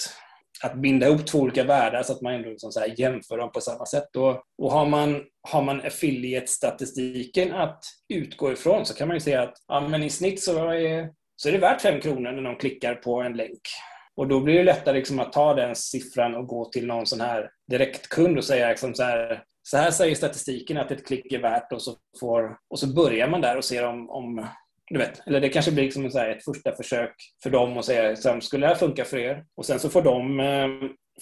att 0.62 0.74
binda 0.74 1.08
ihop 1.08 1.26
två 1.26 1.38
olika 1.38 1.64
världar 1.64 2.02
så 2.02 2.12
att 2.12 2.22
man 2.22 2.34
ändå 2.34 2.50
liksom 2.50 2.72
så 2.72 2.84
jämför 2.96 3.38
dem 3.38 3.52
på 3.52 3.60
samma 3.60 3.86
sätt. 3.86 4.16
Och, 4.16 4.42
och 4.62 4.72
har 4.72 4.86
man, 4.86 5.22
har 5.48 5.62
man 5.62 5.80
affiliate-statistiken 5.80 7.54
att 7.54 7.84
utgå 8.08 8.52
ifrån 8.52 8.86
så 8.86 8.94
kan 8.94 9.08
man 9.08 9.16
ju 9.16 9.20
se 9.20 9.34
att 9.34 9.54
ja, 9.68 9.88
men 9.88 10.02
i 10.02 10.10
snitt 10.10 10.42
så 10.42 10.68
är, 10.70 11.10
så 11.36 11.48
är 11.48 11.52
det 11.52 11.58
värt 11.58 11.80
5 11.80 12.00
kronor 12.00 12.32
när 12.32 12.42
någon 12.42 12.56
klickar 12.56 12.94
på 12.94 13.22
en 13.22 13.36
länk. 13.36 13.60
Och 14.16 14.28
då 14.28 14.40
blir 14.40 14.54
det 14.54 14.64
lättare 14.64 14.98
liksom 14.98 15.20
att 15.20 15.32
ta 15.32 15.54
den 15.54 15.76
siffran 15.76 16.34
och 16.34 16.46
gå 16.46 16.64
till 16.64 16.86
någon 16.86 17.06
sån 17.06 17.20
här 17.20 17.50
direktkund 17.70 18.38
och 18.38 18.44
säga 18.44 18.68
liksom 18.68 18.94
så 18.94 19.02
här, 19.02 19.42
så 19.62 19.76
här 19.76 19.90
säger 19.90 20.14
statistiken 20.14 20.76
att 20.76 20.90
ett 20.90 21.06
klick 21.06 21.32
är 21.32 21.38
värt 21.38 21.72
och 21.72 21.82
så, 21.82 21.96
får, 22.20 22.56
och 22.70 22.78
så 22.78 22.86
börjar 22.94 23.28
man 23.28 23.40
där 23.40 23.56
och 23.56 23.64
ser 23.64 23.84
om, 23.84 24.10
om 24.10 24.46
du 24.90 24.98
vet, 24.98 25.26
eller 25.26 25.40
det 25.40 25.48
kanske 25.48 25.72
blir 25.72 25.84
liksom 25.84 26.10
så 26.10 26.18
ett 26.18 26.44
första 26.44 26.72
försök 26.72 27.14
för 27.42 27.50
dem 27.50 27.78
att 27.78 27.84
säga 27.84 28.16
sen 28.16 28.42
skulle 28.42 28.66
det 28.66 28.68
här 28.68 28.74
funka 28.74 29.04
för 29.04 29.16
er? 29.16 29.44
Och 29.56 29.66
sen 29.66 29.78
så 29.78 29.88
får 29.90 30.02
de 30.02 30.40
eh, 30.40 30.68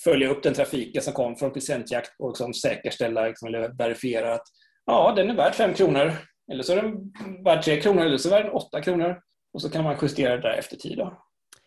följa 0.05 0.29
upp 0.29 0.43
den 0.43 0.55
trafiken 0.55 1.03
som 1.03 1.13
kom 1.13 1.37
från 1.37 1.53
presentjakt 1.53 2.11
och 2.19 2.29
liksom 2.29 2.55
säkerställa 2.55 3.27
liksom, 3.27 3.49
eller 3.49 3.69
verifiera 3.79 4.35
att 4.35 4.47
ja, 4.87 5.13
den 5.17 5.31
är 5.31 5.35
värd 5.35 5.55
5 5.55 5.75
kronor. 5.75 6.13
Eller 6.53 6.63
så 6.63 6.73
är 6.73 6.83
den 6.83 7.13
värd 7.45 7.63
3 7.63 7.81
kronor 7.81 8.05
eller 8.05 8.19
så 8.19 8.35
är 8.35 8.43
den 8.43 8.53
8 8.53 8.83
kronor. 8.83 9.19
Och 9.53 9.63
så 9.63 9.71
kan 9.71 9.85
man 9.85 9.97
justera 10.03 10.37
det 10.37 10.43
där 10.43 10.59
efter 10.59 10.77
tid. 10.77 10.99
Då. 10.99 11.23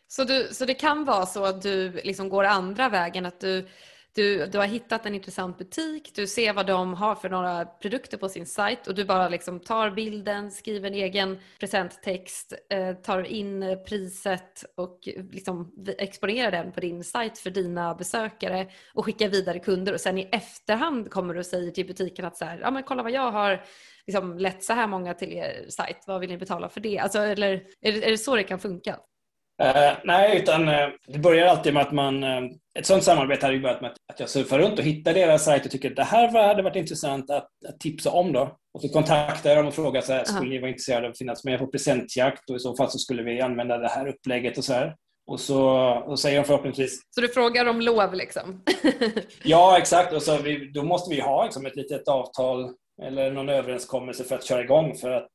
Så, 0.07 0.23
du, 0.23 0.47
så 0.51 0.65
det 0.65 0.73
kan 0.73 1.05
vara 1.05 1.25
så 1.25 1.45
att 1.45 1.61
du 1.61 1.91
liksom 1.91 2.29
går 2.29 2.43
andra 2.43 2.89
vägen, 2.89 3.25
att 3.25 3.39
du, 3.39 3.67
du, 4.15 4.45
du 4.45 4.57
har 4.57 4.65
hittat 4.65 5.05
en 5.05 5.15
intressant 5.15 5.57
butik, 5.57 6.11
du 6.15 6.27
ser 6.27 6.53
vad 6.53 6.67
de 6.67 6.93
har 6.93 7.15
för 7.15 7.29
några 7.29 7.65
produkter 7.65 8.17
på 8.17 8.29
sin 8.29 8.45
sajt 8.45 8.87
och 8.87 8.95
du 8.95 9.05
bara 9.05 9.29
liksom 9.29 9.59
tar 9.59 9.91
bilden, 9.91 10.51
skriver 10.51 10.87
en 10.87 10.95
egen 10.95 11.39
presenttext, 11.59 12.53
eh, 12.73 12.93
tar 12.93 13.23
in 13.23 13.77
priset 13.87 14.63
och 14.77 14.99
liksom 15.31 15.73
exponerar 15.97 16.51
den 16.51 16.71
på 16.71 16.79
din 16.79 17.03
sajt 17.03 17.39
för 17.39 17.49
dina 17.49 17.95
besökare 17.95 18.67
och 18.93 19.05
skickar 19.05 19.29
vidare 19.29 19.59
kunder 19.59 19.93
och 19.93 20.01
sen 20.01 20.17
i 20.17 20.29
efterhand 20.31 21.11
kommer 21.11 21.33
du 21.33 21.39
och 21.39 21.45
säger 21.45 21.71
till 21.71 21.87
butiken 21.87 22.25
att 22.25 22.37
så 22.37 22.45
här, 22.45 22.59
ja 22.59 22.71
men 22.71 22.83
kolla 22.83 23.03
vad 23.03 23.11
jag 23.11 23.31
har 23.31 23.61
liksom 24.07 24.37
lett 24.37 24.63
så 24.63 24.73
här 24.73 24.87
många 24.87 25.13
till 25.13 25.33
er 25.33 25.65
sajt, 25.69 26.03
vad 26.07 26.19
vill 26.19 26.29
ni 26.29 26.37
betala 26.37 26.69
för 26.69 26.79
det? 26.81 26.99
Alltså, 26.99 27.19
eller 27.19 27.53
är 27.81 27.91
det, 27.91 28.05
är 28.05 28.11
det 28.11 28.17
så 28.17 28.35
det 28.35 28.43
kan 28.43 28.59
funka? 28.59 28.99
Uh, 29.61 29.97
nej, 30.03 30.37
utan 30.37 30.69
uh, 30.69 30.89
det 31.07 31.19
börjar 31.19 31.47
alltid 31.47 31.73
med 31.73 31.83
att 31.83 31.91
man... 31.91 32.23
Uh, 32.23 32.51
ett 32.79 32.85
sådant 32.85 33.03
samarbete 33.03 33.45
hade 33.45 33.55
ju 33.55 33.61
börjat 33.61 33.81
med 33.81 33.91
att 34.13 34.19
jag 34.19 34.29
surfar 34.29 34.59
runt 34.59 34.79
och 34.79 34.85
hittar 34.85 35.13
deras 35.13 35.43
sajt 35.43 35.65
och 35.65 35.71
tycker 35.71 35.89
att 35.89 35.95
det 35.95 36.03
här 36.03 36.47
hade 36.47 36.63
varit 36.63 36.75
intressant 36.75 37.29
att, 37.29 37.49
att 37.67 37.79
tipsa 37.79 38.11
om. 38.11 38.33
då. 38.33 38.57
Och 38.73 38.81
så 38.81 38.89
kontaktar 38.89 39.49
jag 39.49 39.59
dem 39.59 39.67
och 39.67 39.73
frågar 39.73 40.01
så 40.01 40.13
här, 40.13 40.23
skulle 40.23 40.49
ni 40.49 40.59
vara 40.59 40.69
intresserade 40.69 41.05
av 41.07 41.11
att 41.11 41.17
finnas 41.17 41.43
med 41.43 41.59
på 41.59 41.67
presentjakt 41.67 42.49
och 42.49 42.55
i 42.55 42.59
så 42.59 42.75
fall 42.75 42.91
så 42.91 42.97
skulle 42.97 43.23
vi 43.23 43.41
använda 43.41 43.77
det 43.77 43.87
här 43.87 44.07
upplägget 44.07 44.57
och 44.57 44.63
så 44.63 44.73
här. 44.73 44.95
Och 45.27 45.39
så 45.39 45.61
och 46.07 46.19
säger 46.19 46.37
de 46.37 46.45
förhoppningsvis... 46.45 46.99
Så 47.09 47.21
du 47.21 47.27
frågar 47.27 47.65
om 47.65 47.81
lov 47.81 48.13
liksom? 48.13 48.63
ja, 49.43 49.77
exakt. 49.77 50.13
Och 50.13 50.23
så 50.23 50.37
vi, 50.37 50.71
då 50.71 50.83
måste 50.83 51.15
vi 51.15 51.21
ha 51.21 51.43
liksom, 51.43 51.65
ett 51.65 51.75
litet 51.75 52.07
avtal 52.07 52.73
eller 53.03 53.31
någon 53.31 53.49
överenskommelse 53.49 54.23
för 54.23 54.35
att 54.35 54.45
köra 54.45 54.63
igång. 54.63 54.95
För, 54.95 55.11
att, 55.11 55.29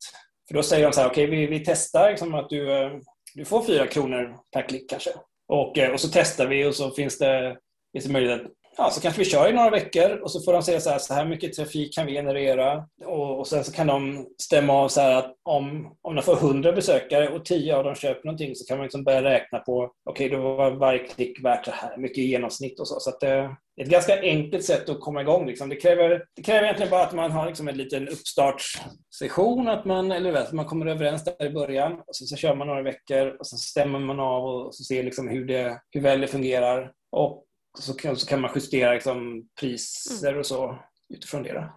för 0.49 0.55
då 0.55 0.63
säger 0.63 0.85
de 0.85 0.93
så 0.93 1.01
här, 1.01 1.09
okej 1.09 1.25
okay, 1.25 1.37
vi, 1.37 1.47
vi 1.47 1.65
testar 1.65 2.11
liksom, 2.11 2.35
att 2.35 2.49
du 2.49 2.91
du 3.35 3.45
får 3.45 3.63
fyra 3.63 3.87
kronor 3.87 4.37
per 4.53 4.69
klick 4.69 4.91
kanske. 4.91 5.11
Och, 5.49 5.79
eh, 5.79 5.93
och 5.93 6.01
så 6.01 6.09
testar 6.13 6.47
vi 6.47 6.65
och 6.65 6.75
så 6.75 6.91
finns 6.91 7.19
det, 7.19 7.57
finns 7.93 8.05
det 8.05 8.13
möjlighet 8.13 8.43
ja, 8.77 8.91
så 8.91 9.01
kanske 9.01 9.19
vi 9.19 9.25
kör 9.25 9.49
i 9.49 9.53
några 9.53 9.71
veckor 9.71 10.11
och 10.23 10.31
så 10.31 10.41
får 10.41 10.53
de 10.53 10.63
säga 10.63 10.81
så 10.81 10.91
här, 10.91 10.99
så 10.99 11.15
här 11.15 11.25
mycket 11.25 11.53
trafik 11.53 11.95
kan 11.95 12.07
vi 12.07 12.13
generera. 12.13 12.85
Och, 13.05 13.39
och 13.39 13.47
sen 13.47 13.65
så 13.65 13.73
kan 13.73 13.87
de 13.87 14.27
stämma 14.43 14.73
av 14.73 14.89
så 14.89 15.01
här 15.01 15.15
att 15.15 15.35
om, 15.43 15.97
om 16.03 16.15
de 16.15 16.23
får 16.23 16.37
100 16.37 16.73
besökare 16.73 17.29
och 17.29 17.45
10 17.45 17.77
av 17.77 17.85
dem 17.85 17.95
köper 17.95 18.25
någonting 18.25 18.55
så 18.55 18.67
kan 18.67 18.79
man 18.79 18.85
liksom 18.85 19.05
börja 19.05 19.23
räkna 19.23 19.59
på, 19.59 19.93
okej 20.11 20.27
okay, 20.27 20.39
då 20.39 20.55
var 20.55 20.71
varje 20.71 20.99
klick 20.99 21.45
värt 21.45 21.65
så 21.65 21.71
här 21.71 21.97
mycket 21.97 22.19
i 22.19 22.27
genomsnitt 22.27 22.81
och 22.81 22.89
så. 22.89 23.01
Så 23.01 23.11
att 23.11 23.21
det 23.21 23.57
ett 23.83 23.89
ganska 23.89 24.21
enkelt 24.21 24.65
sätt 24.65 24.89
att 24.89 25.01
komma 25.01 25.21
igång. 25.21 25.47
Liksom. 25.47 25.69
Det, 25.69 25.77
kräver, 25.77 26.25
det 26.37 26.43
kräver 26.43 26.63
egentligen 26.63 26.91
bara 26.91 27.03
att 27.03 27.13
man 27.13 27.31
har 27.31 27.47
liksom 27.47 27.69
en 27.69 27.77
liten 27.77 28.09
uppstartssession, 28.09 29.69
att 29.69 29.85
man, 29.85 30.13
eller 30.13 30.33
vet, 30.33 30.53
man 30.53 30.67
kommer 30.67 30.87
överens 30.87 31.25
där 31.25 31.47
i 31.47 31.51
början 31.51 31.93
och 31.93 32.17
så, 32.17 32.27
så 32.27 32.37
kör 32.37 32.55
man 32.55 32.67
några 32.67 32.83
veckor 32.83 33.37
och 33.39 33.47
så 33.47 33.57
stämmer 33.57 33.99
man 33.99 34.21
av 34.21 34.45
och 34.45 34.75
så 34.75 34.85
ser 34.85 35.03
liksom 35.03 35.29
hur, 35.29 35.45
det, 35.45 35.81
hur 35.91 36.01
väl 36.01 36.21
det 36.21 36.27
fungerar. 36.27 36.93
Och 37.13 37.45
så, 37.79 37.95
kan, 37.95 38.17
så 38.17 38.27
kan 38.27 38.41
man 38.41 38.51
justera 38.55 38.93
liksom, 38.93 39.49
priser 39.61 40.39
och 40.39 40.47
så 40.47 40.79
utifrån 41.15 41.43
det. 41.43 41.53
Då. 41.53 41.73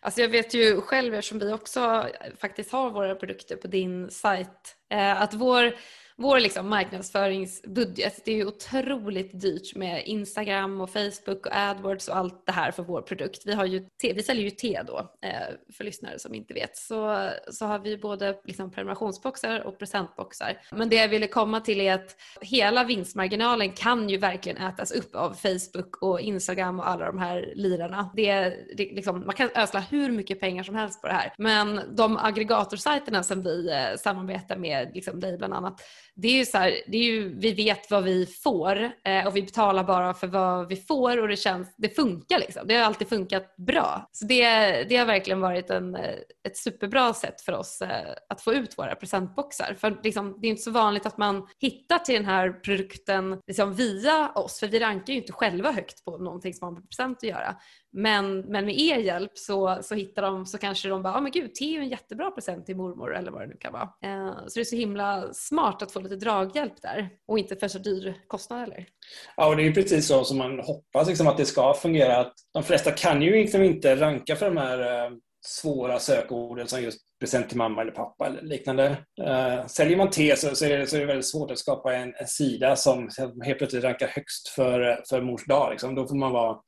Alltså 0.00 0.20
jag 0.20 0.28
vet 0.28 0.54
ju 0.54 0.80
själv, 0.80 1.14
eftersom 1.14 1.38
vi 1.38 1.52
också 1.52 2.06
faktiskt 2.40 2.72
har 2.72 2.90
våra 2.90 3.14
produkter 3.14 3.56
på 3.56 3.66
din 3.66 4.10
sajt, 4.10 4.76
eh, 4.92 5.22
att 5.22 5.34
vår 5.34 5.74
vår 6.20 6.40
liksom 6.40 6.68
marknadsföringsbudget, 6.68 8.24
det 8.24 8.32
är 8.32 8.36
ju 8.36 8.46
otroligt 8.46 9.40
dyrt 9.40 9.74
med 9.76 10.02
Instagram 10.06 10.80
och 10.80 10.90
Facebook 10.90 11.46
och 11.46 11.56
AdWords 11.56 12.08
och 12.08 12.16
allt 12.16 12.46
det 12.46 12.52
här 12.52 12.70
för 12.70 12.82
vår 12.82 13.02
produkt. 13.02 13.42
Vi, 13.46 13.52
har 13.52 13.64
ju 13.64 13.80
te, 14.02 14.12
vi 14.12 14.22
säljer 14.22 14.44
ju 14.44 14.50
te 14.50 14.82
då, 14.86 14.98
eh, 15.22 15.72
för 15.72 15.84
lyssnare 15.84 16.18
som 16.18 16.34
inte 16.34 16.54
vet. 16.54 16.76
Så, 16.76 17.30
så 17.50 17.66
har 17.66 17.78
vi 17.78 17.96
både 17.96 18.40
liksom 18.44 18.70
prenumerationsboxar 18.70 19.60
och 19.60 19.78
presentboxar. 19.78 20.60
Men 20.70 20.88
det 20.88 20.96
jag 20.96 21.08
ville 21.08 21.26
komma 21.26 21.60
till 21.60 21.80
är 21.80 21.94
att 21.94 22.16
hela 22.40 22.84
vinstmarginalen 22.84 23.72
kan 23.72 24.08
ju 24.08 24.18
verkligen 24.18 24.58
ätas 24.58 24.92
upp 24.92 25.14
av 25.14 25.34
Facebook 25.34 26.02
och 26.02 26.20
Instagram 26.20 26.80
och 26.80 26.88
alla 26.88 27.06
de 27.06 27.18
här 27.18 27.52
lirarna. 27.54 28.10
Det, 28.16 28.40
det, 28.76 28.92
liksom, 28.92 29.22
man 29.26 29.34
kan 29.34 29.50
ösla 29.54 29.80
hur 29.80 30.10
mycket 30.10 30.40
pengar 30.40 30.62
som 30.62 30.74
helst 30.74 31.00
på 31.00 31.06
det 31.06 31.14
här. 31.14 31.32
Men 31.38 31.80
de 31.96 32.16
aggregatorsajterna 32.16 33.22
som 33.22 33.42
vi 33.42 33.70
eh, 33.70 33.96
samarbetar 33.98 34.56
med, 34.56 34.90
liksom 34.94 35.20
dig 35.20 35.38
bland 35.38 35.54
annat, 35.54 35.80
det 36.20 36.28
är 36.28 36.32
ju 36.32 36.44
så 36.44 36.58
här, 36.58 36.80
det 36.86 36.96
är 36.96 37.04
ju, 37.04 37.38
vi 37.38 37.52
vet 37.52 37.90
vad 37.90 38.04
vi 38.04 38.26
får 38.26 38.92
eh, 39.04 39.26
och 39.26 39.36
vi 39.36 39.42
betalar 39.42 39.84
bara 39.84 40.14
för 40.14 40.26
vad 40.26 40.68
vi 40.68 40.76
får 40.76 41.22
och 41.22 41.28
det 41.28 41.36
känns, 41.36 41.74
det 41.76 41.88
funkar 41.88 42.38
liksom. 42.38 42.62
Det 42.66 42.74
har 42.74 42.84
alltid 42.84 43.08
funkat 43.08 43.56
bra. 43.56 44.08
Så 44.12 44.24
det, 44.24 44.44
det 44.88 44.96
har 44.96 45.06
verkligen 45.06 45.40
varit 45.40 45.70
en, 45.70 45.94
eh, 45.94 46.14
ett 46.48 46.56
superbra 46.56 47.14
sätt 47.14 47.40
för 47.40 47.52
oss 47.52 47.82
eh, 47.82 48.14
att 48.28 48.40
få 48.40 48.54
ut 48.54 48.78
våra 48.78 48.94
presentboxar. 48.94 49.76
För 49.80 50.00
liksom, 50.02 50.38
det 50.40 50.46
är 50.46 50.50
inte 50.50 50.62
så 50.62 50.70
vanligt 50.70 51.06
att 51.06 51.18
man 51.18 51.46
hittar 51.58 51.98
till 51.98 52.14
den 52.14 52.24
här 52.24 52.52
produkten 52.52 53.40
liksom, 53.46 53.74
via 53.74 54.30
oss, 54.34 54.60
för 54.60 54.66
vi 54.66 54.78
rankar 54.78 55.12
ju 55.12 55.18
inte 55.18 55.32
själva 55.32 55.72
högt 55.72 56.04
på 56.04 56.18
någonting 56.18 56.54
som 56.54 56.64
har 56.64 56.72
med 56.72 56.88
present 56.90 57.18
att 57.18 57.28
göra. 57.28 57.56
Men, 57.92 58.40
men 58.40 58.64
med 58.64 58.80
er 58.80 58.98
hjälp 58.98 59.38
så, 59.38 59.78
så 59.82 59.94
hittar 59.94 60.22
de, 60.22 60.46
så 60.46 60.58
kanske 60.58 60.88
de 60.88 61.02
bara, 61.02 61.12
ja 61.12 61.18
oh, 61.18 61.22
men 61.22 61.32
gud, 61.32 61.54
te 61.54 61.64
är 61.64 61.68
ju 61.68 61.78
en 61.78 61.88
jättebra 61.88 62.30
present 62.30 62.66
till 62.66 62.76
mormor 62.76 63.16
eller 63.16 63.30
vad 63.30 63.42
det 63.42 63.46
nu 63.46 63.56
kan 63.60 63.72
vara. 63.72 63.90
Eh, 64.04 64.34
så 64.46 64.54
det 64.54 64.60
är 64.60 64.64
så 64.64 64.76
himla 64.76 65.32
smart 65.32 65.82
att 65.82 65.92
få 65.92 66.00
lite 66.00 66.16
draghjälp 66.16 66.82
där 66.82 67.08
och 67.28 67.38
inte 67.38 67.56
för 67.56 67.68
så 67.68 67.78
dyr 67.78 68.14
kostnad 68.26 68.60
heller. 68.60 68.86
Ja, 69.36 69.48
och 69.48 69.56
det 69.56 69.62
är 69.62 69.64
ju 69.64 69.74
precis 69.74 70.06
så 70.06 70.24
som 70.24 70.38
man 70.38 70.60
hoppas 70.60 71.08
liksom, 71.08 71.26
att 71.26 71.36
det 71.36 71.46
ska 71.46 71.74
fungera. 71.74 72.16
Att 72.16 72.34
de 72.54 72.62
flesta 72.62 72.90
kan 72.90 73.22
ju 73.22 73.30
liksom 73.30 73.62
inte 73.62 73.96
ranka 73.96 74.36
för 74.36 74.46
de 74.46 74.56
här 74.56 75.04
eh, 75.04 75.10
svåra 75.46 75.98
sökorden 75.98 76.68
som 76.68 76.82
just 76.82 77.00
present 77.20 77.48
till 77.48 77.58
mamma 77.58 77.82
eller 77.82 77.92
pappa 77.92 78.26
eller 78.26 78.42
liknande. 78.42 78.88
Uh, 79.20 79.66
säljer 79.66 79.96
man 79.96 80.10
te 80.10 80.36
så, 80.36 80.54
så, 80.54 80.64
är 80.64 80.78
det, 80.78 80.86
så 80.86 80.96
är 80.96 81.00
det 81.00 81.06
väldigt 81.06 81.30
svårt 81.30 81.50
att 81.50 81.58
skapa 81.58 81.94
en, 81.94 82.14
en 82.14 82.26
sida 82.26 82.76
som 82.76 83.08
helt 83.44 83.58
plötsligt 83.58 83.84
rankar 83.84 84.08
högst 84.08 84.48
för, 84.48 85.02
för 85.08 85.20
mors 85.20 85.46
dag. 85.46 85.70
Liksom. 85.70 85.94
Då 85.94 86.08
får 86.08 86.16
man 86.16 86.32
vara 86.32 86.58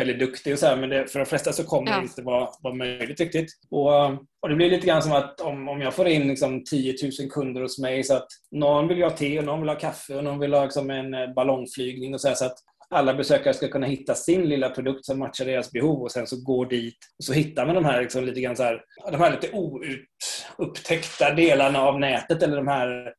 väldigt 0.00 0.18
duktig 0.18 0.52
och 0.52 0.58
så 0.58 0.66
här, 0.66 0.76
men 0.76 0.90
det, 0.90 1.06
för 1.06 1.18
de 1.18 1.26
flesta 1.26 1.52
så 1.52 1.64
kommer 1.64 1.90
ja. 1.90 1.96
det 1.96 2.02
inte 2.02 2.22
vara, 2.22 2.48
vara 2.62 2.74
möjligt 2.74 3.20
riktigt. 3.20 3.50
Och, 3.70 4.10
och 4.42 4.48
det 4.48 4.54
blir 4.54 4.70
lite 4.70 4.86
grann 4.86 5.02
som 5.02 5.12
att 5.12 5.40
om, 5.40 5.68
om 5.68 5.80
jag 5.80 5.94
får 5.94 6.08
in 6.08 6.28
liksom 6.28 6.64
10 6.64 6.94
000 7.20 7.30
kunder 7.30 7.60
hos 7.60 7.78
mig 7.78 8.04
så 8.04 8.14
att 8.14 8.28
någon 8.50 8.88
vill 8.88 9.02
ha 9.02 9.10
te 9.10 9.38
och 9.38 9.44
någon 9.44 9.60
vill 9.60 9.68
ha 9.68 9.76
kaffe 9.76 10.16
och 10.16 10.24
någon 10.24 10.38
vill 10.38 10.54
ha 10.54 10.64
liksom 10.64 10.90
en 10.90 11.14
eh, 11.14 11.34
ballongflygning 11.34 12.14
och 12.14 12.20
så 12.20 12.28
här, 12.28 12.34
så 12.34 12.44
att 12.44 12.56
alla 12.94 13.14
besökare 13.14 13.54
ska 13.54 13.68
kunna 13.68 13.86
hitta 13.86 14.14
sin 14.14 14.48
lilla 14.48 14.70
produkt 14.70 15.04
som 15.04 15.18
matchar 15.18 15.44
deras 15.44 15.72
behov 15.72 16.02
och 16.02 16.12
sen 16.12 16.26
så 16.26 16.36
går 16.36 16.66
dit 16.66 16.98
och 17.18 17.24
så 17.24 17.32
hittar 17.32 17.66
man 17.66 17.74
de 17.74 17.84
här 17.84 18.00
liksom 18.00 18.24
lite 18.24 18.40
grann 18.40 18.56
så 18.56 18.62
här, 18.62 18.80
de 19.10 19.16
här 19.16 19.30
lite 19.30 19.50
oupptäckta 20.58 21.34
delarna 21.34 21.80
av 21.80 22.00
nätet 22.00 22.42
eller 22.42 22.56
de 22.56 22.68
här 22.68 23.14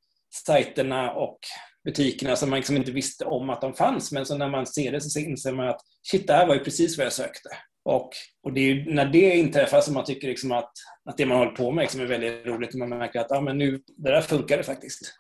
sajterna 0.46 1.12
och 1.12 1.40
butikerna 1.86 2.36
som 2.36 2.50
man 2.50 2.58
liksom 2.58 2.78
inte 2.78 2.92
visste 2.92 3.26
om 3.26 3.50
att 3.50 3.62
de 3.62 3.74
fanns. 3.74 4.12
Men 4.12 4.26
så 4.26 4.38
när 4.38 4.50
man 4.50 4.66
ser 4.66 4.92
det 4.92 5.02
så 5.02 5.20
inser 5.20 5.52
man 5.52 5.68
att 5.68 5.82
shit, 6.12 6.28
det 6.28 6.34
här 6.34 6.48
var 6.48 6.54
ju 6.54 6.64
precis 6.64 6.98
vad 6.98 7.06
jag 7.06 7.14
sökte. 7.14 7.50
Och, 7.86 8.10
och 8.44 8.54
det 8.54 8.62
är 8.62 8.86
när 8.94 9.06
det 9.06 9.38
inträffar 9.38 9.82
som 9.82 9.94
man 9.94 10.06
tycker 10.06 10.28
liksom 10.28 10.52
att, 10.52 10.72
att 11.10 11.18
det 11.18 11.26
man 11.26 11.38
håller 11.38 11.52
på 11.52 11.72
med 11.72 11.82
liksom 11.82 12.02
är 12.02 12.06
väldigt 12.06 12.46
roligt. 12.46 12.74
Man 12.74 12.90
märker 12.90 13.20
att 13.20 13.32
ah, 13.32 13.42
men 13.42 13.58
nu, 13.58 13.82
det 13.98 14.12
där 14.12 14.22
funkar 14.22 14.58
det 14.58 14.64
faktiskt. 14.64 15.14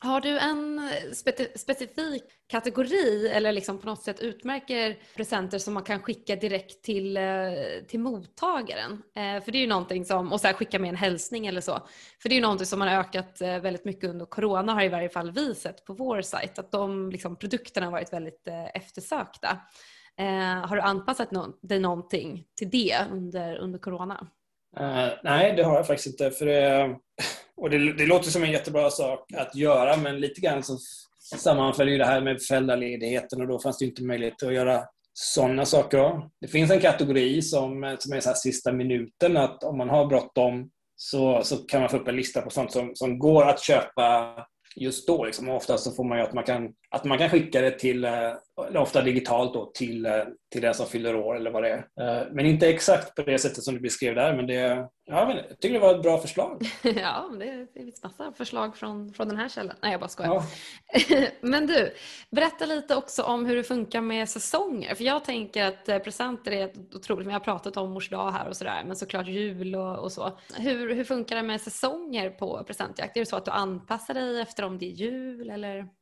Har 0.00 0.20
du 0.20 0.38
en 0.38 0.78
eh, 0.78 1.12
specifik 1.56 2.24
kategori 2.48 3.28
eller 3.28 3.52
liksom 3.52 3.78
på 3.78 3.86
något 3.86 4.02
sätt 4.02 4.20
utmärker 4.20 4.96
presenter 5.16 5.58
som 5.58 5.74
man 5.74 5.82
kan 5.82 6.02
skicka 6.02 6.36
direkt 6.36 6.84
till, 6.84 7.16
eh, 7.16 7.22
till 7.88 8.00
mottagaren? 8.00 8.92
Eh, 8.92 9.44
för 9.44 9.52
det 9.52 9.58
är 9.58 9.60
ju 9.60 9.66
någonting 9.66 10.04
som, 10.04 10.32
och 10.32 10.40
så 10.40 10.46
här, 10.46 10.54
skicka 10.54 10.78
med 10.78 10.88
en 10.88 10.96
hälsning 10.96 11.46
eller 11.46 11.60
så. 11.60 11.86
För 12.22 12.28
det 12.28 12.32
är 12.32 12.36
ju 12.36 12.42
någonting 12.42 12.66
som 12.66 12.80
har 12.80 12.88
ökat 12.88 13.40
eh, 13.40 13.58
väldigt 13.58 13.84
mycket 13.84 14.10
under 14.10 14.26
corona 14.26 14.72
har 14.74 14.82
i 14.82 14.88
varje 14.88 15.08
fall 15.08 15.30
vi 15.30 15.54
sett 15.54 15.84
på 15.84 15.92
vår 15.92 16.22
sajt. 16.22 16.58
Att 16.58 16.72
de 16.72 17.10
liksom, 17.10 17.36
produkterna 17.36 17.86
har 17.86 17.92
varit 17.92 18.12
väldigt 18.12 18.48
eftersökta. 18.74 19.58
Har 20.66 20.76
du 20.76 20.82
anpassat 20.82 21.30
dig 21.62 21.78
någonting 21.78 22.44
till 22.56 22.70
det 22.70 23.06
under, 23.12 23.56
under 23.56 23.78
corona? 23.78 24.26
Uh, 24.80 25.08
nej, 25.22 25.52
det 25.56 25.62
har 25.62 25.74
jag 25.74 25.86
faktiskt 25.86 26.06
inte. 26.06 26.30
För 26.30 26.46
det, 26.46 26.96
och 27.60 27.70
det, 27.70 27.92
det, 27.92 28.06
låter 28.06 28.30
som 28.30 28.44
en 28.44 28.50
jättebra 28.50 28.90
sak 28.90 29.32
att 29.34 29.56
göra, 29.56 29.96
men 29.96 30.20
lite 30.20 30.40
grann 30.40 30.62
så 30.62 30.78
sammanföll 31.36 31.88
ju 31.88 31.98
det 31.98 32.04
här 32.04 32.20
med 32.20 32.42
föräldraledigheten 32.42 33.40
och 33.40 33.48
då 33.48 33.58
fanns 33.58 33.78
det 33.78 33.84
inte 33.84 34.02
möjlighet 34.02 34.42
att 34.42 34.54
göra 34.54 34.82
sådana 35.12 35.64
saker. 35.64 36.22
Det 36.40 36.48
finns 36.48 36.70
en 36.70 36.80
kategori 36.80 37.42
som, 37.42 37.96
som 37.98 38.12
är 38.12 38.20
så 38.20 38.34
sista 38.34 38.72
minuten, 38.72 39.36
att 39.36 39.64
om 39.64 39.78
man 39.78 39.88
har 39.88 40.06
bråttom 40.06 40.70
så, 40.96 41.42
så 41.44 41.56
kan 41.56 41.80
man 41.80 41.90
få 41.90 41.96
upp 41.96 42.08
en 42.08 42.16
lista 42.16 42.42
på 42.42 42.50
sånt 42.50 42.72
som, 42.72 42.90
som 42.94 43.18
går 43.18 43.44
att 43.44 43.62
köpa 43.62 44.34
just 44.76 45.06
då. 45.06 45.24
Liksom. 45.24 45.48
Ofta 45.48 45.78
så 45.78 45.92
får 45.92 46.04
man 46.04 46.18
ju 46.18 46.24
att 46.24 46.32
man 46.32 46.44
kan, 46.44 46.68
att 46.90 47.04
man 47.04 47.18
kan 47.18 47.30
skicka 47.30 47.60
det 47.60 47.78
till, 47.78 48.04
eh, 48.04 48.32
eh, 48.58 48.82
ofta 48.82 49.02
digitalt 49.02 49.54
då, 49.54 49.70
till, 49.74 50.06
eh, 50.06 50.12
till 50.52 50.62
den 50.62 50.74
som 50.74 50.86
fyller 50.86 51.16
år 51.16 51.36
eller 51.36 51.50
vad 51.50 51.62
det 51.62 51.68
är. 51.68 51.78
Eh, 52.00 52.26
men 52.32 52.46
inte 52.46 52.68
exakt 52.68 53.14
på 53.14 53.22
det 53.22 53.38
sättet 53.38 53.64
som 53.64 53.74
du 53.74 53.80
beskrev 53.80 54.14
där, 54.14 54.36
men 54.36 54.46
det, 54.46 54.88
ja, 55.04 55.34
jag 55.34 55.60
tycker 55.60 55.74
det 55.74 55.86
var 55.86 55.94
ett 55.94 56.02
bra 56.02 56.18
förslag. 56.18 56.62
ja, 56.82 57.30
det 57.38 57.72
finns 57.74 58.02
massa 58.02 58.32
förslag 58.32 58.76
från, 58.76 59.12
från 59.12 59.28
den 59.28 59.36
här 59.36 59.48
källan. 59.48 59.76
Nej, 59.82 59.90
jag 59.90 60.00
bara 60.00 60.08
skojar. 60.08 60.34
Ja. 60.34 61.26
men 61.40 61.66
du, 61.66 61.92
berätta 62.30 62.66
lite 62.66 62.96
också 62.96 63.22
om 63.22 63.46
hur 63.46 63.56
det 63.56 63.64
funkar 63.64 64.00
med 64.00 64.28
säsonger. 64.28 64.94
För 64.94 65.04
jag 65.04 65.24
tänker 65.24 65.64
att 65.64 66.04
presenter 66.04 66.52
är 66.52 66.70
otroligt, 66.94 67.28
vi 67.28 67.32
har 67.32 67.40
pratat 67.40 67.76
om 67.76 67.90
mors 67.90 68.10
dag 68.10 68.30
här 68.30 68.48
och 68.48 68.56
sådär, 68.56 68.82
men 68.86 68.96
såklart 68.96 69.26
jul 69.26 69.74
och, 69.74 69.98
och 69.98 70.12
så. 70.12 70.38
Hur, 70.56 70.94
hur 70.94 71.04
funkar 71.04 71.36
det 71.36 71.42
med 71.42 71.60
säsonger 71.60 72.30
på 72.30 72.64
presentjakt? 72.66 73.16
Är 73.16 73.20
det 73.20 73.26
så 73.26 73.36
att 73.36 73.44
du 73.44 73.50
anpassar 73.50 74.14
dig 74.14 74.40
efter 74.40 74.64
om 74.64 74.78
det 74.78 74.86
är 74.86 74.90
jul 74.90 75.50
eller? 75.50 75.97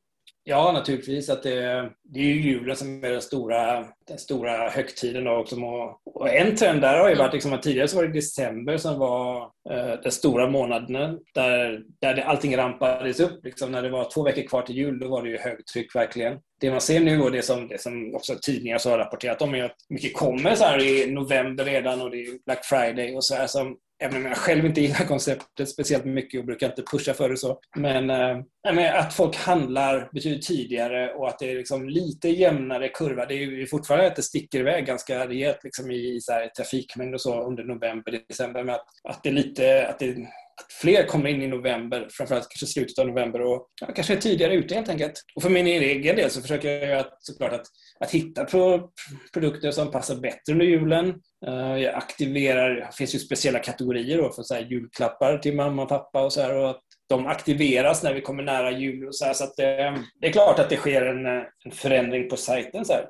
Ja, 0.49 0.73
naturligtvis. 0.73 1.29
Att 1.29 1.43
det, 1.43 1.91
det 2.03 2.21
är 2.21 2.25
ju 2.25 2.41
julen 2.41 2.77
som 2.77 3.05
är 3.05 3.11
den 3.11 3.23
stora, 3.23 3.87
den 4.07 4.19
stora 4.19 4.69
högtiden. 4.69 5.27
Också. 5.27 5.57
Och 6.05 6.29
en 6.35 6.57
trend 6.57 6.81
där 6.81 6.99
har 6.99 7.09
ju 7.09 7.15
varit 7.15 7.33
liksom 7.33 7.53
att 7.53 7.63
tidigare 7.63 7.89
så 7.89 7.97
var 7.97 8.05
det 8.05 8.13
december 8.13 8.77
som 8.77 8.99
var 8.99 9.43
eh, 9.43 10.01
den 10.03 10.13
stora 10.13 10.51
månaden 10.51 11.19
där, 11.35 11.83
där 12.01 12.15
det, 12.15 12.25
allting 12.25 12.57
rampades 12.57 13.21
upp. 13.21 13.45
Liksom. 13.45 13.73
När 13.73 13.83
det 13.83 13.91
var 13.91 14.11
två 14.11 14.23
veckor 14.23 14.43
kvar 14.43 14.63
till 14.63 14.77
jul 14.77 14.99
då 14.99 15.09
var 15.09 15.23
det 15.23 15.31
ju 15.31 15.39
högtryck 15.39 15.95
verkligen. 15.95 16.39
Det 16.61 16.71
man 16.71 16.81
ser 16.81 17.01
nu 17.01 17.23
och 17.23 17.33
det 17.33 17.43
som, 17.43 17.69
det 17.69 17.81
som 17.81 18.15
också 18.15 18.35
tidningar 18.43 18.79
så 18.79 18.91
har 18.91 18.99
rapporterat 18.99 19.43
om 19.43 19.55
är 19.55 19.65
att 19.65 19.77
mycket 19.89 20.15
kommer 20.15 20.55
så 20.55 20.65
här 20.65 20.83
i 20.83 21.11
november 21.11 21.65
redan 21.65 22.03
och 22.03 22.11
det 22.11 22.17
är 22.17 22.45
Black 22.45 22.65
Friday 22.65 23.17
och 23.17 23.25
så 23.25 23.35
här 23.35 23.47
som 23.47 23.77
Även 23.99 24.17
om 24.17 24.25
jag 24.27 24.37
själv 24.37 24.67
inte 24.67 24.81
gillar 24.81 25.07
konceptet 25.07 25.69
speciellt 25.69 26.05
mycket 26.05 26.41
och 26.41 26.47
brukar 26.47 26.67
inte 26.67 26.83
pusha 26.83 27.15
för 27.15 27.29
det 27.29 27.37
så. 27.37 27.61
Men, 27.77 28.11
eh, 28.11 28.99
att 28.99 29.15
folk 29.15 29.37
handlar 29.37 30.11
betydligt 30.13 30.47
tidigare 30.47 31.15
och 31.15 31.29
att 31.29 31.39
det 31.39 31.51
är 31.51 31.55
liksom 31.55 31.89
lite 31.89 32.29
jämnare 32.29 32.89
kurva. 32.89 33.27
Det 33.27 33.35
är 33.35 33.39
ju 33.39 33.67
fortfarande 33.67 34.07
att 34.07 34.17
det 34.17 34.23
sticker 34.23 34.61
iväg 34.61 34.87
ganska 34.87 35.29
rejält 35.29 35.65
liksom 35.65 35.91
i, 35.91 36.19
så 36.21 36.33
här, 36.33 36.49
trafikmängd 36.49 37.15
och 37.15 37.21
så 37.21 37.43
under 37.43 37.65
november, 37.65 38.21
december. 38.29 38.65
Men 38.65 38.75
att, 38.75 38.87
att 39.09 39.23
det 39.23 39.29
är 39.29 39.33
lite, 39.33 39.89
att 39.89 39.99
det, 39.99 40.17
att 40.61 40.73
fler 40.73 41.07
kommer 41.07 41.31
in 41.31 41.43
i 41.43 41.47
november, 41.47 42.09
framförallt 42.11 42.49
kanske 42.49 42.67
slutet 42.67 42.99
av 42.99 43.07
november 43.07 43.41
och 43.41 43.69
ja, 43.81 43.87
kanske 43.95 44.15
är 44.15 44.21
tidigare 44.21 44.55
ute 44.55 44.75
helt 44.75 44.89
enkelt. 44.89 45.13
Och 45.35 45.43
för 45.43 45.51
min 45.51 45.67
egen 45.67 46.17
del 46.17 46.31
så 46.31 46.43
försöker 46.43 46.71
jag 46.71 46.99
att, 46.99 47.17
såklart 47.19 47.53
att, 47.53 47.67
att 48.01 48.11
hitta 48.11 48.45
pro, 48.45 48.91
produkter 49.33 49.71
som 49.71 49.91
passar 49.91 50.17
bättre 50.17 50.53
under 50.53 50.67
julen. 50.67 51.15
Uh, 51.49 51.79
jag 51.83 51.95
aktiverar, 51.95 52.75
det 52.75 52.97
finns 52.97 53.15
ju 53.15 53.19
speciella 53.19 53.59
kategorier 53.59 54.19
då 54.19 54.33
för 54.33 54.43
så 54.43 54.55
här, 54.55 54.63
julklappar 54.63 55.39
till 55.39 55.57
mamma 55.57 55.83
och 55.83 55.89
pappa 55.89 56.25
och 56.25 56.33
så 56.33 56.41
här, 56.41 56.55
och 56.55 56.71
att 56.71 56.83
de 57.09 57.27
aktiveras 57.27 58.03
när 58.03 58.15
vi 58.15 58.21
kommer 58.21 58.43
nära 58.43 58.71
jul 58.71 59.07
och 59.07 59.15
så 59.15 59.25
här, 59.25 59.33
så 59.33 59.45
att 59.45 59.57
det, 59.57 59.99
det, 60.21 60.27
är 60.27 60.33
klart 60.33 60.59
att 60.59 60.71
det 60.71 60.77
sker 60.77 61.03
en, 61.03 61.27
en 61.65 61.71
förändring 61.73 62.29
på 62.29 62.37
sajten. 62.37 62.85
Så 62.85 62.93
här. 62.93 63.07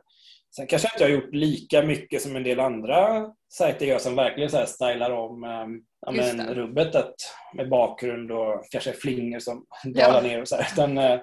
Sen 0.57 0.67
kanske 0.67 0.89
jag 0.89 0.95
inte 0.95 1.05
har 1.05 1.11
gjort 1.11 1.35
lika 1.35 1.83
mycket 1.83 2.23
som 2.23 2.37
en 2.37 2.43
del 2.43 2.61
andra 2.61 3.27
sajter 3.53 3.87
gör 3.87 3.99
som 3.99 4.17
verkligen 4.17 4.51
så 4.51 4.57
här 4.57 4.67
stylar 4.67 5.11
om 5.11 5.45
um, 5.45 5.83
ja, 6.07 6.13
men, 6.13 6.55
rubbet 6.55 6.95
att, 6.95 7.15
med 7.55 7.69
bakgrund 7.69 8.33
och 8.33 8.65
kanske 8.71 8.93
flingor 8.93 9.39
som 9.39 9.67
dalar 9.85 10.23
ner 10.23 10.41
och 10.41 10.49
så 10.49 10.57
här. 10.57 10.73
Utan, 10.73 10.99
uh, 10.99 11.21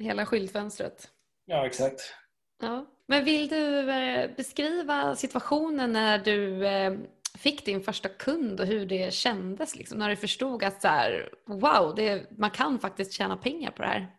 Hela 0.00 0.26
skyltfönstret. 0.26 1.08
Ja, 1.46 1.66
exakt. 1.66 2.14
Ja. 2.62 2.86
Men 3.06 3.24
vill 3.24 3.48
du 3.48 3.90
eh, 3.90 4.30
beskriva 4.36 5.16
situationen 5.16 5.92
när 5.92 6.18
du 6.18 6.66
eh, 6.66 6.92
fick 7.38 7.64
din 7.66 7.82
första 7.82 8.08
kund 8.08 8.60
och 8.60 8.66
hur 8.66 8.86
det 8.86 9.14
kändes? 9.14 9.76
Liksom, 9.76 9.98
när 9.98 10.08
du 10.08 10.16
förstod 10.16 10.64
att 10.64 10.82
så 10.82 10.88
här, 10.88 11.28
wow, 11.46 11.94
det, 11.94 12.26
man 12.38 12.50
kan 12.50 12.78
faktiskt 12.78 13.12
tjäna 13.12 13.36
pengar 13.36 13.70
på 13.70 13.82
det 13.82 13.88
här? 13.88 14.10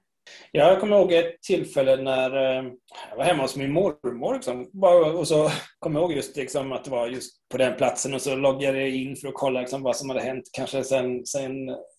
Jag 0.51 0.79
kommer 0.79 0.97
ihåg 0.97 1.13
ett 1.13 1.41
tillfälle 1.41 1.95
när 1.95 2.35
eh, 2.35 2.63
jag 3.09 3.17
var 3.17 3.23
hemma 3.23 3.41
hos 3.41 3.55
min 3.55 3.73
mormor. 3.73 4.33
Liksom, 4.33 4.69
och 5.17 5.27
så 5.27 5.49
kom 5.79 5.93
jag 5.93 6.01
ihåg 6.01 6.13
just 6.13 6.37
liksom, 6.37 6.71
att 6.71 6.83
det 6.83 6.91
var 6.91 7.07
just 7.07 7.49
på 7.49 7.57
den 7.57 7.75
platsen 7.75 8.13
och 8.13 8.21
så 8.21 8.35
loggade 8.35 8.79
jag 8.79 8.89
in 8.89 9.15
för 9.15 9.27
att 9.27 9.33
kolla 9.33 9.59
liksom, 9.59 9.83
vad 9.83 9.95
som 9.95 10.09
hade 10.09 10.21
hänt 10.21 10.49
kanske 10.53 10.83
sen, 10.83 11.25
sen, 11.25 11.51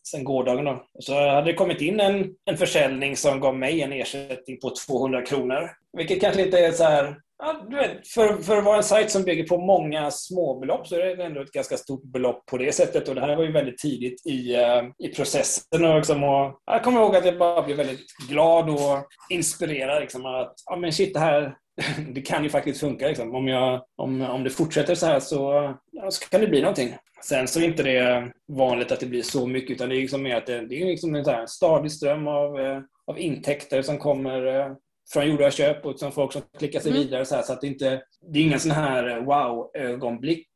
sen 0.08 0.24
gårdagen. 0.24 0.64
Då. 0.64 0.86
Och 0.94 1.04
så 1.04 1.28
hade 1.28 1.46
det 1.46 1.54
kommit 1.54 1.80
in 1.80 2.00
en, 2.00 2.34
en 2.44 2.56
försäljning 2.56 3.16
som 3.16 3.40
gav 3.40 3.56
mig 3.56 3.82
en 3.82 3.92
ersättning 3.92 4.60
på 4.60 4.72
200 4.86 5.22
kronor. 5.22 5.70
Vilket 5.96 6.20
kanske 6.20 6.42
inte 6.42 6.58
är 6.58 6.72
så 6.72 6.84
här 6.84 7.16
Ja, 7.38 7.66
du 7.70 7.76
vet, 7.76 8.08
för, 8.08 8.42
för 8.42 8.56
att 8.56 8.64
vara 8.64 8.76
en 8.76 8.82
sajt 8.82 9.10
som 9.10 9.22
bygger 9.22 9.44
på 9.44 9.58
många 9.58 10.10
småbelopp 10.10 10.86
så 10.86 10.94
är 10.94 11.16
det 11.16 11.24
ändå 11.24 11.42
ett 11.42 11.52
ganska 11.52 11.76
stort 11.76 12.02
belopp 12.02 12.46
på 12.46 12.58
det 12.58 12.74
sättet. 12.74 13.08
Och 13.08 13.14
det 13.14 13.20
här 13.20 13.36
var 13.36 13.44
ju 13.44 13.52
väldigt 13.52 13.78
tidigt 13.78 14.26
i, 14.26 14.56
uh, 14.56 15.08
i 15.08 15.08
processen. 15.08 15.84
Och 15.84 15.96
liksom, 15.96 16.24
och 16.24 16.60
jag 16.66 16.84
kommer 16.84 17.00
ihåg 17.00 17.16
att 17.16 17.24
jag 17.24 17.38
bara 17.38 17.62
blev 17.62 17.76
väldigt 17.76 18.06
glad 18.28 18.70
och 18.70 19.06
inspirerad. 19.30 20.00
Liksom, 20.02 20.26
att 20.26 20.54
ja, 20.66 20.76
men 20.76 20.92
shit, 20.92 21.14
det 21.14 21.20
här 21.20 21.56
det 22.14 22.22
kan 22.22 22.44
ju 22.44 22.50
faktiskt 22.50 22.80
funka. 22.80 23.08
Liksom. 23.08 23.34
Om, 23.34 23.48
jag, 23.48 23.84
om, 23.96 24.22
om 24.22 24.44
det 24.44 24.50
fortsätter 24.50 24.94
så 24.94 25.06
här 25.06 25.20
så, 25.20 25.74
ja, 25.92 26.10
så 26.10 26.28
kan 26.28 26.40
det 26.40 26.46
bli 26.46 26.60
någonting. 26.60 26.94
Sen 27.24 27.48
så 27.48 27.60
är 27.60 27.64
inte 27.64 27.82
det 27.82 28.32
vanligt 28.52 28.92
att 28.92 29.00
det 29.00 29.06
blir 29.06 29.22
så 29.22 29.46
mycket 29.46 29.70
utan 29.70 29.88
det 29.88 29.96
är 29.96 30.00
liksom 30.00 30.22
mer 30.22 30.36
att 30.36 30.46
det, 30.46 30.66
det 30.66 30.82
är 30.82 30.86
liksom 30.86 31.14
en 31.14 31.24
så 31.24 31.30
här 31.30 31.46
stadig 31.46 31.92
ström 31.92 32.28
av, 32.28 32.60
eh, 32.60 32.80
av 33.06 33.18
intäkter 33.18 33.82
som 33.82 33.98
kommer 33.98 34.46
eh, 34.46 34.72
från 35.12 35.30
gjorda 35.30 35.50
köp 35.50 35.86
och 35.86 35.98
som 35.98 36.12
folk 36.12 36.32
som 36.32 36.42
klickar 36.58 36.80
sig 36.80 36.90
mm. 36.90 37.02
vidare. 37.02 37.24
Så, 37.24 37.34
här, 37.34 37.42
så 37.42 37.52
att 37.52 37.60
det 37.60 37.66
inte 37.66 38.02
det 38.32 38.38
är 38.38 38.42
ingen 38.42 38.60
sån 38.60 38.70
här 38.70 39.20
wow-ögonblick 39.20 40.48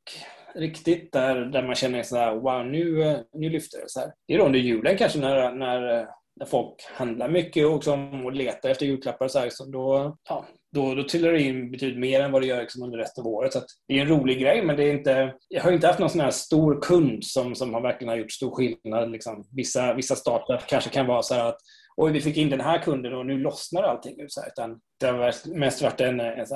riktigt 0.55 1.13
där, 1.13 1.37
där 1.37 1.63
man 1.63 1.75
känner 1.75 2.03
så 2.03 2.17
här, 2.17 2.35
wow, 2.35 2.67
nu, 2.67 3.25
nu 3.33 3.51
lyfter 3.51 3.79
det. 3.79 3.85
Så 3.87 4.01
här. 4.01 4.13
Det 4.29 4.35
är 4.35 4.39
då 4.39 4.45
under 4.45 4.59
julen 4.59 4.97
kanske 4.97 5.19
när, 5.19 5.53
när, 5.53 6.07
när 6.37 6.47
folk 6.47 6.75
handlar 6.93 7.29
mycket 7.29 7.67
och, 7.67 7.75
liksom, 7.75 8.27
och 8.27 8.33
letar 8.33 8.69
efter 8.69 8.87
julklappar. 8.87 9.29
Så 9.29 9.39
här, 9.39 9.49
så 9.51 9.65
då, 9.65 10.17
ja, 10.29 10.47
då, 10.73 10.95
då 10.95 11.03
trillar 11.03 11.33
det 11.33 11.43
in 11.43 11.71
betydligt 11.71 11.99
mer 11.99 12.21
än 12.21 12.33
vad 12.33 12.43
det 12.43 12.47
gör 12.47 12.61
liksom 12.61 12.83
under 12.83 12.99
resten 12.99 13.23
av 13.23 13.29
året. 13.29 13.53
Så 13.53 13.61
det 13.89 13.99
är 13.99 14.03
en 14.03 14.09
rolig 14.09 14.41
grej, 14.41 14.63
men 14.63 14.77
det 14.77 14.85
är 14.85 14.93
inte, 14.93 15.35
jag 15.49 15.63
har 15.63 15.73
inte 15.73 15.87
haft 15.87 15.99
någon 15.99 16.11
sån 16.11 16.21
här 16.21 16.31
stor 16.31 16.83
kund 16.83 17.25
som, 17.25 17.55
som 17.55 17.75
har 17.75 17.81
verkligen 17.81 18.09
har 18.09 18.17
gjort 18.17 18.33
stor 18.33 18.55
skillnad. 18.55 19.11
Liksom. 19.11 19.45
Vissa, 19.57 19.95
vissa 19.95 20.17
startup 20.17 20.67
kanske 20.67 20.91
kan 20.91 21.07
vara 21.07 21.23
så 21.23 21.35
här 21.35 21.45
att 21.45 21.59
oj, 21.99 22.13
vi 22.13 22.21
fick 22.21 22.37
in 22.37 22.51
den 22.51 22.61
här 22.61 22.79
kunden 22.83 23.15
och 23.15 23.27
nu 23.27 23.39
lossnar 23.39 23.83
allting. 23.83 24.17
Så 24.29 24.41
här, 24.41 24.49
utan 24.49 24.81
det 25.01 25.07
har 25.07 25.55
mest 25.59 25.83
varit 25.83 26.01
en, 26.01 26.21
en, 26.21 26.47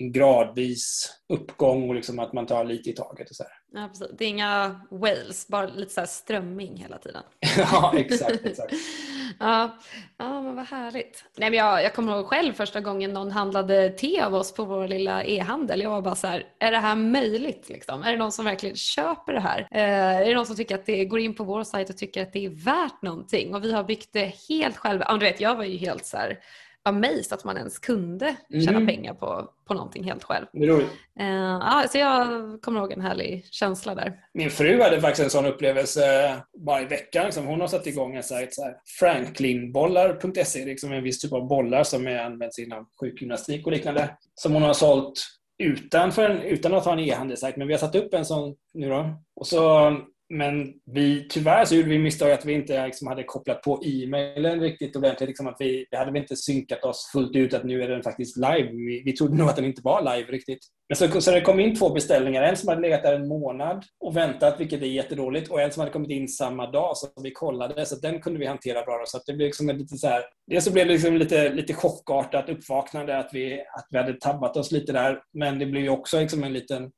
en 0.00 0.12
gradvis 0.12 1.10
uppgång 1.28 1.88
och 1.88 1.94
liksom 1.94 2.18
att 2.18 2.32
man 2.32 2.46
tar 2.46 2.64
lite 2.64 2.90
i 2.90 2.92
taget. 2.92 3.30
Och 3.30 3.36
så 3.36 3.42
här. 3.42 3.52
Ja, 3.72 3.88
precis. 3.88 4.18
Det 4.18 4.24
är 4.24 4.28
inga 4.28 4.80
whales, 4.90 5.48
bara 5.48 5.66
lite 5.66 5.92
så 5.92 6.06
strömming 6.06 6.76
hela 6.76 6.98
tiden. 6.98 7.22
ja, 7.56 7.94
exakt. 7.96 8.46
exakt. 8.46 8.72
ja, 9.38 9.78
ja, 10.18 10.42
men 10.42 10.56
vad 10.56 10.66
härligt. 10.66 11.24
Nej, 11.36 11.50
men 11.50 11.58
jag, 11.58 11.82
jag 11.82 11.94
kommer 11.94 12.12
ihåg 12.12 12.26
själv 12.26 12.52
första 12.52 12.80
gången 12.80 13.12
någon 13.12 13.30
handlade 13.30 13.90
te 13.90 14.20
av 14.20 14.34
oss 14.34 14.54
på 14.54 14.64
vår 14.64 14.88
lilla 14.88 15.24
e-handel. 15.24 15.80
Jag 15.80 15.90
var 15.90 16.02
bara 16.02 16.14
så 16.14 16.26
här, 16.26 16.46
är 16.58 16.70
det 16.70 16.78
här 16.78 16.96
möjligt? 16.96 17.68
Liksom? 17.68 18.02
Är 18.02 18.12
det 18.12 18.18
någon 18.18 18.32
som 18.32 18.44
verkligen 18.44 18.76
köper 18.76 19.32
det 19.32 19.40
här? 19.40 19.68
Eh, 19.70 20.16
är 20.20 20.24
det 20.24 20.34
någon 20.34 20.46
som 20.46 20.56
tycker 20.56 20.74
att 20.74 20.86
det 20.86 21.04
går 21.04 21.20
in 21.20 21.34
på 21.34 21.44
vår 21.44 21.64
sajt 21.64 21.90
och 21.90 21.96
tycker 21.96 22.22
att 22.22 22.32
det 22.32 22.44
är 22.44 22.64
värt 22.64 23.02
någonting? 23.02 23.54
Och 23.54 23.64
vi 23.64 23.72
har 23.72 23.84
byggt 23.84 24.12
det 24.12 24.34
helt 24.48 24.76
själva. 24.76 25.04
Ja, 25.08 25.16
du 25.16 25.26
vet, 25.26 25.40
jag 25.40 25.56
var 25.56 25.64
ju 25.64 25.76
helt 25.76 26.06
så 26.06 26.16
här 26.16 26.38
amazed 26.84 27.32
att 27.32 27.44
man 27.44 27.56
ens 27.56 27.78
kunde 27.78 28.36
tjäna 28.50 28.70
mm. 28.70 28.86
pengar 28.86 29.14
på, 29.14 29.50
på 29.64 29.74
någonting 29.74 30.04
helt 30.04 30.24
själv. 30.24 30.46
Uh, 30.54 30.86
ja, 31.20 31.84
så 31.90 31.98
jag 31.98 32.28
kommer 32.62 32.80
ihåg 32.80 32.92
en 32.92 33.00
härlig 33.00 33.46
känsla 33.50 33.94
där. 33.94 34.12
Min 34.34 34.50
fru 34.50 34.82
hade 34.82 35.00
faktiskt 35.00 35.24
en 35.24 35.30
sån 35.30 35.46
upplevelse 35.46 36.24
eh, 36.24 36.36
bara 36.58 36.82
i 36.82 36.84
veckan. 36.84 37.24
Liksom. 37.24 37.46
Hon 37.46 37.60
har 37.60 37.68
satt 37.68 37.86
igång 37.86 38.16
en 38.16 38.22
sajt, 38.22 38.56
franklinbollar.se, 38.98 40.64
liksom 40.64 40.92
en 40.92 41.02
viss 41.02 41.20
typ 41.20 41.32
av 41.32 41.48
bollar 41.48 41.84
som 41.84 42.06
används 42.06 42.58
inom 42.58 42.88
sjukgymnastik 43.00 43.66
och 43.66 43.72
liknande. 43.72 44.16
Som 44.34 44.52
hon 44.52 44.62
har 44.62 44.74
sålt 44.74 45.20
utanför, 45.58 46.30
utan 46.44 46.74
att 46.74 46.84
ha 46.84 46.92
en 46.92 46.98
e-handelssajt. 46.98 47.56
Men 47.56 47.66
vi 47.66 47.74
har 47.74 47.78
satt 47.78 47.94
upp 47.94 48.14
en 48.14 48.24
sån 48.24 48.54
nu 48.74 48.88
då. 48.88 49.22
Och 49.36 49.46
så 49.46 49.96
men 50.32 50.72
vi, 50.92 51.26
tyvärr 51.28 51.64
så 51.64 51.74
gjorde 51.74 51.88
vi 51.88 51.98
misstag 51.98 52.32
att 52.32 52.44
vi 52.44 52.52
inte 52.52 52.86
liksom 52.86 53.08
hade 53.08 53.24
kopplat 53.24 53.62
på 53.62 53.80
e-mailen 53.84 54.60
riktigt 54.60 54.96
ordentligt. 54.96 55.28
Liksom 55.28 55.46
att 55.46 55.56
vi, 55.58 55.86
vi 55.90 55.96
hade 55.96 56.18
inte 56.18 56.36
synkat 56.36 56.84
oss 56.84 57.10
fullt 57.12 57.36
ut 57.36 57.54
att 57.54 57.64
nu 57.64 57.82
är 57.82 57.88
den 57.88 58.02
faktiskt 58.02 58.36
live. 58.36 58.68
Vi, 58.72 59.02
vi 59.04 59.12
trodde 59.12 59.36
nog 59.36 59.48
att 59.48 59.56
den 59.56 59.64
inte 59.64 59.82
var 59.84 60.16
live 60.16 60.32
riktigt. 60.32 60.58
Men 60.88 60.96
så, 60.96 61.20
så 61.20 61.30
det 61.30 61.40
kom 61.40 61.60
in 61.60 61.76
två 61.76 61.90
beställningar. 61.90 62.42
En 62.42 62.56
som 62.56 62.68
hade 62.68 62.80
legat 62.80 63.02
där 63.02 63.14
en 63.14 63.28
månad 63.28 63.84
och 64.00 64.16
väntat, 64.16 64.60
vilket 64.60 64.82
är 64.82 64.86
jättedåligt. 64.86 65.50
Och 65.50 65.60
en 65.60 65.72
som 65.72 65.80
hade 65.80 65.92
kommit 65.92 66.10
in 66.10 66.28
samma 66.28 66.70
dag, 66.70 66.96
så 66.96 67.08
vi 67.22 67.30
kollade. 67.30 67.86
Så 67.86 67.96
den 67.96 68.20
kunde 68.20 68.38
vi 68.38 68.46
hantera 68.46 68.82
bra. 68.82 69.02
Så 69.06 69.20
det 69.26 69.32
blev 69.32 69.46
liksom 69.46 69.68
lite 69.68 69.96
så 69.96 70.08
här, 70.08 70.22
dels 70.50 70.64
så 70.64 70.72
blev 70.72 70.86
det 70.86 70.92
liksom 70.92 71.16
lite, 71.16 71.48
lite 71.48 71.74
chockartat 71.74 72.48
uppvaknande 72.48 73.18
att 73.18 73.30
vi, 73.32 73.60
att 73.60 73.86
vi 73.90 73.98
hade 73.98 74.12
tabbat 74.12 74.56
oss 74.56 74.72
lite 74.72 74.92
där. 74.92 75.18
Men 75.32 75.58
det 75.58 75.66
blev 75.66 75.82
ju 75.82 75.88
också 75.88 76.20
liksom 76.20 76.44
en 76.44 76.52
liten 76.52 76.90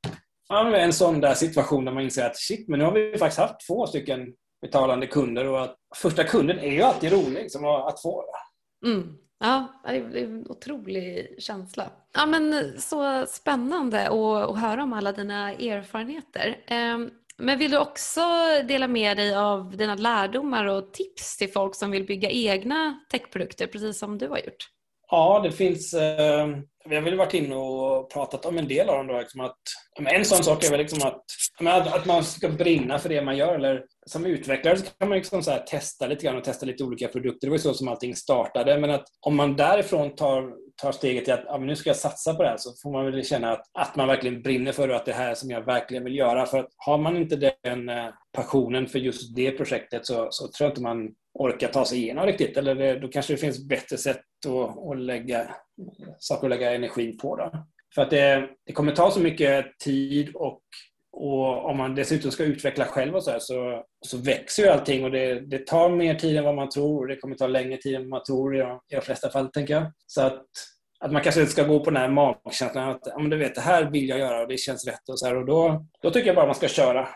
Ja, 0.48 0.76
en 0.76 0.92
sån 0.92 1.20
där 1.20 1.34
situation 1.34 1.84
där 1.84 1.92
man 1.92 2.02
inser 2.02 2.26
att 2.26 2.36
shit, 2.36 2.68
men 2.68 2.78
nu 2.78 2.84
har 2.84 2.92
vi 2.92 3.18
faktiskt 3.18 3.40
haft 3.40 3.66
två 3.66 3.86
stycken 3.86 4.26
betalande 4.62 5.06
kunder 5.06 5.48
och 5.48 5.62
att 5.62 5.76
första 5.96 6.24
kunden 6.24 6.58
är 6.58 6.72
ju 6.72 6.82
alltid 6.82 7.12
rolig 7.12 7.42
liksom, 7.42 7.64
att 7.64 8.02
få. 8.02 8.24
Mm. 8.86 9.16
Ja, 9.40 9.82
det 9.84 9.90
är 9.90 10.16
en 10.16 10.50
otrolig 10.50 11.34
känsla. 11.38 11.90
Ja, 12.14 12.26
men 12.26 12.74
så 12.80 13.26
spännande 13.26 14.08
att, 14.08 14.50
att 14.50 14.58
höra 14.58 14.82
om 14.82 14.92
alla 14.92 15.12
dina 15.12 15.52
erfarenheter. 15.52 16.64
Ehm, 16.66 17.10
men 17.38 17.58
vill 17.58 17.70
du 17.70 17.78
också 17.78 18.20
dela 18.68 18.88
med 18.88 19.16
dig 19.16 19.36
av 19.36 19.76
dina 19.76 19.94
lärdomar 19.94 20.66
och 20.66 20.92
tips 20.92 21.36
till 21.36 21.52
folk 21.52 21.74
som 21.74 21.90
vill 21.90 22.06
bygga 22.06 22.30
egna 22.30 23.00
techprodukter, 23.10 23.66
precis 23.66 23.98
som 23.98 24.18
du 24.18 24.28
har 24.28 24.38
gjort? 24.38 24.73
Ja, 25.14 25.40
det 25.44 25.52
finns 25.52 25.94
eh, 25.94 26.46
vi 26.88 26.94
har 26.94 27.02
väl 27.02 27.16
varit 27.16 27.34
inne 27.34 27.56
och 27.56 28.10
pratat 28.10 28.46
om 28.46 28.58
en 28.58 28.68
del 28.68 28.88
av 28.88 28.96
dem. 28.96 29.06
Då, 29.06 29.18
liksom 29.18 29.40
att, 29.40 29.58
en 30.08 30.24
sån 30.24 30.44
sak 30.44 30.64
är 30.64 30.70
väl 30.70 30.80
liksom 30.80 31.08
att, 31.08 31.24
att 31.94 32.06
man 32.06 32.24
ska 32.24 32.48
brinna 32.48 32.98
för 32.98 33.08
det 33.08 33.22
man 33.22 33.36
gör. 33.36 33.54
Eller, 33.54 33.84
som 34.06 34.26
utvecklare 34.26 34.76
så 34.76 34.84
kan 34.98 35.08
man 35.08 35.18
liksom 35.18 35.42
så 35.42 35.56
testa 35.66 36.06
lite 36.06 36.24
grann 36.24 36.36
och 36.36 36.44
testa 36.44 36.66
lite 36.66 36.84
olika 36.84 37.08
produkter. 37.08 37.46
Det 37.46 37.50
var 37.50 37.58
så 37.58 37.74
som 37.74 37.88
allting 37.88 38.16
startade. 38.16 38.78
Men 38.78 38.90
att 38.90 39.04
om 39.20 39.36
man 39.36 39.56
därifrån 39.56 40.14
tar, 40.14 40.52
tar 40.82 40.92
steget 40.92 41.24
till 41.24 41.34
att 41.34 41.44
ja, 41.46 41.58
nu 41.58 41.76
ska 41.76 41.90
jag 41.90 41.96
satsa 41.96 42.34
på 42.34 42.42
det 42.42 42.48
här 42.48 42.56
så 42.56 42.70
får 42.82 42.92
man 42.92 43.04
väl 43.04 43.24
känna 43.24 43.52
att, 43.52 43.64
att 43.78 43.96
man 43.96 44.08
verkligen 44.08 44.42
brinner 44.42 44.72
för 44.72 44.88
det 44.88 44.96
att 44.96 45.06
det 45.06 45.12
här 45.12 45.30
är 45.30 45.34
som 45.34 45.50
jag 45.50 45.66
verkligen 45.66 46.04
vill 46.04 46.16
göra. 46.16 46.46
För 46.46 46.58
att 46.58 46.68
har 46.76 46.98
man 46.98 47.16
inte 47.16 47.52
den 47.62 47.88
eh, 47.88 48.08
passionen 48.32 48.86
för 48.86 48.98
just 48.98 49.36
det 49.36 49.50
projektet 49.50 50.06
så, 50.06 50.28
så 50.30 50.48
tror 50.48 50.66
jag 50.66 50.70
inte 50.70 50.82
man 50.82 51.10
orkar 51.34 51.68
ta 51.68 51.84
sig 51.84 51.98
igenom 51.98 52.26
riktigt. 52.26 52.56
Eller 52.56 52.74
det, 52.74 52.98
då 52.98 53.08
kanske 53.08 53.32
det 53.32 53.36
finns 53.36 53.68
bättre 53.68 53.96
sätt 53.96 54.20
att, 54.46 54.90
att 54.90 54.98
lägga 54.98 55.54
saker 56.18 56.46
att 56.46 56.50
lägga 56.50 56.74
energi 56.74 57.12
på. 57.12 57.36
Då. 57.36 57.52
För 57.94 58.02
att 58.02 58.10
det, 58.10 58.48
det 58.66 58.72
kommer 58.72 58.92
ta 58.92 59.10
så 59.10 59.20
mycket 59.20 59.78
tid 59.84 60.34
och, 60.34 60.60
och 61.12 61.64
om 61.64 61.76
man 61.76 61.94
dessutom 61.94 62.30
ska 62.30 62.44
utveckla 62.44 62.84
själv 62.84 63.14
och 63.14 63.24
så, 63.24 63.30
här, 63.30 63.38
så, 63.38 63.84
så 64.06 64.18
växer 64.18 64.62
ju 64.62 64.68
allting 64.68 65.04
och 65.04 65.10
det, 65.10 65.40
det 65.40 65.66
tar 65.66 65.88
mer 65.88 66.14
tid 66.14 66.36
än 66.36 66.44
vad 66.44 66.54
man 66.54 66.68
tror 66.68 67.00
och 67.00 67.08
det 67.08 67.16
kommer 67.16 67.36
ta 67.36 67.46
längre 67.46 67.76
tid 67.76 67.94
än 67.94 68.00
vad 68.02 68.10
man 68.10 68.24
tror 68.24 68.56
i 68.56 68.58
de, 68.58 68.80
i 68.92 68.94
de 68.94 69.00
flesta 69.00 69.30
fall, 69.30 69.48
tänker 69.48 69.74
jag. 69.74 69.92
Så 70.06 70.22
att, 70.22 70.42
att 71.00 71.12
man 71.12 71.22
kanske 71.22 71.46
ska 71.46 71.62
gå 71.62 71.80
på 71.80 71.90
den 71.90 72.02
här 72.02 72.08
magkänslan 72.08 72.90
att 72.90 73.02
ja, 73.04 73.18
men 73.18 73.30
du 73.30 73.36
vet, 73.36 73.54
det 73.54 73.60
här 73.60 73.90
vill 73.90 74.08
jag 74.08 74.18
göra 74.18 74.42
och 74.42 74.48
det 74.48 74.56
känns 74.56 74.86
rätt. 74.86 75.08
Och 75.08 75.18
så 75.18 75.26
här, 75.26 75.36
och 75.36 75.46
då, 75.46 75.86
då 76.02 76.10
tycker 76.10 76.26
jag 76.26 76.36
bara 76.36 76.46
man 76.46 76.54
ska 76.54 76.68
köra. 76.68 77.08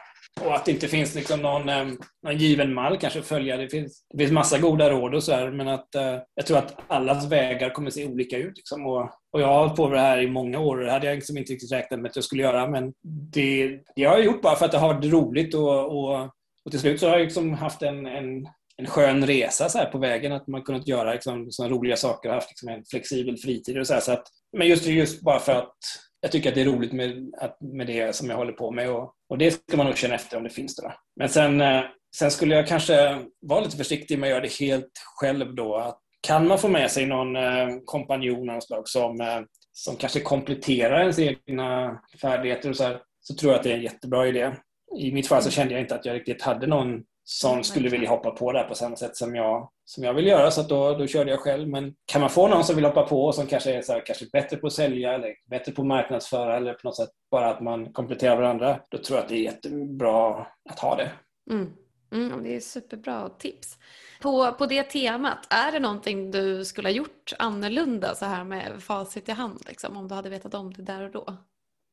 Och 0.45 0.55
att 0.55 0.65
det 0.65 0.71
inte 0.71 0.89
finns 0.89 1.15
liksom 1.15 1.43
någon, 1.43 1.69
eh, 1.69 1.87
någon 2.23 2.37
given 2.37 2.75
mall 2.75 2.99
kanske 2.99 3.19
att 3.19 3.27
följa. 3.27 3.57
Det 3.57 3.69
finns, 3.69 4.07
det 4.11 4.19
finns 4.19 4.33
massa 4.33 4.59
goda 4.59 4.91
råd 4.91 5.15
och 5.15 5.23
så 5.23 5.33
här, 5.33 5.51
men 5.51 5.69
att 5.69 5.95
eh, 5.95 6.19
jag 6.35 6.47
tror 6.47 6.59
att 6.59 6.77
allas 6.89 7.27
vägar 7.27 7.71
kommer 7.71 7.91
se 7.91 8.07
olika 8.07 8.37
ut. 8.37 8.57
Liksom. 8.57 8.87
Och, 8.87 9.03
och 9.33 9.41
jag 9.41 9.47
har 9.47 9.59
hållit 9.59 9.77
på 9.77 9.89
med 9.89 9.99
det 9.99 10.03
här 10.03 10.23
i 10.23 10.31
många 10.31 10.59
år 10.59 10.79
och 10.79 10.85
det 10.85 10.93
hade 10.93 11.07
jag 11.07 11.15
liksom 11.15 11.39
inte 11.39 11.53
riktigt 11.53 11.73
räknat 11.73 12.01
med 12.01 12.09
att 12.09 12.17
jag 12.17 12.25
skulle 12.25 12.43
göra. 12.43 12.69
Men 12.69 12.93
det, 13.33 13.81
det 13.97 14.05
har 14.05 14.17
jag 14.17 14.25
gjort 14.25 14.43
bara 14.43 14.57
för 14.57 14.65
att 14.65 14.73
det 14.73 14.79
har 14.79 14.95
varit 14.95 15.13
roligt 15.13 15.55
och, 15.55 15.99
och, 15.99 16.23
och 16.65 16.71
till 16.71 16.81
slut 16.81 17.01
så 17.01 17.07
har 17.07 17.13
jag 17.13 17.25
liksom 17.25 17.55
haft 17.55 17.83
en, 17.83 18.07
en 18.07 18.47
en 18.79 18.87
skön 18.87 19.27
resa 19.27 19.69
så 19.69 19.79
här 19.79 19.87
på 19.87 19.99
vägen. 19.99 20.33
Att 20.33 20.47
man 20.47 20.63
kunnat 20.63 20.89
göra 20.89 21.13
liksom, 21.13 21.51
såna 21.51 21.69
roliga 21.69 21.97
saker 21.97 22.29
och 22.29 22.35
haft 22.35 22.51
liksom, 22.51 22.69
en 22.69 22.85
flexibel 22.91 23.37
fritid. 23.37 23.79
Och 23.79 23.87
så, 23.87 23.95
här, 23.95 24.01
så 24.01 24.13
att, 24.13 24.25
men 24.57 24.69
just, 24.69 24.87
just 24.87 25.23
bara 25.23 25.39
för 25.39 25.53
att 25.53 25.77
jag 26.21 26.33
tycker 26.33 26.49
att 26.49 26.55
det 26.55 26.61
är 26.61 26.65
roligt 26.65 26.93
med, 26.93 27.35
att, 27.39 27.61
med 27.61 27.87
det 27.87 28.17
som 28.17 28.31
jag 28.31 28.37
håller 28.37 28.53
på 28.53 28.71
med 28.71 28.91
och, 28.91 29.15
och 29.29 29.39
det 29.39 29.51
ska 29.51 29.77
man 29.77 29.87
nog 29.87 29.97
känna 29.97 30.15
efter 30.15 30.37
om 30.37 30.43
det 30.43 30.51
finns 30.51 30.77
det. 30.77 30.95
Men 31.17 31.29
sen, 31.29 31.61
eh, 31.61 31.83
sen 32.17 32.31
skulle 32.31 32.55
jag 32.55 32.67
kanske 32.67 33.19
vara 33.41 33.61
lite 33.61 33.77
försiktig 33.77 34.19
med 34.19 34.27
att 34.27 34.31
göra 34.31 34.41
det 34.41 34.53
helt 34.61 34.93
själv 35.21 35.55
då. 35.55 35.77
Att 35.77 35.99
kan 36.21 36.49
man 36.49 36.59
få 36.59 36.69
med 36.69 36.91
sig 36.91 37.07
någon 37.07 37.37
eh, 37.37 37.69
kompanjon 37.85 38.51
av 38.51 38.61
slag 38.61 38.89
som, 38.89 39.21
eh, 39.21 39.41
som 39.73 39.97
kanske 39.97 40.21
kompletterar 40.21 41.01
ens 41.01 41.19
egna 41.19 42.01
färdigheter 42.21 42.71
och 42.71 42.77
så, 42.77 42.85
här, 42.85 43.01
så 43.21 43.35
tror 43.35 43.53
jag 43.53 43.59
att 43.59 43.65
det 43.65 43.71
är 43.71 43.77
en 43.77 43.83
jättebra 43.83 44.27
idé. 44.27 44.53
I 44.99 45.13
mitt 45.13 45.29
fall 45.29 45.43
så 45.43 45.51
kände 45.51 45.75
jag 45.75 45.81
inte 45.81 45.95
att 45.95 46.05
jag 46.05 46.15
riktigt 46.15 46.43
hade 46.43 46.67
någon 46.67 47.03
som 47.31 47.65
skulle 47.65 47.89
vilja 47.89 48.11
hoppa 48.11 48.31
på 48.31 48.53
det 48.53 48.59
här 48.59 48.69
på 48.69 48.75
samma 48.75 48.97
sätt 48.97 49.17
som 49.17 49.35
jag, 49.35 49.71
som 49.85 50.05
jag 50.05 50.15
vill 50.15 50.27
göra. 50.27 50.51
Så 50.51 50.63
då, 50.63 50.95
då 50.95 51.07
körde 51.07 51.31
jag 51.31 51.41
själv. 51.41 51.69
Men 51.69 51.95
kan 52.07 52.21
man 52.21 52.31
få 52.31 52.49
någon 52.49 52.65
som 52.65 52.77
vill 52.77 52.85
hoppa 52.85 53.03
på 53.03 53.25
och 53.25 53.35
som 53.35 53.47
kanske 53.47 53.75
är 53.75 53.83
så 53.83 53.93
här, 53.93 54.07
kanske 54.07 54.27
bättre 54.33 54.57
på 54.57 54.67
att 54.67 54.73
sälja 54.73 55.15
eller 55.15 55.35
bättre 55.51 55.73
på 55.73 55.83
att 55.83 55.89
marknadsföra 55.89 56.57
eller 56.57 56.75
på 56.75 56.81
något 56.89 56.97
sätt 56.97 57.09
bara 57.31 57.51
att 57.51 57.61
man 57.61 57.93
kompletterar 57.93 58.37
varandra. 58.37 58.81
Då 58.89 58.99
tror 58.99 59.17
jag 59.17 59.23
att 59.23 59.29
det 59.29 59.35
är 59.35 59.43
jättebra 59.43 60.47
att 60.71 60.79
ha 60.79 60.97
det. 60.97 61.11
Mm. 61.51 61.73
Mm, 62.13 62.43
det 62.43 62.57
är 62.57 62.61
superbra 62.61 63.29
tips. 63.29 63.79
På, 64.23 64.53
på 64.53 64.67
det 64.67 64.83
temat, 64.83 65.47
är 65.51 65.73
det 65.73 65.81
någonting 65.81 66.31
du 66.31 66.65
skulle 66.65 66.89
ha 66.89 66.95
gjort 66.95 67.33
annorlunda 67.39 68.15
så 68.15 68.25
här 68.25 68.45
med 68.45 68.83
facit 68.83 69.29
i 69.29 69.33
hand, 69.33 69.63
liksom, 69.69 69.97
om 69.97 70.09
du 70.09 70.15
hade 70.15 70.31
vetat 70.31 70.55
om 70.55 70.73
det 70.73 70.83
där 70.83 71.03
och 71.03 71.11
då? 71.11 71.37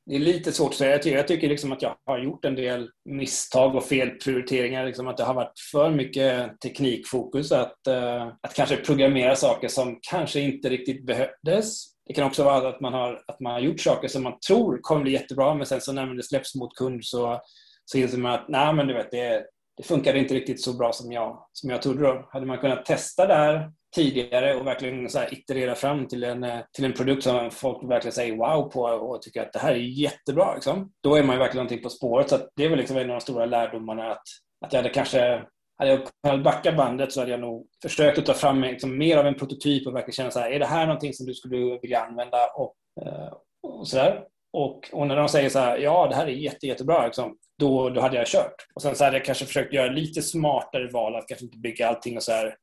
Det 0.06 0.16
är 0.16 0.20
lite 0.20 0.52
svårt 0.52 0.70
att 0.70 0.76
säga. 0.76 0.92
Jag 0.92 1.02
tycker, 1.02 1.18
jag 1.18 1.28
tycker 1.28 1.50
liksom 1.50 1.72
att 1.72 1.82
jag 1.82 1.96
har 2.06 2.20
gjort 2.20 2.46
en 2.46 2.56
del 2.56 2.90
misstag 3.10 3.76
och 3.76 3.84
felprioriteringar. 3.84 4.86
Liksom 4.86 5.08
att 5.08 5.18
det 5.18 5.24
har 5.24 5.34
varit 5.34 5.60
för 5.72 5.92
mycket 5.92 6.62
teknikfokus. 6.62 7.52
Att, 7.52 7.78
uh, 7.90 8.28
att 8.42 8.54
kanske 8.56 8.76
programmera 8.76 9.36
saker 9.36 9.68
som 9.68 10.00
kanske 10.02 10.40
inte 10.40 10.70
riktigt 10.70 11.06
behövdes. 11.06 11.96
Det 12.08 12.14
kan 12.14 12.28
också 12.28 12.44
vara 12.44 12.70
att 12.70 12.82
man 12.82 12.94
har, 12.94 13.24
att 13.28 13.40
man 13.40 13.54
har 13.54 13.60
gjort 13.60 13.80
saker 13.80 14.08
som 14.08 14.24
man 14.24 14.40
tror 14.48 14.80
kommer 14.82 15.02
bli 15.02 15.12
jättebra 15.12 15.54
men 15.54 15.66
sen 15.66 15.82
så 15.82 15.92
när 15.92 16.06
det 16.06 16.24
släpps 16.24 16.56
mot 16.56 16.76
kund 16.76 17.06
så, 17.06 17.42
så 17.86 17.98
inser 17.98 18.18
man 18.18 18.34
att 18.34 18.50
nej 18.50 18.74
men 18.74 18.88
du 18.88 18.94
vet 18.94 19.12
det, 19.12 19.46
det 19.78 19.84
funkade 19.84 20.20
inte 20.20 20.34
riktigt 20.34 20.62
så 20.62 20.74
bra 20.74 20.92
som 20.92 21.12
jag, 21.12 21.48
som 21.54 21.70
jag 21.70 21.82
trodde. 21.82 22.04
Då. 22.04 22.30
Hade 22.32 22.46
man 22.46 22.58
kunnat 22.58 22.86
testa 22.86 23.28
det 23.28 23.34
här 23.34 23.72
tidigare 23.96 24.56
och 24.56 24.68
verkligen 24.68 25.10
så 25.10 25.24
iterera 25.32 25.76
fram 25.76 26.08
till 26.08 26.24
en, 26.24 26.44
eh, 26.44 26.60
till 26.74 26.86
en 26.86 26.94
produkt 26.94 27.24
som 27.24 27.52
folk 27.52 27.90
verkligen 27.90 28.14
säger 28.14 28.36
wow 28.36 28.70
på 28.70 28.82
och 28.82 29.22
tycker 29.22 29.42
att 29.42 29.54
det 29.54 29.60
här 29.60 29.72
är 29.72 30.00
jättebra. 30.02 30.54
Liksom. 30.54 30.92
Då 31.04 31.16
är 31.16 31.24
man 31.24 31.36
ju 31.36 31.40
verkligen 31.40 31.64
någonting 31.64 31.84
på 31.84 31.90
spåret. 31.90 32.30
Så 32.30 32.38
det 32.56 32.66
är 32.66 32.70
väl 32.70 32.78
liksom 32.78 32.98
en 32.98 33.10
av 33.10 33.16
de 33.16 33.22
stora 33.22 33.46
lärdomarna 33.46 34.12
att, 34.12 34.24
att 34.66 34.74
jag 34.74 34.80
hade 34.80 34.90
kanske 34.90 35.44
hade 35.78 35.92
jag 35.92 36.02
kunnat 36.24 36.44
backa 36.44 36.72
bandet 36.72 37.12
så 37.12 37.20
hade 37.20 37.32
jag 37.32 37.40
nog 37.40 37.68
försökt 37.82 38.18
att 38.18 38.26
ta 38.26 38.34
fram 38.34 38.62
liksom 38.62 38.98
mer 38.98 39.18
av 39.18 39.28
en 39.28 39.36
prototyp 39.36 39.88
och 39.88 39.96
verkligen 39.96 40.14
känna 40.14 40.32
så 40.32 40.40
här, 40.40 40.52
är 40.52 40.60
det 40.60 40.66
här 40.66 40.86
någonting 40.86 41.14
som 41.14 41.26
du 41.26 41.34
skulle 41.34 41.80
vilja 41.82 42.00
använda? 42.00 42.38
Och, 42.56 42.76
eh, 43.02 43.34
och 43.64 43.88
så 43.88 43.98
där. 43.98 44.24
Och, 44.56 44.90
och, 44.92 45.08
när 45.08 45.16
de 45.16 45.30
säger 45.30 45.50
så 45.50 45.60
här, 45.60 45.78
ja 45.78 46.08
det 46.08 46.16
här 46.16 46.28
är 46.28 46.32
jätte, 46.32 46.68
jättebra, 46.68 47.06
liksom, 47.06 47.38
då, 47.60 47.90
då 47.90 48.02
hade 48.02 48.18
jag 48.18 48.28
kört. 48.28 48.56
Och 48.76 48.82
sen 48.82 48.96
så 48.96 49.04
hade 49.04 49.18
jag 49.18 49.26
kanske 49.26 49.46
försökt 49.46 49.74
göra 49.74 49.92
lite 49.92 50.22
smartare 50.22 50.92
val, 50.92 51.16
att 51.16 51.28
kanske 51.28 51.46
inte 51.46 51.58
bygga 51.58 51.88
allting 51.88 52.18
och 52.18 52.24
så 52.24 52.32
här 52.32 52.56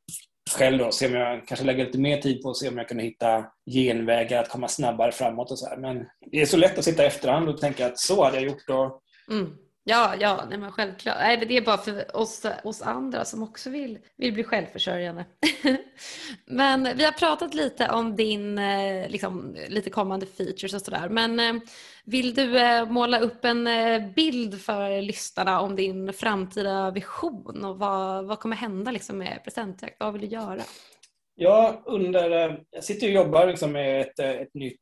själv 0.51 0.79
då, 0.79 0.91
se 0.91 1.07
om 1.07 1.15
jag 1.15 1.49
kanske 1.49 1.67
lägger 1.67 1.85
lite 1.87 1.99
mer 1.99 2.21
tid 2.21 2.43
på 2.43 2.51
att 2.51 2.57
se 2.57 2.69
om 2.69 2.79
jag 2.79 2.89
kunde 2.89 3.03
hitta 3.03 3.45
genvägar 3.71 4.43
att 4.43 4.49
komma 4.49 4.69
snabbare 4.69 5.13
framåt 5.13 5.51
och 5.51 5.59
så 5.59 5.69
här. 5.69 5.77
Men 5.77 6.07
det 6.31 6.41
är 6.41 6.47
så 6.47 6.57
lätt 6.57 6.79
att 6.79 6.85
sitta 6.85 7.03
i 7.03 7.07
efterhand 7.07 7.49
och 7.49 7.61
tänka 7.61 7.87
att 7.87 7.99
så 7.99 8.25
hade 8.25 8.37
jag 8.37 8.47
gjort 8.47 8.67
då. 8.67 9.01
Mm. 9.31 9.53
Ja, 9.85 10.15
ja 10.21 10.45
nej 10.49 10.59
men 10.59 10.73
självklart. 10.73 11.17
Nej, 11.21 11.37
det 11.37 11.57
är 11.57 11.63
bara 11.63 11.79
för 11.79 12.17
oss, 12.17 12.47
oss 12.65 12.83
andra 12.83 13.25
som 13.25 13.43
också 13.43 13.71
vill, 13.71 13.99
vill 14.17 14.33
bli 14.33 14.45
självförsörjande. 14.45 15.25
men 16.47 16.97
vi 16.97 17.05
har 17.05 17.13
pratat 17.13 17.55
lite 17.55 17.89
om 17.89 18.17
din 18.17 18.59
eh, 18.59 19.09
liksom, 19.09 19.57
lite 19.69 19.91
kommande 19.91 20.27
features 20.27 20.75
och 20.75 20.81
sådär. 20.81 21.09
Men 21.09 21.41
eh, 21.41 21.63
vill 22.05 22.35
du 22.35 22.59
eh, 22.59 22.91
måla 22.91 23.21
upp 23.21 23.45
en 23.45 23.69
bild 24.17 24.61
för 24.61 25.03
lyssnarna 25.03 25.61
om 25.61 25.77
din 25.77 26.13
framtida 26.13 26.91
vision 26.91 27.65
och 27.65 27.79
vad, 27.79 28.27
vad 28.27 28.39
kommer 28.39 28.57
hända 28.57 28.91
liksom 28.91 29.19
med 29.19 29.41
presentjakt? 29.45 29.97
Vad 30.01 30.13
vill 30.13 30.23
du 30.23 30.29
göra? 30.29 30.61
Ja, 31.35 31.83
under, 31.87 32.59
jag 32.71 32.85
sitter 32.85 33.07
och 33.07 33.13
jobbar 33.13 33.47
liksom 33.47 33.73
med 33.73 34.01
ett, 34.01 34.19
ett 34.19 34.55
nytt, 34.55 34.81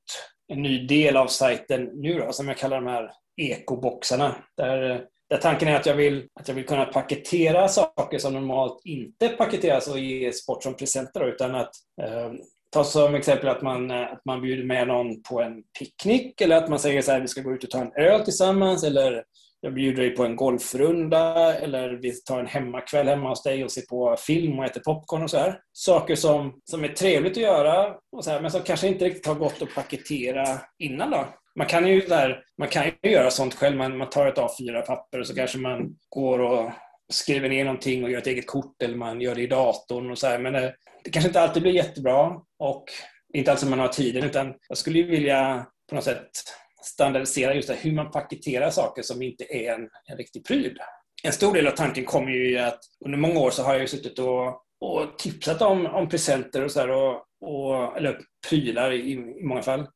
en 0.49 0.63
ny 0.63 0.87
del 0.87 1.17
av 1.17 1.27
sajten 1.27 1.91
nu 1.95 2.19
då, 2.19 2.33
som 2.33 2.49
jag 2.49 2.57
kallar 2.57 2.77
de 2.77 2.87
här 2.87 3.11
ekoboxarna. 3.41 4.35
Där, 4.57 5.05
där 5.31 5.37
tanken 5.37 5.69
är 5.69 5.77
att 5.77 5.87
jag, 5.87 5.95
vill, 5.95 6.29
att 6.41 6.49
jag 6.49 6.55
vill 6.55 6.67
kunna 6.67 6.85
paketera 6.85 7.69
saker 7.69 8.19
som 8.19 8.33
normalt 8.33 8.81
inte 8.85 9.29
paketeras 9.29 9.89
och 9.89 9.99
ges 9.99 10.47
bort 10.47 10.63
som 10.63 10.77
presenter. 10.77 11.29
Utan 11.29 11.55
att 11.55 11.71
eh, 12.03 12.33
ta 12.71 12.85
som 12.85 13.15
exempel 13.15 13.49
att 13.49 13.63
man, 13.63 13.91
eh, 13.91 14.13
att 14.13 14.25
man 14.25 14.43
bjuder 14.43 14.65
med 14.65 14.89
någon 14.89 15.23
på 15.23 15.41
en 15.43 15.63
picknick 15.79 16.41
eller 16.41 16.57
att 16.57 16.69
man 16.69 16.79
säger 16.79 17.03
så 17.03 17.13
här, 17.13 17.21
vi 17.21 17.29
ska 17.29 17.41
gå 17.41 17.53
ut 17.53 17.65
och 17.65 17.71
ta 17.71 17.81
en 17.81 17.93
öl 17.97 18.25
tillsammans 18.25 18.85
eller 18.85 19.25
jag 19.63 19.75
bjuder 19.75 20.03
dig 20.03 20.11
på 20.11 20.25
en 20.25 20.37
golfrunda 20.37 21.55
eller 21.55 21.91
vi 21.91 22.13
tar 22.13 22.41
en 22.41 22.47
hemmakväll 22.47 23.09
hemma 23.09 23.29
hos 23.29 23.43
dig 23.43 23.65
och 23.65 23.73
ser 23.73 23.83
på 23.83 24.17
film 24.19 24.59
och 24.59 24.65
äter 24.65 24.81
popcorn 24.81 25.23
och 25.23 25.31
så 25.31 25.39
här. 25.39 25.61
Saker 25.73 26.15
som, 26.15 26.61
som 26.65 26.85
är 26.85 26.89
trevligt 26.89 27.33
att 27.33 27.43
göra 27.43 27.97
och 28.17 28.25
så 28.25 28.31
här, 28.31 28.41
men 28.41 28.51
som 28.51 28.61
kanske 28.61 28.89
inte 28.89 29.05
riktigt 29.05 29.27
har 29.27 29.35
gått 29.35 29.63
att 29.63 29.75
paketera 29.75 30.45
innan 30.79 31.11
då. 31.11 31.25
Man 31.57 31.67
kan 31.67 31.89
ju, 31.89 32.01
där, 32.01 32.45
man 32.59 32.69
kan 32.69 32.85
ju 33.03 33.11
göra 33.11 33.31
sånt 33.31 33.55
själv. 33.55 33.77
Man, 33.77 33.97
man 33.97 34.11
tar 34.11 34.27
ett 34.27 34.37
A4-papper 34.37 35.21
och 35.21 35.27
så 35.27 35.35
kanske 35.35 35.59
man 35.59 35.97
går 36.09 36.39
och 36.39 36.71
skriver 37.13 37.49
ner 37.49 37.65
någonting 37.65 38.05
och 38.05 38.11
gör 38.11 38.19
ett 38.19 38.27
eget 38.27 38.47
kort 38.47 38.83
eller 38.83 38.97
man 38.97 39.21
gör 39.21 39.35
det 39.35 39.43
i 39.43 39.47
datorn 39.47 40.11
och 40.11 40.19
så 40.19 40.27
här. 40.27 40.39
Men 40.39 40.53
det, 40.53 40.75
det 41.05 41.11
kanske 41.11 41.29
inte 41.29 41.41
alltid 41.41 41.63
blir 41.63 41.73
jättebra 41.73 42.33
och 42.59 42.85
inte 43.33 43.53
alltid 43.53 43.71
man 43.71 43.79
har 43.79 43.89
tiden 43.89 44.25
utan 44.25 44.55
jag 44.69 44.79
skulle 44.79 45.03
vilja 45.03 45.67
på 45.89 45.95
något 45.95 46.05
sätt 46.05 46.31
standardisera 46.83 47.55
just 47.55 47.69
det, 47.69 47.75
hur 47.75 47.93
man 47.93 48.11
paketerar 48.11 48.71
saker 48.71 49.03
som 49.03 49.23
inte 49.23 49.45
är 49.57 49.75
en, 49.75 49.89
en 50.11 50.17
riktig 50.17 50.45
pryl. 50.45 50.79
En 51.23 51.33
stor 51.33 51.55
del 51.55 51.67
av 51.67 51.71
tanken 51.71 52.05
kommer 52.05 52.31
ju 52.31 52.51
i 52.51 52.59
att 52.59 52.81
under 53.05 53.19
många 53.19 53.41
år 53.41 53.51
så 53.51 53.63
har 53.63 53.75
jag 53.75 53.89
suttit 53.89 54.19
och, 54.19 54.49
och 54.81 55.19
tipsat 55.19 55.63
om, 55.63 55.87
om 55.87 56.09
presenter 56.09 56.65
och 56.65 56.71
så 56.71 56.81
här, 56.81 56.91
och, 56.91 57.25
och, 57.41 57.97
eller 57.97 58.21
prylar 58.49 58.93
i, 58.93 59.13
i 59.13 59.45
många 59.45 59.63
fall 59.63 59.87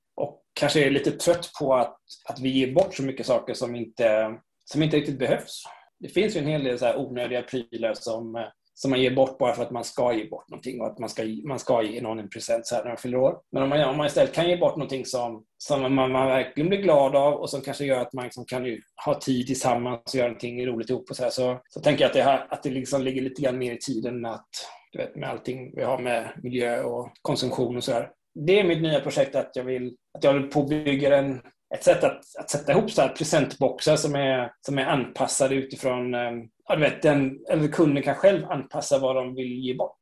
kanske 0.54 0.86
är 0.86 0.90
lite 0.90 1.10
trött 1.10 1.50
på 1.60 1.74
att, 1.74 1.96
att 2.24 2.40
vi 2.40 2.48
ger 2.48 2.72
bort 2.72 2.94
så 2.94 3.02
mycket 3.02 3.26
saker 3.26 3.54
som 3.54 3.74
inte, 3.74 4.34
som 4.64 4.82
inte 4.82 4.96
riktigt 4.96 5.18
behövs. 5.18 5.62
Det 6.00 6.08
finns 6.08 6.36
ju 6.36 6.40
en 6.40 6.46
hel 6.46 6.64
del 6.64 6.78
så 6.78 6.96
onödiga 6.96 7.42
prylar 7.42 7.94
som, 7.94 8.46
som 8.74 8.90
man 8.90 9.00
ger 9.00 9.14
bort 9.14 9.38
bara 9.38 9.54
för 9.54 9.62
att 9.62 9.70
man 9.70 9.84
ska 9.84 10.14
ge 10.14 10.28
bort 10.28 10.48
någonting 10.48 10.80
och 10.80 10.86
att 10.86 10.98
man 10.98 11.08
ska, 11.08 11.22
man 11.48 11.58
ska 11.58 11.82
ge 11.82 12.00
någon 12.00 12.18
en 12.18 12.28
present 12.28 12.66
så 12.66 12.74
här 12.74 12.84
när 12.84 12.90
de 12.90 12.96
fyller 12.96 13.18
år. 13.18 13.38
Men 13.52 13.62
om 13.62 13.68
man, 13.68 13.84
om 13.84 13.96
man 13.96 14.06
istället 14.06 14.34
kan 14.34 14.48
ge 14.48 14.56
bort 14.56 14.76
någonting 14.76 15.04
som, 15.04 15.44
som 15.58 15.94
man, 15.94 16.12
man 16.12 16.26
verkligen 16.26 16.68
blir 16.68 16.82
glad 16.82 17.16
av 17.16 17.34
och 17.34 17.50
som 17.50 17.60
kanske 17.60 17.84
gör 17.84 18.00
att 18.00 18.12
man 18.12 18.24
liksom 18.24 18.44
kan 18.44 18.64
ju 18.64 18.80
ha 19.04 19.20
tid 19.20 19.46
tillsammans 19.46 20.02
och 20.06 20.14
göra 20.14 20.28
någonting 20.28 20.66
roligt 20.66 20.90
ihop 20.90 21.10
och 21.10 21.16
så, 21.16 21.22
här, 21.22 21.30
så, 21.30 21.60
så 21.68 21.80
tänker 21.80 22.02
jag 22.02 22.08
att 22.08 22.14
det, 22.14 22.22
här, 22.22 22.46
att 22.50 22.62
det 22.62 22.70
liksom 22.70 23.02
ligger 23.02 23.22
lite 23.22 23.42
grann 23.42 23.58
mer 23.58 23.72
i 23.72 23.78
tiden 23.78 24.26
att 24.26 24.48
du 24.92 24.98
vet, 24.98 25.16
med 25.16 25.30
allting 25.30 25.72
vi 25.76 25.82
har 25.82 25.98
med 25.98 26.30
miljö 26.42 26.82
och 26.82 27.10
konsumtion 27.22 27.76
och 27.76 27.84
så 27.84 27.92
här 27.92 28.10
det 28.34 28.60
är 28.60 28.64
mitt 28.64 28.82
nya 28.82 29.00
projekt 29.00 29.34
att 29.34 29.50
jag 29.54 29.64
vill 29.64 29.96
att 30.14 30.24
jag 30.24 30.68
bygger 30.68 31.10
en, 31.10 31.40
ett 31.74 31.84
sätt 31.84 32.04
att, 32.04 32.20
att 32.38 32.50
sätta 32.50 32.72
ihop 32.72 32.90
så 32.90 33.02
här 33.02 33.08
presentboxar 33.08 33.96
som 33.96 34.14
är, 34.14 34.52
som 34.60 34.78
är 34.78 34.84
anpassade 34.84 35.54
utifrån, 35.54 36.14
eh, 36.14 36.32
ja, 36.68 36.74
du 36.76 36.80
vet, 36.80 37.02
den, 37.02 37.38
eller 37.50 37.68
kunden 37.68 38.02
kan 38.02 38.14
själv 38.14 38.44
anpassa 38.44 38.98
vad 38.98 39.16
de 39.16 39.34
vill 39.34 39.52
ge 39.52 39.74
bort. 39.74 39.98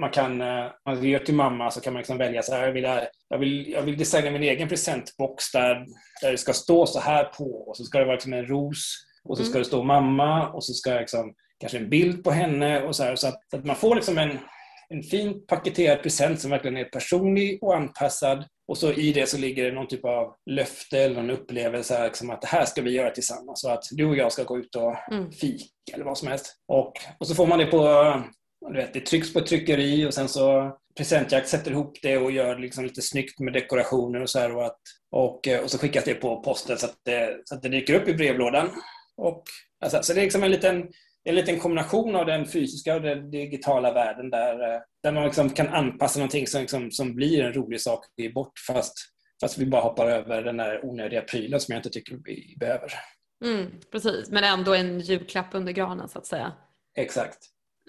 Man 0.00 0.10
kan, 0.10 0.40
eh, 0.40 0.66
man 0.86 1.04
gör 1.04 1.18
till 1.18 1.34
mamma 1.34 1.70
så 1.70 1.80
kan 1.80 1.92
man 1.92 2.00
liksom 2.00 2.18
välja 2.18 2.42
så 2.42 2.54
här, 2.54 2.66
jag 2.66 2.72
vill, 2.72 2.84
jag, 3.28 3.38
vill, 3.38 3.70
jag 3.72 3.82
vill 3.82 3.98
designa 3.98 4.30
min 4.30 4.42
egen 4.42 4.68
presentbox 4.68 5.52
där, 5.52 5.86
där 6.22 6.30
det 6.30 6.38
ska 6.38 6.52
stå 6.52 6.86
så 6.86 7.00
här 7.00 7.24
på 7.24 7.68
och 7.68 7.76
så 7.76 7.84
ska 7.84 7.98
det 7.98 8.04
vara 8.04 8.14
liksom 8.14 8.32
en 8.32 8.46
ros 8.46 8.94
och 9.24 9.38
så 9.38 9.44
ska 9.44 9.52
mm. 9.52 9.62
det 9.62 9.68
stå 9.68 9.82
mamma 9.82 10.48
och 10.48 10.64
så 10.64 10.72
ska 10.72 10.90
jag 10.90 11.00
liksom, 11.00 11.34
kanske 11.60 11.78
en 11.78 11.90
bild 11.90 12.24
på 12.24 12.30
henne 12.30 12.82
och 12.82 12.96
så 12.96 13.04
här, 13.04 13.16
så 13.16 13.28
att, 13.28 13.40
så 13.50 13.56
att 13.56 13.64
man 13.64 13.76
får 13.76 13.94
liksom 13.94 14.18
en 14.18 14.38
en 14.94 15.02
fint 15.02 15.46
paketerad 15.46 16.02
present 16.02 16.40
som 16.40 16.50
verkligen 16.50 16.76
är 16.76 16.84
personlig 16.84 17.58
och 17.62 17.76
anpassad. 17.76 18.44
Och 18.68 18.78
så 18.78 18.92
i 18.92 19.12
det 19.12 19.28
så 19.28 19.38
ligger 19.38 19.64
det 19.64 19.72
någon 19.72 19.88
typ 19.88 20.04
av 20.04 20.34
löfte 20.50 20.98
eller 20.98 21.14
någon 21.14 21.30
upplevelse 21.30 22.04
liksom 22.04 22.30
att 22.30 22.40
det 22.40 22.46
här 22.46 22.64
ska 22.64 22.82
vi 22.82 22.90
göra 22.90 23.10
tillsammans. 23.10 23.60
Så 23.60 23.70
att 23.70 23.84
du 23.90 24.04
och 24.04 24.16
jag 24.16 24.32
ska 24.32 24.44
gå 24.44 24.58
ut 24.58 24.76
och 24.76 25.12
mm. 25.12 25.32
fika 25.32 25.64
eller 25.92 26.04
vad 26.04 26.18
som 26.18 26.28
helst. 26.28 26.56
Och, 26.68 26.92
och 27.18 27.26
så 27.26 27.34
får 27.34 27.46
man 27.46 27.58
det 27.58 27.66
på, 27.66 28.14
du 28.68 28.76
vet, 28.76 28.94
det 28.94 29.00
trycks 29.00 29.32
på 29.32 29.38
ett 29.38 29.46
tryckeri 29.46 30.06
och 30.06 30.14
sen 30.14 30.28
så 30.28 30.76
Presentjakt 30.96 31.48
sätter 31.48 31.70
ihop 31.70 31.98
det 32.02 32.16
och 32.16 32.32
gör 32.32 32.58
liksom 32.58 32.84
lite 32.84 33.02
snyggt 33.02 33.40
med 33.40 33.52
dekorationer 33.52 34.22
och 34.22 34.30
så 34.30 34.38
här 34.38 34.56
och, 34.56 34.66
att, 34.66 34.80
och, 35.10 35.48
och 35.62 35.70
så 35.70 35.78
skickas 35.78 36.04
det 36.04 36.14
på 36.14 36.42
posten 36.42 36.78
så 36.78 36.86
att 36.86 36.96
det, 37.04 37.40
så 37.44 37.54
att 37.54 37.62
det 37.62 37.68
dyker 37.68 37.94
upp 37.94 38.08
i 38.08 38.14
brevlådan. 38.14 38.70
Och, 39.16 39.42
alltså, 39.84 40.02
så 40.02 40.12
det 40.12 40.20
är 40.20 40.22
liksom 40.22 40.42
en 40.42 40.50
liten 40.50 40.88
en 41.24 41.34
liten 41.34 41.58
kombination 41.58 42.16
av 42.16 42.26
den 42.26 42.46
fysiska 42.46 42.94
och 42.94 43.02
den 43.02 43.30
digitala 43.30 43.92
världen 43.92 44.30
där, 44.30 44.74
eh, 44.74 44.80
där 45.02 45.12
man 45.12 45.24
liksom 45.24 45.50
kan 45.50 45.68
anpassa 45.68 46.18
någonting 46.18 46.46
som, 46.46 46.60
liksom, 46.60 46.90
som 46.90 47.14
blir 47.14 47.44
en 47.44 47.52
rolig 47.52 47.80
sak 47.80 48.04
ge 48.16 48.28
bort 48.28 48.52
fast, 48.66 48.94
fast 49.40 49.58
vi 49.58 49.66
bara 49.66 49.82
hoppar 49.82 50.06
över 50.06 50.42
den 50.42 50.56
där 50.56 50.84
onödiga 50.84 51.22
prylen 51.22 51.60
som 51.60 51.72
jag 51.72 51.78
inte 51.78 51.90
tycker 51.90 52.18
vi 52.24 52.56
behöver. 52.60 52.92
Mm, 53.44 53.70
precis, 53.92 54.30
men 54.30 54.44
ändå 54.44 54.74
en 54.74 55.00
julklapp 55.00 55.54
under 55.54 55.72
granen 55.72 56.08
så 56.08 56.18
att 56.18 56.26
säga. 56.26 56.52
Exakt. 56.98 57.38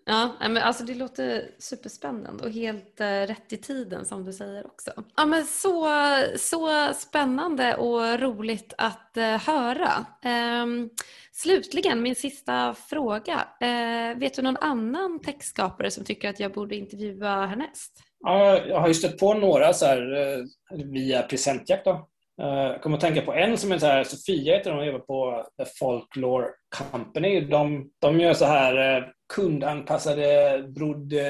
Ja, 0.05 0.31
men 0.39 0.57
alltså 0.57 0.83
det 0.83 0.93
låter 0.93 1.51
superspännande 1.59 2.43
och 2.43 2.51
helt 2.51 3.01
eh, 3.01 3.05
rätt 3.05 3.53
i 3.53 3.57
tiden 3.57 4.05
som 4.05 4.25
du 4.25 4.33
säger 4.33 4.65
också. 4.65 4.91
Ja, 5.15 5.25
men 5.25 5.45
så, 5.45 5.89
så 6.37 6.93
spännande 6.93 7.75
och 7.75 8.19
roligt 8.19 8.73
att 8.77 9.17
eh, 9.17 9.37
höra. 9.37 10.05
Ehm, 10.23 10.89
slutligen, 11.31 12.01
min 12.01 12.15
sista 12.15 12.73
fråga. 12.73 13.47
Ehm, 13.59 14.19
vet 14.19 14.33
du 14.33 14.41
någon 14.41 14.57
annan 14.57 15.19
textskapare 15.21 15.91
som 15.91 16.03
tycker 16.05 16.29
att 16.29 16.39
jag 16.39 16.53
borde 16.53 16.75
intervjua 16.75 17.45
härnäst? 17.45 18.03
Ja, 18.19 18.57
jag 18.67 18.79
har 18.79 18.87
ju 18.87 18.93
stött 18.93 19.17
på 19.17 19.33
några 19.33 19.73
så 19.73 19.85
här, 19.85 20.13
eh, 20.13 20.85
via 20.85 21.21
presentjakt. 21.21 21.85
Då. 21.85 22.07
Eh, 22.41 22.47
jag 22.47 22.81
kommer 22.81 22.97
att 22.97 23.01
tänka 23.01 23.21
på 23.21 23.33
en 23.33 23.57
som 23.57 23.71
är 23.71 23.77
så 23.77 23.85
här, 23.85 24.03
Sofia 24.03 24.57
heter 24.57 24.71
hon 24.71 24.79
och 24.79 24.85
jobbar 24.85 24.99
på 24.99 25.45
The 25.57 25.65
Folklore 25.79 26.47
Company. 26.91 27.41
De, 27.41 27.89
de 28.01 28.19
gör 28.19 28.33
så 28.33 28.45
här 28.45 28.97
eh, 28.97 29.03
kundanpassade 29.33 30.63
brod, 30.75 31.13
eh, 31.13 31.23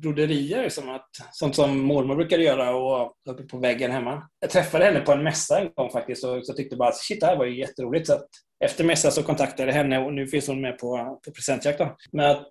broderier, 0.00 0.68
som 0.68 0.88
att, 0.88 1.08
sånt 1.32 1.54
som 1.54 1.80
mormor 1.80 2.16
brukade 2.16 2.42
göra 2.42 2.74
och 2.74 3.12
uppe 3.30 3.42
på 3.42 3.58
väggen 3.58 3.90
hemma. 3.90 4.22
Jag 4.40 4.50
träffade 4.50 4.84
henne 4.84 5.00
på 5.00 5.12
en 5.12 5.22
mässa 5.22 5.60
en 5.60 5.70
gång 5.74 5.90
faktiskt 5.90 6.24
och 6.24 6.46
så 6.46 6.52
tyckte 6.52 6.76
bara 6.76 6.88
att 6.88 6.96
shit, 6.96 7.20
det 7.20 7.26
här 7.26 7.36
var 7.36 7.44
ju 7.44 7.58
jätteroligt. 7.58 8.06
Så 8.06 8.14
att 8.14 8.26
efter 8.64 8.84
mässan 8.84 9.12
så 9.12 9.22
kontaktade 9.22 9.68
jag 9.68 9.76
henne 9.76 9.98
och 9.98 10.12
nu 10.12 10.26
finns 10.26 10.48
hon 10.48 10.60
med 10.60 10.78
på, 10.78 11.20
på 11.24 11.32
presentjakt. 11.32 11.78
Då. 11.78 11.96
Men 12.12 12.30
att 12.30 12.46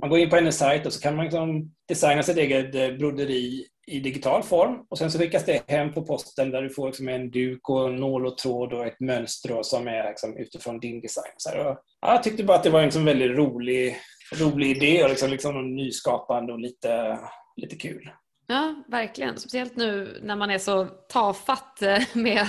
man 0.00 0.10
går 0.10 0.18
in 0.18 0.30
på 0.30 0.36
hennes 0.36 0.58
sajt 0.58 0.86
och 0.86 0.92
så 0.92 1.00
kan 1.00 1.16
man 1.16 1.24
liksom 1.24 1.72
designa 1.88 2.22
sitt 2.22 2.36
eget 2.36 2.98
broderi 2.98 3.66
i 3.90 4.00
digital 4.00 4.42
form 4.42 4.86
och 4.88 4.98
sen 4.98 5.10
så 5.10 5.18
skickas 5.18 5.44
det 5.44 5.70
hem 5.70 5.92
på 5.92 6.02
posten 6.02 6.50
där 6.50 6.62
du 6.62 6.70
får 6.70 6.86
liksom 6.86 7.08
en 7.08 7.30
duk 7.30 7.68
och 7.68 7.92
nål 7.92 8.26
och 8.26 8.38
tråd 8.38 8.72
och 8.72 8.86
ett 8.86 9.00
mönster 9.00 9.62
som 9.62 9.88
är 9.88 10.08
liksom 10.08 10.36
utifrån 10.36 10.80
din 10.80 11.00
design. 11.00 11.32
Så 11.36 11.50
här, 11.50 11.66
och, 11.66 11.78
ja, 12.00 12.12
jag 12.12 12.22
tyckte 12.22 12.44
bara 12.44 12.56
att 12.56 12.64
det 12.64 12.70
var 12.70 12.78
en 12.78 12.84
liksom 12.84 13.04
väldigt 13.04 13.30
rolig, 13.30 13.96
rolig 14.34 14.70
idé 14.70 15.04
och 15.04 15.10
liksom, 15.10 15.30
liksom 15.30 15.76
nyskapande 15.76 16.52
och 16.52 16.60
lite, 16.60 17.18
lite 17.56 17.76
kul. 17.76 18.10
Ja, 18.46 18.74
verkligen. 18.88 19.38
Speciellt 19.38 19.76
nu 19.76 20.20
när 20.22 20.36
man 20.36 20.50
är 20.50 20.58
så 20.58 20.84
tafatt 20.86 21.82
eh, 21.82 21.98
med, 22.12 22.46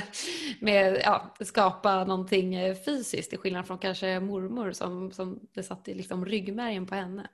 med 0.60 1.02
ja, 1.04 1.36
skapa 1.40 2.04
någonting 2.04 2.56
eh, 2.56 2.76
fysiskt 2.86 3.30
till 3.30 3.40
skillnad 3.40 3.68
från 3.68 3.78
kanske 3.78 4.20
mormor 4.20 4.72
som, 4.72 5.12
som 5.12 5.40
det 5.54 5.64
satt 5.64 5.88
i 5.88 5.94
liksom 5.94 6.26
ryggmärgen 6.26 6.88
på 6.88 6.96
henne. 6.96 7.28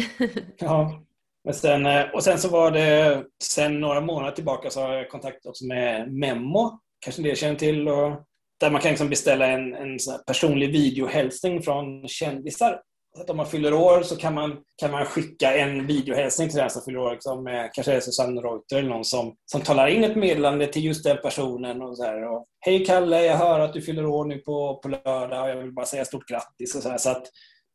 ja, 0.58 1.02
men 1.44 1.54
sen, 1.54 1.86
eh, 1.86 2.10
och 2.14 2.24
sen 2.24 2.38
så 2.38 2.48
var 2.48 2.70
det, 2.70 3.22
sen 3.42 3.80
några 3.80 4.00
månader 4.00 4.32
tillbaka 4.32 4.70
så 4.70 4.80
har 4.80 4.94
jag 4.94 5.10
kontakt 5.10 5.46
också 5.46 5.66
med 5.66 6.12
Memo, 6.12 6.78
kanske 7.00 7.22
det 7.22 7.38
känner 7.38 7.58
till, 7.58 7.88
och 7.88 8.26
där 8.60 8.70
man 8.70 8.80
kan 8.80 8.88
liksom 8.88 9.08
beställa 9.08 9.46
en, 9.46 9.74
en 9.74 9.98
personlig 10.26 10.72
videohälsning 10.72 11.62
från 11.62 12.08
kändisar. 12.08 12.80
Så 13.16 13.22
att 13.22 13.30
om 13.30 13.36
man 13.36 13.46
fyller 13.46 13.74
år 13.74 14.02
så 14.02 14.16
kan 14.16 14.34
man, 14.34 14.56
kan 14.76 14.90
man 14.90 15.04
skicka 15.04 15.54
en 15.56 15.86
videohälsning 15.86 16.48
till 16.48 16.58
den 16.58 16.70
som 16.70 16.82
fyller 16.82 16.98
år. 16.98 17.12
Liksom, 17.12 17.44
med, 17.44 17.64
eh, 17.64 17.70
kanske 17.72 17.92
är 17.92 18.00
Susanne 18.00 18.40
Reuter 18.40 18.76
eller 18.76 18.88
någon 18.88 19.04
som, 19.04 19.34
som 19.46 19.60
talar 19.60 19.86
in 19.86 20.04
ett 20.04 20.16
meddelande 20.16 20.66
till 20.66 20.84
just 20.84 21.04
den 21.04 21.16
personen. 21.22 21.82
Och 21.82 21.96
så 21.96 22.04
här, 22.04 22.32
och, 22.32 22.46
Hej 22.60 22.84
Kalle, 22.84 23.24
jag 23.24 23.36
hör 23.36 23.60
att 23.60 23.72
du 23.72 23.82
fyller 23.82 24.06
år 24.06 24.24
nu 24.24 24.38
på, 24.38 24.80
på 24.82 24.88
lördag 24.88 25.42
och 25.42 25.50
jag 25.50 25.56
vill 25.56 25.72
bara 25.72 25.86
säga 25.86 26.04
stort 26.04 26.28
grattis. 26.28 26.74
Och 26.74 26.82
så, 26.82 26.88
här, 26.88 26.98
så 26.98 27.10
att, 27.10 27.26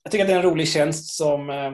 jag 0.08 0.12
tycker 0.12 0.26
att 0.26 0.30
det 0.30 0.34
är 0.34 0.40
en 0.40 0.52
rolig 0.52 0.68
tjänst 0.68 1.14
som, 1.14 1.50
eh, 1.50 1.72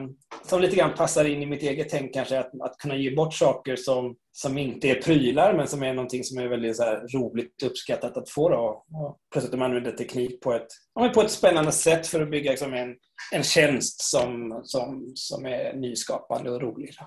som 0.48 0.60
lite 0.60 0.76
grann 0.76 0.94
passar 0.94 1.24
in 1.24 1.42
i 1.42 1.46
mitt 1.46 1.62
eget 1.62 1.88
tänk 1.88 2.14
kanske. 2.14 2.38
Att, 2.38 2.60
att 2.60 2.78
kunna 2.78 2.96
ge 2.96 3.14
bort 3.14 3.34
saker 3.34 3.76
som, 3.76 4.16
som 4.32 4.58
inte 4.58 4.88
är 4.88 5.02
prylar 5.02 5.54
men 5.54 5.68
som 5.68 5.82
är 5.82 5.94
någonting 5.94 6.24
som 6.24 6.38
är 6.38 6.48
väldigt 6.48 6.76
så 6.76 6.82
här, 6.82 7.18
roligt 7.18 7.62
uppskattat 7.62 8.16
att 8.16 8.30
få. 8.30 8.48
Då. 8.48 8.84
Och 8.92 9.18
plötsligt 9.32 9.62
använder 9.62 9.92
teknik 9.92 10.40
på 10.40 10.52
ett, 10.52 10.66
på 11.14 11.22
ett 11.22 11.30
spännande 11.30 11.72
sätt 11.72 12.06
för 12.06 12.22
att 12.22 12.30
bygga 12.30 12.50
liksom 12.50 12.74
en, 12.74 12.94
en 13.32 13.42
tjänst 13.42 14.00
som, 14.00 14.60
som, 14.64 15.12
som 15.14 15.46
är 15.46 15.74
nyskapande 15.74 16.50
och 16.50 16.60
rolig. 16.60 16.94
Då. 17.00 17.06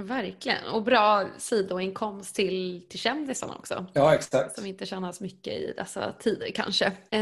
Verkligen, 0.00 0.64
och 0.64 0.82
bra 0.82 1.28
sidoinkomst 1.38 2.34
till, 2.34 2.86
till 2.88 2.98
kändisarna 2.98 3.54
också. 3.54 3.86
Ja, 3.92 4.14
exakt. 4.14 4.54
Som 4.54 4.66
inte 4.66 4.86
tjänas 4.86 5.20
mycket 5.20 5.52
i 5.52 5.74
dessa 5.76 6.12
tider 6.12 6.50
kanske. 6.54 6.86
Uh, 6.86 7.20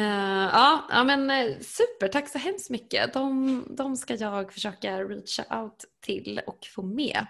ja, 0.53 0.85
ja, 0.91 1.05
men 1.05 1.31
eh, 1.31 1.59
super, 1.61 2.09
tack 2.09 2.29
så 2.29 2.39
hemskt 2.39 2.71
mycket. 2.71 3.13
De, 3.13 3.65
de 3.71 3.97
ska 3.97 4.15
jag 4.15 4.53
försöka 4.53 5.01
reacha 5.01 5.63
out 5.63 5.85
till 6.01 6.41
och 6.47 6.67
få 6.75 6.83
med 6.83 7.27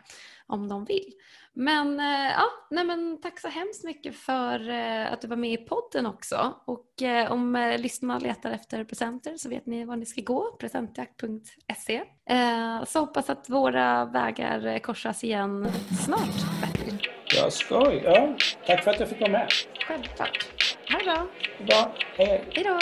om 0.47 0.69
de 0.69 0.85
vill. 0.85 1.13
Men, 1.59 2.01
eh, 2.01 2.31
ja, 2.31 2.45
nej 2.71 2.85
men 2.85 3.21
tack 3.21 3.41
så 3.41 3.49
hemskt 3.49 3.85
mycket 3.85 4.17
för 4.17 4.71
eh, 4.71 5.13
att 5.13 5.21
du 5.21 5.29
var 5.29 5.37
med 5.37 5.53
i 5.53 5.57
podden 5.57 6.07
också. 6.07 6.55
Och 6.65 7.03
eh, 7.03 7.33
om 7.33 7.75
lyssnarna 7.79 8.19
letar 8.19 8.51
efter 8.51 8.85
presenter 8.85 9.37
så 9.37 9.49
vet 9.49 9.67
ni 9.67 9.85
var 9.85 9.97
ni 9.97 10.07
ska 10.07 10.21
gå, 10.21 10.57
presentjakt.se. 10.61 12.03
Så 12.87 13.01
hoppas 13.01 13.31
att 13.31 13.51
våra 13.51 14.05
vägar 14.05 14.79
korsas 14.79 15.25
igen 15.25 15.69
snart, 16.05 16.61
Bertil. 16.61 17.09
Jag 17.35 17.53
skoj. 17.53 18.03
Ja, 18.05 18.37
tack 18.67 18.85
för 18.85 18.91
att 18.91 19.01
jag 19.01 19.09
fick 19.09 19.21
vara 19.21 19.33
med. 19.33 19.49
Självklart. 19.87 20.49
Ha 20.91 20.99
det 20.99 21.05
bra. 21.05 21.27
Bra. 21.67 21.95
Hej. 22.17 22.45
Hej 22.53 22.65
då. 22.65 22.79